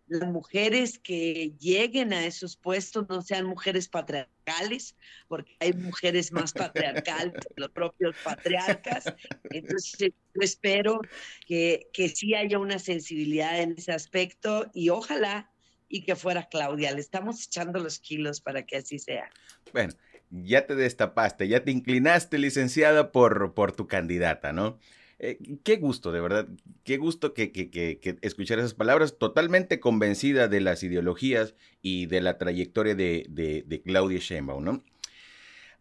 las 0.08 0.28
mujeres 0.28 0.98
que 0.98 1.54
lleguen 1.60 2.14
a 2.14 2.26
esos 2.26 2.58
puestos 2.58 3.08
no 3.10 3.22
sean 3.22 3.46
mujeres 3.46 3.88
patriarcales, 3.88 4.96
porque 5.28 5.56
hay 5.60 5.74
mujeres 5.74 6.32
más 6.32 6.52
patriarcales 6.52 7.34
que 7.34 7.62
los 7.62 7.70
propios 7.70 8.16
patriarcas. 8.24 9.04
Entonces, 9.52 10.00
yo 10.00 10.42
espero 10.42 11.00
que, 11.46 11.92
que 11.94 12.10
sí 12.10 12.34
haya 12.34 12.58
una 12.58 12.80
sensibilidad 12.80 13.62
en 13.62 13.76
ese 13.78 13.92
aspecto 13.92 14.72
y 14.74 14.90
ojalá 14.90 15.52
y 15.90 16.04
que 16.04 16.16
fuera 16.16 16.48
Claudia. 16.48 16.92
Le 16.92 17.02
estamos 17.02 17.46
echando 17.46 17.80
los 17.80 18.00
kilos 18.00 18.40
para 18.40 18.64
que 18.64 18.78
así 18.78 19.00
sea. 19.00 19.30
Bueno, 19.74 19.94
ya 20.30 20.66
te 20.66 20.76
destapaste, 20.76 21.48
ya 21.48 21.64
te 21.64 21.72
inclinaste, 21.72 22.38
licenciada, 22.38 23.12
por, 23.12 23.54
por 23.54 23.72
tu 23.72 23.88
candidata, 23.88 24.54
¿no? 24.54 24.80
Eh, 25.22 25.38
qué 25.64 25.76
gusto, 25.76 26.14
de 26.14 26.22
verdad, 26.22 26.48
qué 26.86 26.96
gusto 26.96 27.34
que, 27.34 27.52
que, 27.52 27.70
que, 27.70 28.00
escuchar 28.22 28.60
esas 28.60 28.74
palabras, 28.74 29.18
totalmente 29.18 29.82
convencida 29.82 30.48
de 30.48 30.62
las 30.62 30.82
ideologías 30.82 31.56
y 31.82 32.06
de 32.06 32.22
la 32.22 32.38
trayectoria 32.38 32.96
de, 32.96 33.26
de, 33.30 33.82
Claudia 33.82 34.20
Sheinbaum, 34.20 34.64
¿no? 34.64 34.84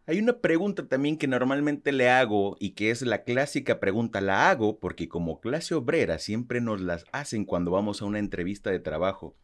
Hay 0.07 0.19
una 0.19 0.39
pregunta 0.39 0.87
también 0.87 1.17
que 1.17 1.27
normalmente 1.27 1.91
le 1.91 2.09
hago 2.09 2.57
y 2.59 2.71
que 2.71 2.89
es 2.89 3.03
la 3.03 3.23
clásica 3.23 3.79
pregunta, 3.79 4.19
la 4.21 4.49
hago 4.49 4.79
porque 4.79 5.07
como 5.07 5.39
clase 5.39 5.75
obrera 5.75 6.17
siempre 6.17 6.61
nos 6.61 6.81
las 6.81 7.05
hacen 7.11 7.45
cuando 7.45 7.69
vamos 7.69 8.01
a 8.01 8.05
una 8.05 8.17
entrevista 8.17 8.71
de 8.71 8.79
trabajo 8.79 9.35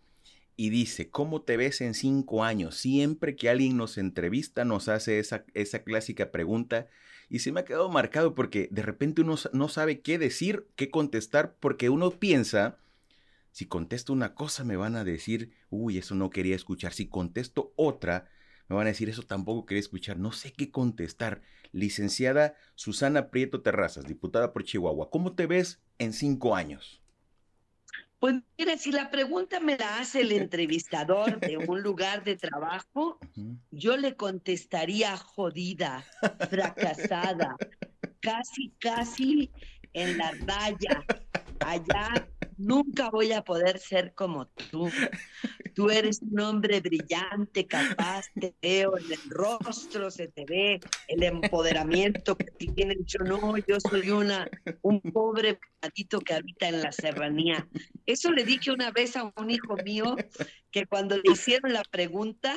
y 0.57 0.69
dice, 0.69 1.09
¿cómo 1.09 1.41
te 1.41 1.57
ves 1.57 1.81
en 1.81 1.93
cinco 1.93 2.43
años? 2.43 2.75
Siempre 2.75 3.35
que 3.35 3.49
alguien 3.49 3.77
nos 3.77 3.97
entrevista 3.97 4.65
nos 4.65 4.87
hace 4.87 5.19
esa, 5.19 5.45
esa 5.53 5.83
clásica 5.83 6.31
pregunta 6.31 6.87
y 7.29 7.39
se 7.39 7.51
me 7.51 7.61
ha 7.61 7.65
quedado 7.65 7.89
marcado 7.89 8.35
porque 8.35 8.69
de 8.71 8.81
repente 8.81 9.21
uno 9.21 9.35
no 9.53 9.67
sabe 9.67 10.01
qué 10.01 10.17
decir, 10.17 10.67
qué 10.75 10.89
contestar, 10.89 11.55
porque 11.59 11.89
uno 11.89 12.11
piensa, 12.11 12.77
si 13.51 13.65
contesto 13.65 14.13
una 14.13 14.35
cosa 14.35 14.63
me 14.63 14.77
van 14.77 14.95
a 14.95 15.03
decir, 15.03 15.51
uy, 15.69 15.97
eso 15.97 16.15
no 16.15 16.29
quería 16.29 16.55
escuchar, 16.55 16.93
si 16.93 17.07
contesto 17.07 17.73
otra, 17.75 18.29
me 18.67 18.75
van 18.75 18.87
a 18.87 18.91
decir, 18.91 19.09
eso 19.09 19.23
tampoco 19.23 19.65
quería 19.65 19.79
escuchar, 19.79 20.17
no 20.17 20.31
sé 20.31 20.51
qué 20.51 20.71
contestar. 20.71 21.41
Licenciada 21.71 22.55
Susana 22.75 23.29
Prieto 23.29 23.61
Terrazas, 23.61 24.05
diputada 24.05 24.53
por 24.53 24.63
Chihuahua, 24.63 25.09
¿cómo 25.09 25.33
te 25.33 25.45
ves 25.45 25.81
en 25.99 26.13
cinco 26.13 26.55
años? 26.55 27.01
Pues 28.25 28.41
mira, 28.57 28.75
si 28.75 28.91
la 28.91 29.11
pregunta 29.11 29.59
me 29.59 29.77
la 29.77 29.99
hace 29.99 30.21
el 30.21 30.31
entrevistador 30.31 31.39
de 31.39 31.57
un 31.57 31.83
lugar 31.83 32.23
de 32.23 32.35
trabajo, 32.35 33.19
yo 33.69 33.97
le 33.97 34.15
contestaría 34.15 35.15
jodida, 35.15 36.03
fracasada, 36.49 37.55
casi, 38.21 38.71
casi 38.79 39.51
en 39.93 40.17
la 40.17 40.31
raya, 40.47 41.05
allá 41.59 42.27
nunca 42.57 43.09
voy 43.09 43.31
a 43.31 43.43
poder 43.43 43.79
ser 43.79 44.13
como 44.13 44.47
tú. 44.47 44.89
Tú 45.73 45.89
eres 45.89 46.21
un 46.21 46.39
hombre 46.39 46.79
brillante, 46.79 47.67
capaz, 47.67 48.27
te 48.39 48.55
veo 48.61 48.97
en 48.97 49.11
el 49.11 49.29
rostro, 49.29 50.09
se 50.09 50.29
te 50.29 50.45
ve 50.45 50.79
el 51.09 51.23
empoderamiento 51.23 52.37
que 52.37 52.45
tienes. 52.45 52.97
Yo 53.05 53.19
no, 53.25 53.57
yo 53.57 53.77
soy 53.79 54.09
una, 54.09 54.49
un 54.81 55.01
pobre 55.01 55.59
gatito 55.81 56.21
que 56.21 56.33
habita 56.33 56.69
en 56.69 56.81
la 56.81 56.91
serranía. 56.91 57.67
Eso 58.05 58.31
le 58.31 58.45
dije 58.45 58.71
una 58.71 58.91
vez 58.91 59.17
a 59.17 59.33
un 59.35 59.51
hijo 59.51 59.75
mío 59.83 60.15
que 60.71 60.85
cuando 60.85 61.17
le 61.17 61.31
hicieron 61.31 61.73
la 61.73 61.83
pregunta, 61.83 62.55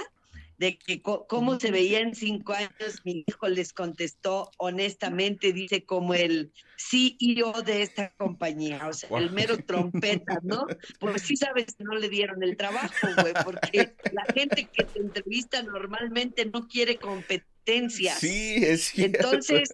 de 0.59 0.77
que 0.77 1.01
cómo 1.01 1.59
se 1.61 1.71
veía 1.71 2.01
en 2.01 2.15
cinco 2.15 2.53
años, 2.53 3.01
mi 3.05 3.25
hijo 3.27 3.49
les 3.49 3.73
contestó 3.73 4.51
honestamente, 4.59 5.53
dice 5.53 5.85
como 5.85 6.15
el 6.15 6.53
CEO 6.77 7.63
de 7.63 7.83
esta 7.83 8.13
compañía, 8.17 8.89
o 8.89 8.93
sea, 8.93 9.09
el 9.19 9.31
mero 9.31 9.57
trompeta, 9.59 10.41
¿no? 10.43 10.67
Pues 11.01 11.23
sí 11.23 11.37
sabes 11.37 11.77
que 11.77 11.85
no 11.85 11.95
le 11.95 12.09
dieron 12.09 12.43
el 12.43 12.57
trabajo, 12.57 13.07
güey, 13.21 13.33
porque 13.45 13.95
la 14.13 14.25
gente 14.35 14.69
que 14.73 14.85
te 14.85 14.99
entrevista 14.99 15.63
normalmente 15.63 16.45
no 16.47 16.67
quiere 16.67 16.97
competencia. 16.97 18.17
Sí, 18.17 18.57
es 18.65 18.87
cierto. 18.87 19.19
Entonces, 19.19 19.73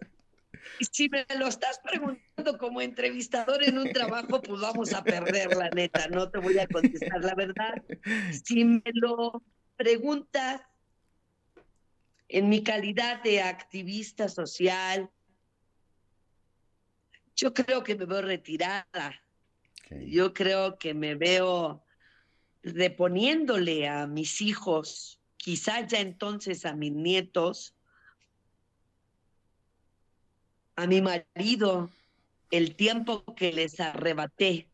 si 0.93 1.09
me 1.09 1.25
lo 1.39 1.47
estás 1.47 1.81
preguntando 1.83 2.59
como 2.59 2.83
entrevistador 2.83 3.63
en 3.65 3.79
un 3.79 3.91
trabajo, 3.91 4.43
pues 4.43 4.61
vamos 4.61 4.93
a 4.93 5.03
perder, 5.03 5.57
la 5.57 5.71
neta, 5.71 6.09
no 6.09 6.31
te 6.31 6.39
voy 6.39 6.59
a 6.59 6.67
contestar 6.67 7.25
la 7.25 7.35
verdad. 7.35 7.83
Si 8.45 8.65
me 8.65 8.83
lo 8.93 9.43
preguntas 9.77 10.61
en 12.35 12.49
mi 12.49 12.65
calidad 12.65 13.23
de 13.23 13.43
activista 13.43 14.29
social, 14.29 15.09
yo 17.37 17.55
creo 17.55 17.85
que 17.85 17.95
me 17.95 18.07
veo 18.07 18.23
retirada. 18.23 19.23
Yo 20.05 20.35
creo 20.35 20.77
que 20.77 20.95
me 20.95 21.15
veo 21.15 21.85
reponiéndole 22.65 23.87
a 23.87 24.09
mis 24.09 24.41
hijos, 24.41 25.21
quizás 25.37 25.87
ya 25.87 26.01
entonces 26.01 26.67
a 26.67 26.75
mis 26.75 26.91
nietos, 26.91 27.77
a 30.75 30.89
mi 30.89 31.01
marido, 31.03 31.89
el 32.51 32.75
tiempo 32.75 33.25
que 33.37 33.53
les 33.53 33.79
arrebaté 33.79 34.69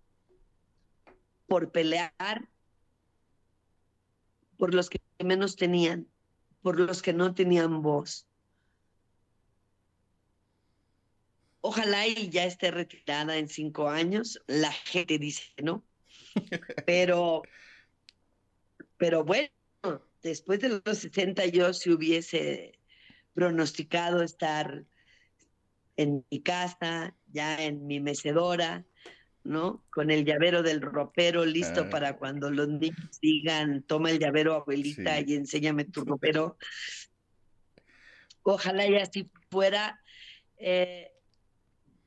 por 1.47 1.71
pelear 1.71 2.49
por 4.57 4.73
los 4.73 4.89
que 4.89 4.99
menos 5.23 5.57
tenían 5.57 6.09
por 6.63 6.79
los 6.79 7.03
que 7.03 7.13
no 7.13 7.35
tenían 7.35 7.83
voz. 7.83 8.27
Ojalá 11.63 12.07
y 12.07 12.31
ya 12.31 12.45
esté 12.45 12.71
retirada 12.71 13.37
en 13.37 13.49
cinco 13.49 13.89
años. 13.89 14.43
La 14.47 14.73
gente 14.73 15.19
dice 15.19 15.43
no. 15.63 15.85
Pero, 16.87 17.43
pero 18.97 19.25
bueno, 19.25 19.51
después 20.23 20.61
de 20.61 20.81
los 20.85 20.99
60 20.99 21.47
yo 21.47 21.73
si 21.73 21.91
hubiese 21.91 22.79
pronosticado 23.35 24.23
estar 24.23 24.85
en 25.97 26.25
mi 26.31 26.41
casa, 26.41 27.17
ya 27.33 27.63
en 27.63 27.87
mi 27.87 28.01
mecedora, 28.01 28.85
¿no? 29.45 29.84
Con 29.91 30.11
el 30.11 30.24
llavero 30.24 30.62
del 30.62 30.80
ropero 30.80 31.45
listo 31.45 31.82
ah. 31.82 31.91
para 31.91 32.16
cuando 32.16 32.51
los 32.51 32.68
niños 32.68 33.20
digan, 33.20 33.82
toma 33.82 34.11
el 34.11 34.18
llavero 34.18 34.55
abuelita 34.55 35.20
y 35.20 35.34
enséñame 35.34 35.84
tu 35.84 36.05
ropero. 36.05 36.57
Ojalá 38.43 38.86
y 38.86 38.97
así 38.97 39.30
fuera. 39.51 40.01
Eh, 40.57 41.11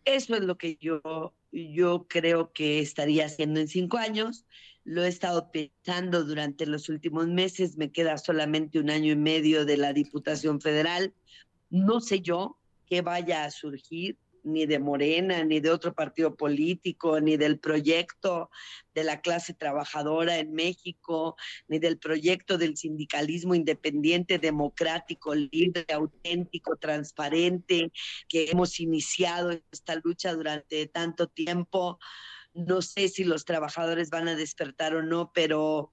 eso 0.06 0.36
es 0.36 0.42
lo 0.42 0.58
que 0.58 0.78
yo 0.80 1.34
yo 1.54 2.08
creo 2.08 2.52
que 2.52 2.80
estaría 2.80 3.26
haciendo 3.26 3.60
en 3.60 3.68
cinco 3.68 3.98
años. 3.98 4.46
Lo 4.84 5.04
he 5.04 5.08
estado 5.08 5.52
pensando 5.52 6.24
durante 6.24 6.66
los 6.66 6.90
últimos 6.90 7.28
meses. 7.28 7.78
Me 7.78 7.92
queda 7.92 8.18
solamente 8.18 8.80
un 8.80 8.90
año 8.90 9.12
y 9.12 9.16
medio 9.16 9.66
de 9.66 9.78
la 9.78 9.94
Diputación 9.94 10.60
Federal. 10.60 11.14
No 11.70 12.02
sé 12.02 12.22
yo 12.22 12.58
qué 12.88 13.02
vaya 13.02 13.46
a 13.46 13.52
surgir 13.52 14.18
ni 14.44 14.66
de 14.66 14.80
Morena, 14.80 15.44
ni 15.44 15.60
de 15.60 15.72
otro 15.72 15.94
partido 15.94 16.36
político, 16.36 17.20
ni 17.20 17.38
del 17.38 17.60
proyecto 17.60 18.50
de 18.94 19.04
la 19.04 19.22
clase 19.22 19.54
trabajadora 19.54 20.38
en 20.38 20.54
México, 20.54 21.36
ni 21.68 21.80
del 21.80 21.98
proyecto 21.98 22.58
del 22.58 22.78
sindicalismo 22.78 23.56
independiente, 23.56 24.40
democrático, 24.40 25.34
libre, 25.34 25.86
auténtico, 25.94 26.78
transparente, 26.78 27.92
que 28.28 28.50
hemos 28.52 28.80
iniciado 28.80 29.52
esta 29.72 29.96
lucha 30.04 30.34
durante 30.34 30.88
tanto 30.88 31.28
tiempo. 31.28 32.00
No 32.54 32.82
sé 32.82 33.08
si 33.08 33.24
los 33.24 33.46
trabajadores 33.46 34.10
van 34.10 34.28
a 34.28 34.36
despertar 34.36 34.96
o 34.96 35.02
no, 35.02 35.32
pero 35.34 35.92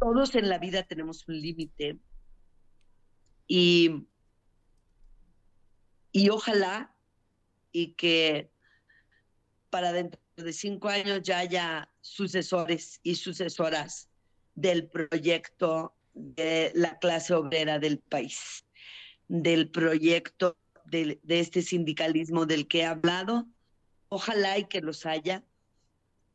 todos 0.00 0.34
en 0.34 0.48
la 0.48 0.58
vida 0.58 0.82
tenemos 0.82 1.26
un 1.28 1.40
límite. 1.40 1.98
Y 3.46 4.08
y 6.16 6.30
ojalá 6.30 6.96
y 7.72 7.88
que 7.88 8.50
para 9.68 9.92
dentro 9.92 10.18
de 10.36 10.54
cinco 10.54 10.88
años 10.88 11.20
ya 11.22 11.40
haya 11.40 11.90
sucesores 12.00 13.00
y 13.02 13.16
sucesoras 13.16 14.08
del 14.54 14.88
proyecto 14.88 15.94
de 16.14 16.72
la 16.74 16.98
clase 17.00 17.34
obrera 17.34 17.78
del 17.78 17.98
país, 17.98 18.64
del 19.28 19.70
proyecto 19.70 20.56
de, 20.86 21.20
este 21.28 21.60
sindicalismo 21.60 22.46
del 22.46 22.66
que 22.66 22.78
he 22.78 22.86
hablado. 22.86 23.46
Ojalá 24.08 24.56
y 24.56 24.64
que 24.64 24.80
los 24.80 25.04
haya, 25.04 25.44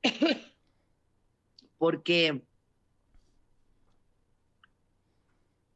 porque 1.79 2.43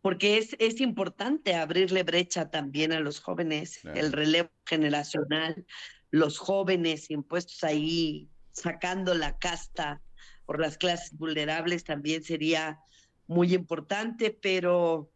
porque 0.05 0.37
es, 0.37 0.55
es 0.59 0.81
importante 0.81 1.55
abrirle 1.55 2.03
brecha 2.03 2.51
también 2.51 2.91
a 2.91 2.99
los 2.99 3.19
jóvenes, 3.19 3.79
el 3.95 4.11
relevo 4.11 4.51
generacional, 4.63 5.65
los 6.11 6.37
jóvenes 6.37 7.09
impuestos 7.09 7.63
ahí, 7.63 8.29
sacando 8.51 9.15
la 9.15 9.39
casta 9.39 10.03
por 10.45 10.59
las 10.59 10.77
clases 10.77 11.17
vulnerables 11.17 11.85
también 11.85 12.23
sería 12.23 12.79
muy 13.25 13.55
importante, 13.55 14.29
pero 14.29 15.11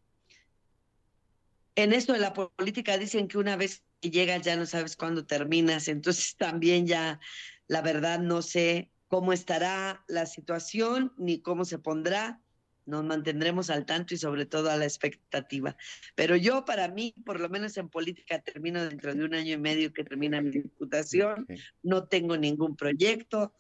en 1.76 1.94
esto 1.94 2.14
de 2.14 2.20
la 2.22 2.34
política 2.34 2.98
dicen 2.98 3.28
que 3.28 3.38
una 3.38 3.58
vez 3.58 3.84
que 4.02 4.10
llegas 4.10 4.42
ya 4.42 4.56
no 4.56 4.66
sabes 4.66 4.96
cuándo 4.96 5.24
terminas, 5.28 5.88
entonces 5.88 6.36
también 6.40 6.88
ya 6.88 7.20
la 7.68 7.84
verdad 7.84 8.22
no 8.22 8.42
sé 8.42 8.92
cómo 9.08 9.34
estará 9.34 10.04
la 10.08 10.26
situación 10.26 11.14
ni 11.20 11.44
cómo 11.44 11.64
se 11.64 11.78
pondrá 11.78 12.42
nos 12.90 13.06
mantendremos 13.06 13.70
al 13.70 13.86
tanto 13.86 14.14
y 14.14 14.18
sobre 14.18 14.46
todo 14.46 14.70
a 14.70 14.78
la 14.78 14.86
expectativa. 14.86 15.78
Pero 16.16 16.36
yo 16.36 16.66
para 16.66 16.88
mí, 16.88 17.14
por 17.26 17.40
lo 17.40 17.50
menos 17.50 17.78
en 17.78 17.90
política, 17.90 18.40
termino 18.40 18.84
dentro 18.84 19.14
de 19.14 19.24
un 19.24 19.34
año 19.36 19.54
y 19.54 19.58
medio 19.58 19.94
que 19.94 20.04
termina 20.04 20.42
mi 20.42 20.52
diputación, 20.52 21.48
no 21.84 22.08
tengo 22.08 22.36
ningún 22.38 22.76
proyecto, 22.76 23.54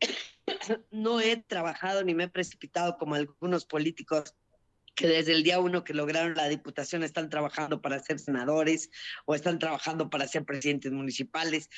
no 0.90 1.20
he 1.20 1.36
trabajado 1.36 2.02
ni 2.02 2.14
me 2.14 2.24
he 2.24 2.28
precipitado 2.28 2.96
como 2.98 3.14
algunos 3.14 3.66
políticos 3.66 4.34
que 4.94 5.06
desde 5.06 5.32
el 5.32 5.42
día 5.42 5.60
uno 5.60 5.84
que 5.84 5.94
lograron 5.94 6.34
la 6.34 6.48
diputación 6.48 7.02
están 7.02 7.30
trabajando 7.30 7.80
para 7.80 8.00
ser 8.00 8.18
senadores 8.18 8.90
o 9.24 9.34
están 9.34 9.58
trabajando 9.58 10.10
para 10.10 10.26
ser 10.26 10.44
presidentes 10.44 10.92
municipales 10.92 11.70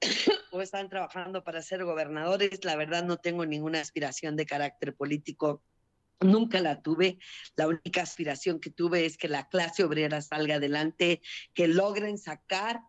están 0.62 0.88
trabajando 0.88 1.44
para 1.44 1.62
ser 1.62 1.84
gobernadores. 1.84 2.64
La 2.64 2.76
verdad 2.76 3.04
no 3.04 3.16
tengo 3.16 3.46
ninguna 3.46 3.80
aspiración 3.80 4.36
de 4.36 4.46
carácter 4.46 4.94
político. 4.94 5.62
Nunca 6.20 6.60
la 6.60 6.82
tuve. 6.82 7.18
La 7.56 7.68
única 7.68 8.02
aspiración 8.02 8.60
que 8.60 8.70
tuve 8.70 9.04
es 9.04 9.18
que 9.18 9.28
la 9.28 9.48
clase 9.48 9.84
obrera 9.84 10.22
salga 10.22 10.56
adelante, 10.56 11.20
que 11.54 11.68
logren 11.68 12.18
sacar 12.18 12.80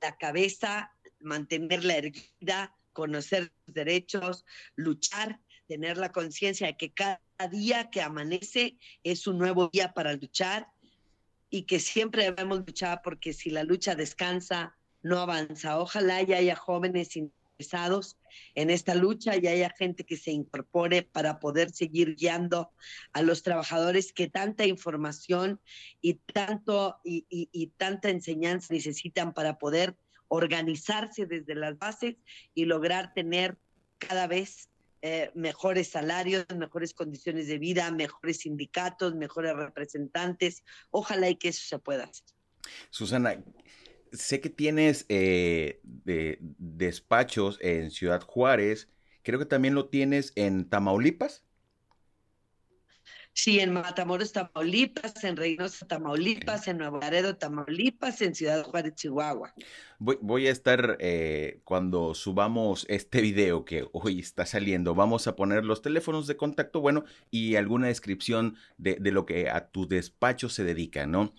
la 0.00 0.16
cabeza, 0.16 0.92
mantenerla 1.20 1.96
erguida, 1.96 2.76
conocer 2.92 3.52
sus 3.64 3.74
derechos, 3.74 4.44
luchar, 4.74 5.40
tener 5.66 5.98
la 5.98 6.10
conciencia 6.10 6.66
de 6.66 6.76
que 6.76 6.92
cada 6.92 7.20
día 7.50 7.90
que 7.90 8.02
amanece 8.02 8.76
es 9.04 9.26
un 9.26 9.38
nuevo 9.38 9.68
día 9.72 9.92
para 9.92 10.14
luchar 10.14 10.68
y 11.50 11.62
que 11.62 11.80
siempre 11.80 12.24
debemos 12.24 12.58
luchar 12.60 13.02
porque 13.02 13.32
si 13.32 13.50
la 13.50 13.64
lucha 13.64 13.94
descansa, 13.94 14.76
no 15.02 15.18
avanza. 15.18 15.78
Ojalá 15.78 16.22
ya 16.22 16.38
haya 16.38 16.56
jóvenes 16.56 17.16
interesados 17.16 18.16
en 18.54 18.70
esta 18.70 18.94
lucha 18.94 19.36
y 19.36 19.46
haya 19.46 19.70
gente 19.76 20.04
que 20.04 20.16
se 20.16 20.30
incorpore 20.30 21.02
para 21.02 21.38
poder 21.40 21.70
seguir 21.70 22.16
guiando 22.16 22.70
a 23.12 23.22
los 23.22 23.42
trabajadores 23.42 24.12
que 24.12 24.28
tanta 24.28 24.66
información 24.66 25.60
y 26.00 26.14
tanto 26.14 27.00
y, 27.04 27.72
tanta 27.76 28.08
enseñanza 28.08 28.72
necesitan 28.72 29.34
para 29.34 29.58
poder 29.58 29.96
organizarse 30.28 31.26
desde 31.26 31.54
las 31.54 31.78
bases 31.78 32.16
y 32.54 32.64
lograr 32.64 33.12
tener 33.14 33.58
cada 33.98 34.26
vez 34.26 34.68
eh, 35.02 35.30
mejores 35.34 35.88
salarios, 35.88 36.46
mejores 36.56 36.94
condiciones 36.94 37.46
de 37.48 37.58
vida, 37.58 37.90
mejores 37.90 38.38
sindicatos, 38.40 39.14
mejores 39.14 39.54
representantes. 39.56 40.62
Ojalá 40.90 41.32
que 41.34 41.48
eso 41.48 41.62
se 41.66 41.78
pueda 41.78 42.04
hacer. 42.04 42.24
Susana, 42.90 43.42
sé 44.12 44.40
que 44.40 44.50
tienes 44.50 45.06
eh, 45.08 45.80
despachos 45.84 47.58
en 47.60 47.90
Ciudad 47.90 48.22
Juárez, 48.22 48.88
creo 49.22 49.38
que 49.38 49.46
también 49.46 49.74
lo 49.74 49.88
tienes 49.88 50.32
en 50.36 50.68
Tamaulipas. 50.68 51.44
Sí, 53.32 53.60
en 53.60 53.72
Matamoros, 53.72 54.32
Tamaulipas, 54.32 55.22
en 55.22 55.36
Reynosa, 55.36 55.86
Tamaulipas, 55.86 56.66
en 56.66 56.78
Nuevo 56.78 56.98
Laredo, 56.98 57.36
Tamaulipas, 57.36 58.20
en 58.22 58.34
Ciudad 58.34 58.64
Juárez, 58.64 58.96
Chihuahua. 58.96 59.54
Voy, 59.98 60.48
a 60.48 60.50
estar, 60.50 60.96
eh, 60.98 61.60
cuando 61.64 62.14
subamos 62.14 62.86
este 62.88 63.20
video 63.20 63.64
que 63.64 63.86
hoy 63.92 64.18
está 64.18 64.46
saliendo, 64.46 64.94
vamos 64.94 65.26
a 65.28 65.36
poner 65.36 65.64
los 65.64 65.80
teléfonos 65.80 66.26
de 66.26 66.36
contacto, 66.36 66.80
bueno, 66.80 67.04
y 67.30 67.54
alguna 67.54 67.86
descripción 67.86 68.56
de, 68.78 68.96
de 68.96 69.12
lo 69.12 69.26
que 69.26 69.48
a 69.48 69.68
tu 69.68 69.86
despacho 69.86 70.48
se 70.48 70.64
dedica, 70.64 71.06
¿no? 71.06 71.32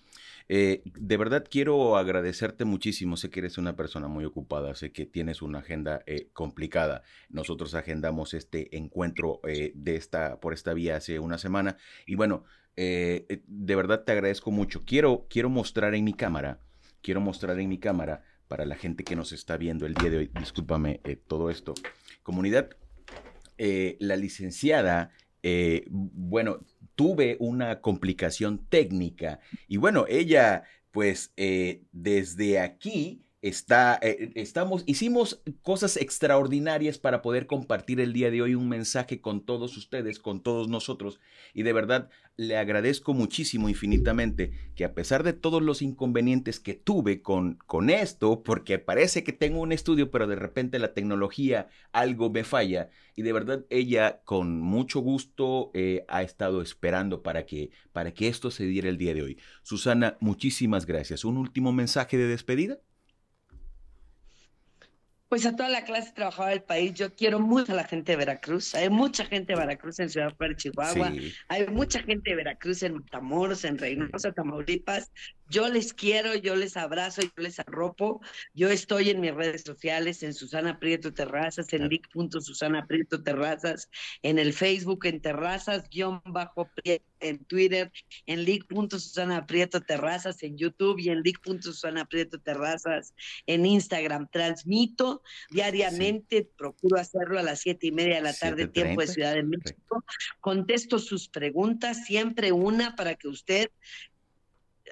Eh, 0.48 0.82
de 0.84 1.16
verdad 1.16 1.44
quiero 1.48 1.96
agradecerte 1.96 2.64
muchísimo. 2.64 3.16
Sé 3.16 3.30
que 3.30 3.40
eres 3.40 3.58
una 3.58 3.76
persona 3.76 4.08
muy 4.08 4.24
ocupada, 4.24 4.74
sé 4.74 4.92
que 4.92 5.06
tienes 5.06 5.42
una 5.42 5.60
agenda 5.60 6.02
eh, 6.06 6.28
complicada. 6.32 7.02
Nosotros 7.28 7.74
agendamos 7.74 8.34
este 8.34 8.76
encuentro 8.76 9.40
eh, 9.46 9.72
de 9.74 9.96
esta, 9.96 10.40
por 10.40 10.52
esta 10.52 10.74
vía 10.74 10.96
hace 10.96 11.18
una 11.18 11.38
semana. 11.38 11.76
Y 12.06 12.14
bueno, 12.14 12.44
de 12.74 13.76
verdad 13.76 14.04
te 14.04 14.12
agradezco 14.12 14.50
mucho. 14.50 14.82
Quiero, 14.86 15.26
quiero 15.28 15.50
mostrar 15.50 15.94
en 15.94 16.04
mi 16.04 16.14
cámara, 16.14 16.58
quiero 17.02 17.20
mostrar 17.20 17.60
en 17.60 17.68
mi 17.68 17.78
cámara 17.78 18.24
para 18.48 18.64
la 18.64 18.76
gente 18.76 19.04
que 19.04 19.14
nos 19.14 19.32
está 19.32 19.58
viendo 19.58 19.84
el 19.84 19.92
día 19.92 20.08
de 20.08 20.16
hoy, 20.16 20.30
discúlpame 20.38 21.00
todo 21.26 21.50
esto. 21.50 21.74
Comunidad, 22.22 22.70
la 23.58 24.16
licenciada 24.16 25.12
eh, 25.42 25.84
bueno, 25.90 26.60
tuve 26.94 27.36
una 27.40 27.80
complicación 27.80 28.66
técnica 28.68 29.40
y 29.68 29.76
bueno, 29.76 30.04
ella 30.08 30.64
pues 30.90 31.32
eh, 31.36 31.82
desde 31.92 32.60
aquí 32.60 33.24
está, 33.42 33.98
eh, 34.02 34.30
estamos, 34.36 34.84
hicimos 34.86 35.42
cosas 35.62 35.96
extraordinarias 35.96 36.98
para 36.98 37.22
poder 37.22 37.48
compartir 37.48 38.00
el 38.00 38.12
día 38.12 38.30
de 38.30 38.40
hoy 38.40 38.54
un 38.54 38.68
mensaje 38.68 39.20
con 39.20 39.44
todos 39.44 39.76
ustedes, 39.76 40.20
con 40.20 40.42
todos 40.42 40.68
nosotros. 40.68 41.20
Y 41.52 41.64
de 41.64 41.72
verdad 41.72 42.08
le 42.36 42.56
agradezco 42.56 43.14
muchísimo, 43.14 43.68
infinitamente, 43.68 44.52
que 44.76 44.84
a 44.84 44.94
pesar 44.94 45.24
de 45.24 45.32
todos 45.32 45.60
los 45.60 45.82
inconvenientes 45.82 46.60
que 46.60 46.74
tuve 46.74 47.20
con, 47.20 47.56
con 47.66 47.90
esto, 47.90 48.44
porque 48.44 48.78
parece 48.78 49.24
que 49.24 49.32
tengo 49.32 49.60
un 49.60 49.72
estudio, 49.72 50.12
pero 50.12 50.28
de 50.28 50.36
repente 50.36 50.78
la 50.78 50.94
tecnología 50.94 51.68
algo 51.90 52.30
me 52.30 52.44
falla. 52.44 52.90
Y 53.16 53.22
de 53.22 53.32
verdad 53.32 53.66
ella 53.70 54.22
con 54.24 54.60
mucho 54.60 55.00
gusto 55.00 55.72
eh, 55.74 56.04
ha 56.06 56.22
estado 56.22 56.62
esperando 56.62 57.22
para 57.24 57.44
que, 57.44 57.70
para 57.92 58.14
que 58.14 58.28
esto 58.28 58.52
se 58.52 58.64
diera 58.66 58.88
el 58.88 58.98
día 58.98 59.14
de 59.14 59.22
hoy. 59.22 59.38
Susana, 59.62 60.16
muchísimas 60.20 60.86
gracias. 60.86 61.24
¿Un 61.24 61.38
último 61.38 61.72
mensaje 61.72 62.16
de 62.16 62.28
despedida? 62.28 62.78
Pues 65.32 65.46
a 65.46 65.56
toda 65.56 65.70
la 65.70 65.82
clase 65.84 66.12
trabajadora 66.12 66.50
del 66.50 66.62
país. 66.62 66.92
Yo 66.92 67.14
quiero 67.14 67.40
mucho 67.40 67.72
a 67.72 67.74
la 67.74 67.84
gente 67.84 68.12
de 68.12 68.16
Veracruz. 68.16 68.74
Hay 68.74 68.90
mucha 68.90 69.24
gente 69.24 69.54
de 69.54 69.58
Veracruz 69.58 69.98
en 69.98 70.10
Ciudad 70.10 70.34
Juárez, 70.36 70.58
Chihuahua. 70.58 71.10
Hay 71.48 71.66
mucha 71.68 72.02
gente 72.02 72.28
de 72.28 72.36
Veracruz 72.36 72.82
en 72.82 72.96
Matamoros, 72.96 73.64
en 73.64 73.78
Reynosa, 73.78 74.32
Tamaulipas. 74.32 75.10
Yo 75.52 75.68
les 75.68 75.92
quiero, 75.92 76.34
yo 76.34 76.56
les 76.56 76.78
abrazo, 76.78 77.20
yo 77.20 77.30
les 77.36 77.60
arropo. 77.60 78.22
Yo 78.54 78.70
estoy 78.70 79.10
en 79.10 79.20
mis 79.20 79.34
redes 79.34 79.64
sociales, 79.64 80.22
en 80.22 80.32
Susana 80.32 80.78
Prieto 80.78 81.12
Terrazas, 81.12 81.70
en 81.74 81.90
Susana 82.40 82.86
Prieto 82.86 83.22
Terrazas, 83.22 83.90
en 84.22 84.38
el 84.38 84.54
Facebook 84.54 85.04
en 85.04 85.20
Terrazas, 85.20 85.90
guion 85.90 86.22
bajo 86.24 86.70
en 87.20 87.44
Twitter, 87.44 87.92
en 88.24 88.46
Susana 88.88 89.46
Prieto 89.46 89.82
Terrazas, 89.82 90.42
en 90.42 90.56
YouTube 90.56 90.98
y 90.98 91.10
en 91.10 91.22
Susana 91.60 92.06
Prieto 92.06 92.40
Terrazas, 92.40 93.12
en 93.46 93.66
Instagram. 93.66 94.28
Transmito 94.32 95.22
diariamente, 95.50 96.48
procuro 96.56 96.98
hacerlo 96.98 97.38
a 97.38 97.42
las 97.42 97.60
siete 97.60 97.88
y 97.88 97.92
media 97.92 98.16
de 98.16 98.22
la 98.22 98.32
tarde, 98.32 98.68
tiempo 98.68 99.02
de 99.02 99.06
Ciudad 99.06 99.34
de 99.34 99.42
México. 99.42 100.02
Contesto 100.40 100.98
sus 100.98 101.28
preguntas, 101.28 102.06
siempre 102.06 102.52
una 102.52 102.96
para 102.96 103.16
que 103.16 103.28
usted 103.28 103.70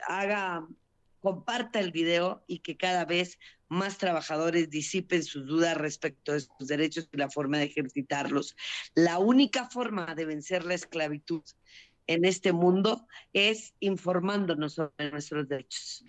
haga, 0.07 0.67
comparta 1.21 1.81
el 1.81 1.93
video 1.93 2.45
y 2.47 2.61
que 2.61 2.77
cada 2.77 3.05
vez 3.05 3.39
más 3.69 3.99
trabajadores 3.99 4.69
disipen 4.69 5.23
sus 5.23 5.47
dudas 5.47 5.77
respecto 5.77 6.33
de 6.33 6.41
sus 6.41 6.67
derechos 6.67 7.09
y 7.13 7.17
la 7.17 7.31
forma 7.31 7.59
de 7.59 7.65
ejercitarlos. 7.65 8.57
La 8.95 9.19
única 9.19 9.69
forma 9.71 10.15
de 10.15 10.25
vencer 10.25 10.65
la 10.65 10.75
esclavitud 10.75 11.43
en 12.07 12.25
este 12.25 12.53
mundo 12.53 13.07
es 13.33 13.75
informándonos 13.79 14.75
sobre 14.75 15.13
nuestros 15.13 15.49
derechos. 15.49 16.05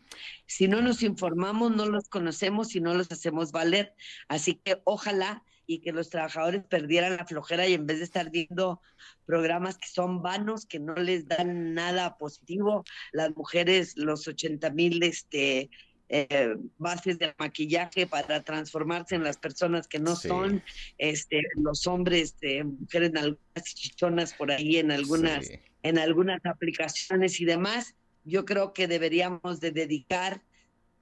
Si 0.47 0.67
no 0.67 0.81
nos 0.81 1.03
informamos, 1.03 1.75
no 1.75 1.85
los 1.85 2.09
conocemos 2.09 2.75
y 2.75 2.81
no 2.81 2.95
los 2.95 3.11
hacemos 3.11 3.51
valer. 3.51 3.93
Así 4.27 4.55
que 4.55 4.81
ojalá 4.83 5.43
y 5.73 5.79
que 5.79 5.93
los 5.93 6.09
trabajadores 6.09 6.63
perdieran 6.65 7.15
la 7.15 7.25
flojera 7.25 7.65
y 7.65 7.73
en 7.73 7.85
vez 7.85 7.99
de 7.99 8.03
estar 8.03 8.29
viendo 8.29 8.81
programas 9.25 9.77
que 9.77 9.87
son 9.87 10.21
vanos, 10.21 10.65
que 10.65 10.79
no 10.79 10.95
les 10.95 11.27
dan 11.27 11.73
nada 11.73 12.17
positivo, 12.17 12.83
las 13.13 13.33
mujeres, 13.35 13.93
los 13.95 14.27
80 14.27 14.69
mil 14.71 15.01
este, 15.01 15.69
eh, 16.09 16.55
bases 16.77 17.19
de 17.19 17.33
maquillaje 17.39 18.05
para 18.05 18.43
transformarse 18.43 19.15
en 19.15 19.23
las 19.23 19.37
personas 19.37 19.87
que 19.87 19.99
no 19.99 20.17
son, 20.17 20.61
este, 20.97 21.41
los 21.55 21.87
hombres, 21.87 22.37
de 22.41 22.65
mujeres 22.65 23.11
en 23.11 23.17
algunas 23.17 23.63
chichonas 23.63 24.33
por 24.33 24.51
ahí, 24.51 24.75
en 24.75 24.91
algunas, 24.91 25.49
en 25.83 25.97
algunas 25.97 26.45
aplicaciones 26.45 27.39
y 27.39 27.45
demás. 27.45 27.95
Yo 28.25 28.43
creo 28.43 28.73
que 28.73 28.89
deberíamos 28.89 29.61
de 29.61 29.71
dedicar 29.71 30.41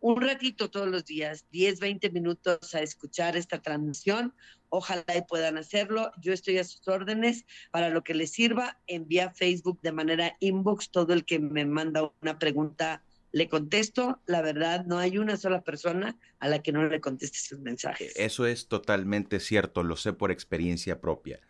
un 0.02 0.22
ratito 0.22 0.70
todos 0.70 0.88
los 0.88 1.06
días, 1.06 1.46
10, 1.52 1.80
20 1.80 2.10
minutos 2.12 2.74
a 2.74 2.82
escuchar 2.82 3.36
esta 3.36 3.62
transmisión. 3.62 4.34
Ojalá 4.70 5.04
puedan 5.28 5.58
hacerlo. 5.58 6.12
Yo 6.22 6.32
estoy 6.32 6.58
a 6.58 6.64
sus 6.64 6.88
órdenes 6.88 7.46
para 7.72 7.90
lo 7.90 8.04
que 8.04 8.14
les 8.14 8.32
sirva. 8.32 8.80
Envía 8.88 9.32
Facebook 9.32 9.80
de 9.82 9.92
manera 9.92 10.38
inbox. 10.40 10.92
Todo 10.92 11.14
el 11.14 11.26
que 11.26 11.40
me 11.40 11.66
manda 11.66 12.12
una 12.22 12.40
pregunta 12.40 13.04
le 13.32 13.50
contesto. 13.50 14.22
La 14.26 14.42
verdad, 14.42 14.86
no 14.86 15.00
hay 15.00 15.18
una 15.18 15.38
sola 15.38 15.64
persona 15.64 16.18
a 16.40 16.48
la 16.48 16.62
que 16.62 16.72
no 16.72 16.88
le 16.88 17.02
conteste 17.02 17.40
sus 17.40 17.60
mensajes. 17.60 18.14
Eso 18.16 18.46
es 18.46 18.68
totalmente 18.68 19.40
cierto. 19.40 19.84
Lo 19.84 19.98
sé 19.98 20.14
por 20.14 20.32
experiencia 20.32 21.02
propia. 21.02 21.42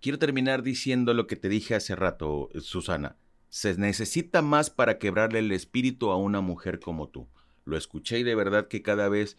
Quiero 0.00 0.18
terminar 0.18 0.62
diciendo 0.62 1.14
lo 1.14 1.26
que 1.26 1.36
te 1.36 1.48
dije 1.48 1.74
hace 1.74 1.96
rato, 1.96 2.50
Susana. 2.60 3.16
Se 3.48 3.74
necesita 3.78 4.42
más 4.42 4.68
para 4.68 4.98
quebrarle 4.98 5.38
el 5.38 5.52
espíritu 5.52 6.10
a 6.10 6.16
una 6.16 6.40
mujer 6.40 6.80
como 6.80 7.08
tú 7.08 7.28
lo 7.64 7.76
escuché 7.76 8.18
y 8.18 8.22
de 8.22 8.34
verdad 8.34 8.68
que 8.68 8.82
cada 8.82 9.08
vez 9.08 9.36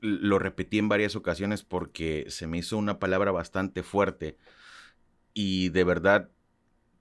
lo 0.00 0.38
repetí 0.38 0.78
en 0.78 0.88
varias 0.88 1.16
ocasiones 1.16 1.62
porque 1.62 2.26
se 2.28 2.46
me 2.46 2.58
hizo 2.58 2.78
una 2.78 2.98
palabra 2.98 3.32
bastante 3.32 3.82
fuerte 3.82 4.38
y 5.34 5.68
de 5.70 5.84
verdad 5.84 6.30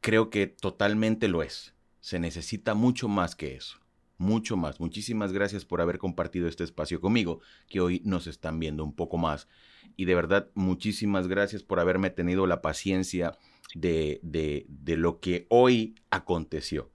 creo 0.02 0.30
que 0.30 0.48
totalmente 0.48 1.28
lo 1.28 1.44
es. 1.44 1.74
Se 2.02 2.20
necesita 2.20 2.74
mucho 2.74 3.08
más 3.08 3.36
que 3.36 3.56
eso. 3.56 3.80
Mucho 4.18 4.58
más. 4.58 4.80
Muchísimas 4.82 5.32
gracias 5.32 5.64
por 5.64 5.80
haber 5.80 5.98
compartido 5.98 6.48
este 6.48 6.66
espacio 6.66 7.00
conmigo, 7.00 7.40
que 7.70 7.80
hoy 7.80 8.02
nos 8.04 8.28
están 8.28 8.60
viendo 8.60 8.84
un 8.84 8.94
poco 8.94 9.18
más. 9.18 9.48
Y 9.96 10.06
de 10.06 10.16
verdad, 10.16 10.50
muchísimas 10.56 11.28
gracias 11.28 11.64
por 11.64 11.80
haberme 11.80 12.10
tenido 12.10 12.46
la 12.46 12.62
paciencia 12.62 13.38
de, 13.76 14.20
de, 14.22 14.66
de 14.68 14.98
lo 14.98 15.22
que 15.22 15.46
hoy 15.50 15.96
aconteció. 16.10 16.92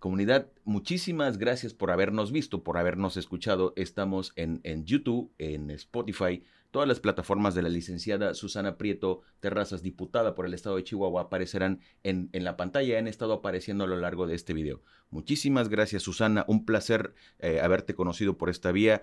Comunidad, 0.00 0.46
muchísimas 0.64 1.36
gracias 1.36 1.74
por 1.74 1.90
habernos 1.90 2.32
visto, 2.32 2.64
por 2.64 2.78
habernos 2.78 3.18
escuchado. 3.18 3.74
Estamos 3.76 4.32
en, 4.34 4.62
en, 4.64 4.86
YouTube, 4.86 5.30
en 5.36 5.70
Spotify, 5.70 6.42
todas 6.70 6.88
las 6.88 7.00
plataformas 7.00 7.54
de 7.54 7.60
la 7.60 7.68
licenciada 7.68 8.32
Susana 8.32 8.78
Prieto 8.78 9.20
Terrazas, 9.40 9.82
diputada 9.82 10.34
por 10.34 10.46
el 10.46 10.54
estado 10.54 10.76
de 10.76 10.84
Chihuahua, 10.84 11.24
aparecerán 11.24 11.80
en, 12.02 12.30
en 12.32 12.44
la 12.44 12.56
pantalla, 12.56 12.98
han 12.98 13.08
estado 13.08 13.34
apareciendo 13.34 13.84
a 13.84 13.88
lo 13.88 13.98
largo 13.98 14.26
de 14.26 14.36
este 14.36 14.54
video. 14.54 14.80
Muchísimas 15.10 15.68
gracias, 15.68 16.02
Susana. 16.02 16.46
Un 16.48 16.64
placer 16.64 17.12
eh, 17.38 17.60
haberte 17.60 17.92
conocido 17.92 18.38
por 18.38 18.48
esta 18.48 18.72
vía 18.72 19.02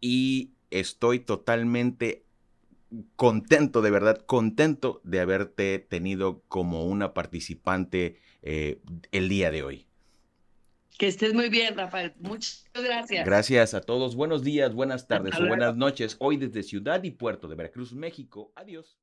y 0.00 0.52
estoy 0.70 1.18
totalmente 1.18 2.24
contento, 3.16 3.82
de 3.82 3.90
verdad, 3.90 4.24
contento 4.24 5.00
de 5.02 5.18
haberte 5.18 5.80
tenido 5.80 6.44
como 6.46 6.84
una 6.84 7.14
participante 7.14 8.20
eh, 8.42 8.80
el 9.10 9.28
día 9.28 9.50
de 9.50 9.64
hoy. 9.64 9.85
Que 10.98 11.08
estés 11.08 11.34
muy 11.34 11.50
bien, 11.50 11.76
Rafael. 11.76 12.14
Muchas 12.18 12.64
gracias. 12.74 13.26
Gracias 13.26 13.74
a 13.74 13.80
todos. 13.82 14.16
Buenos 14.16 14.42
días, 14.42 14.72
buenas 14.72 15.06
tardes 15.06 15.38
o 15.38 15.46
buenas 15.46 15.76
noches. 15.76 16.16
Hoy 16.20 16.38
desde 16.38 16.62
Ciudad 16.62 17.02
y 17.04 17.10
Puerto 17.10 17.48
de 17.48 17.54
Veracruz, 17.54 17.92
México. 17.92 18.52
Adiós. 18.56 18.98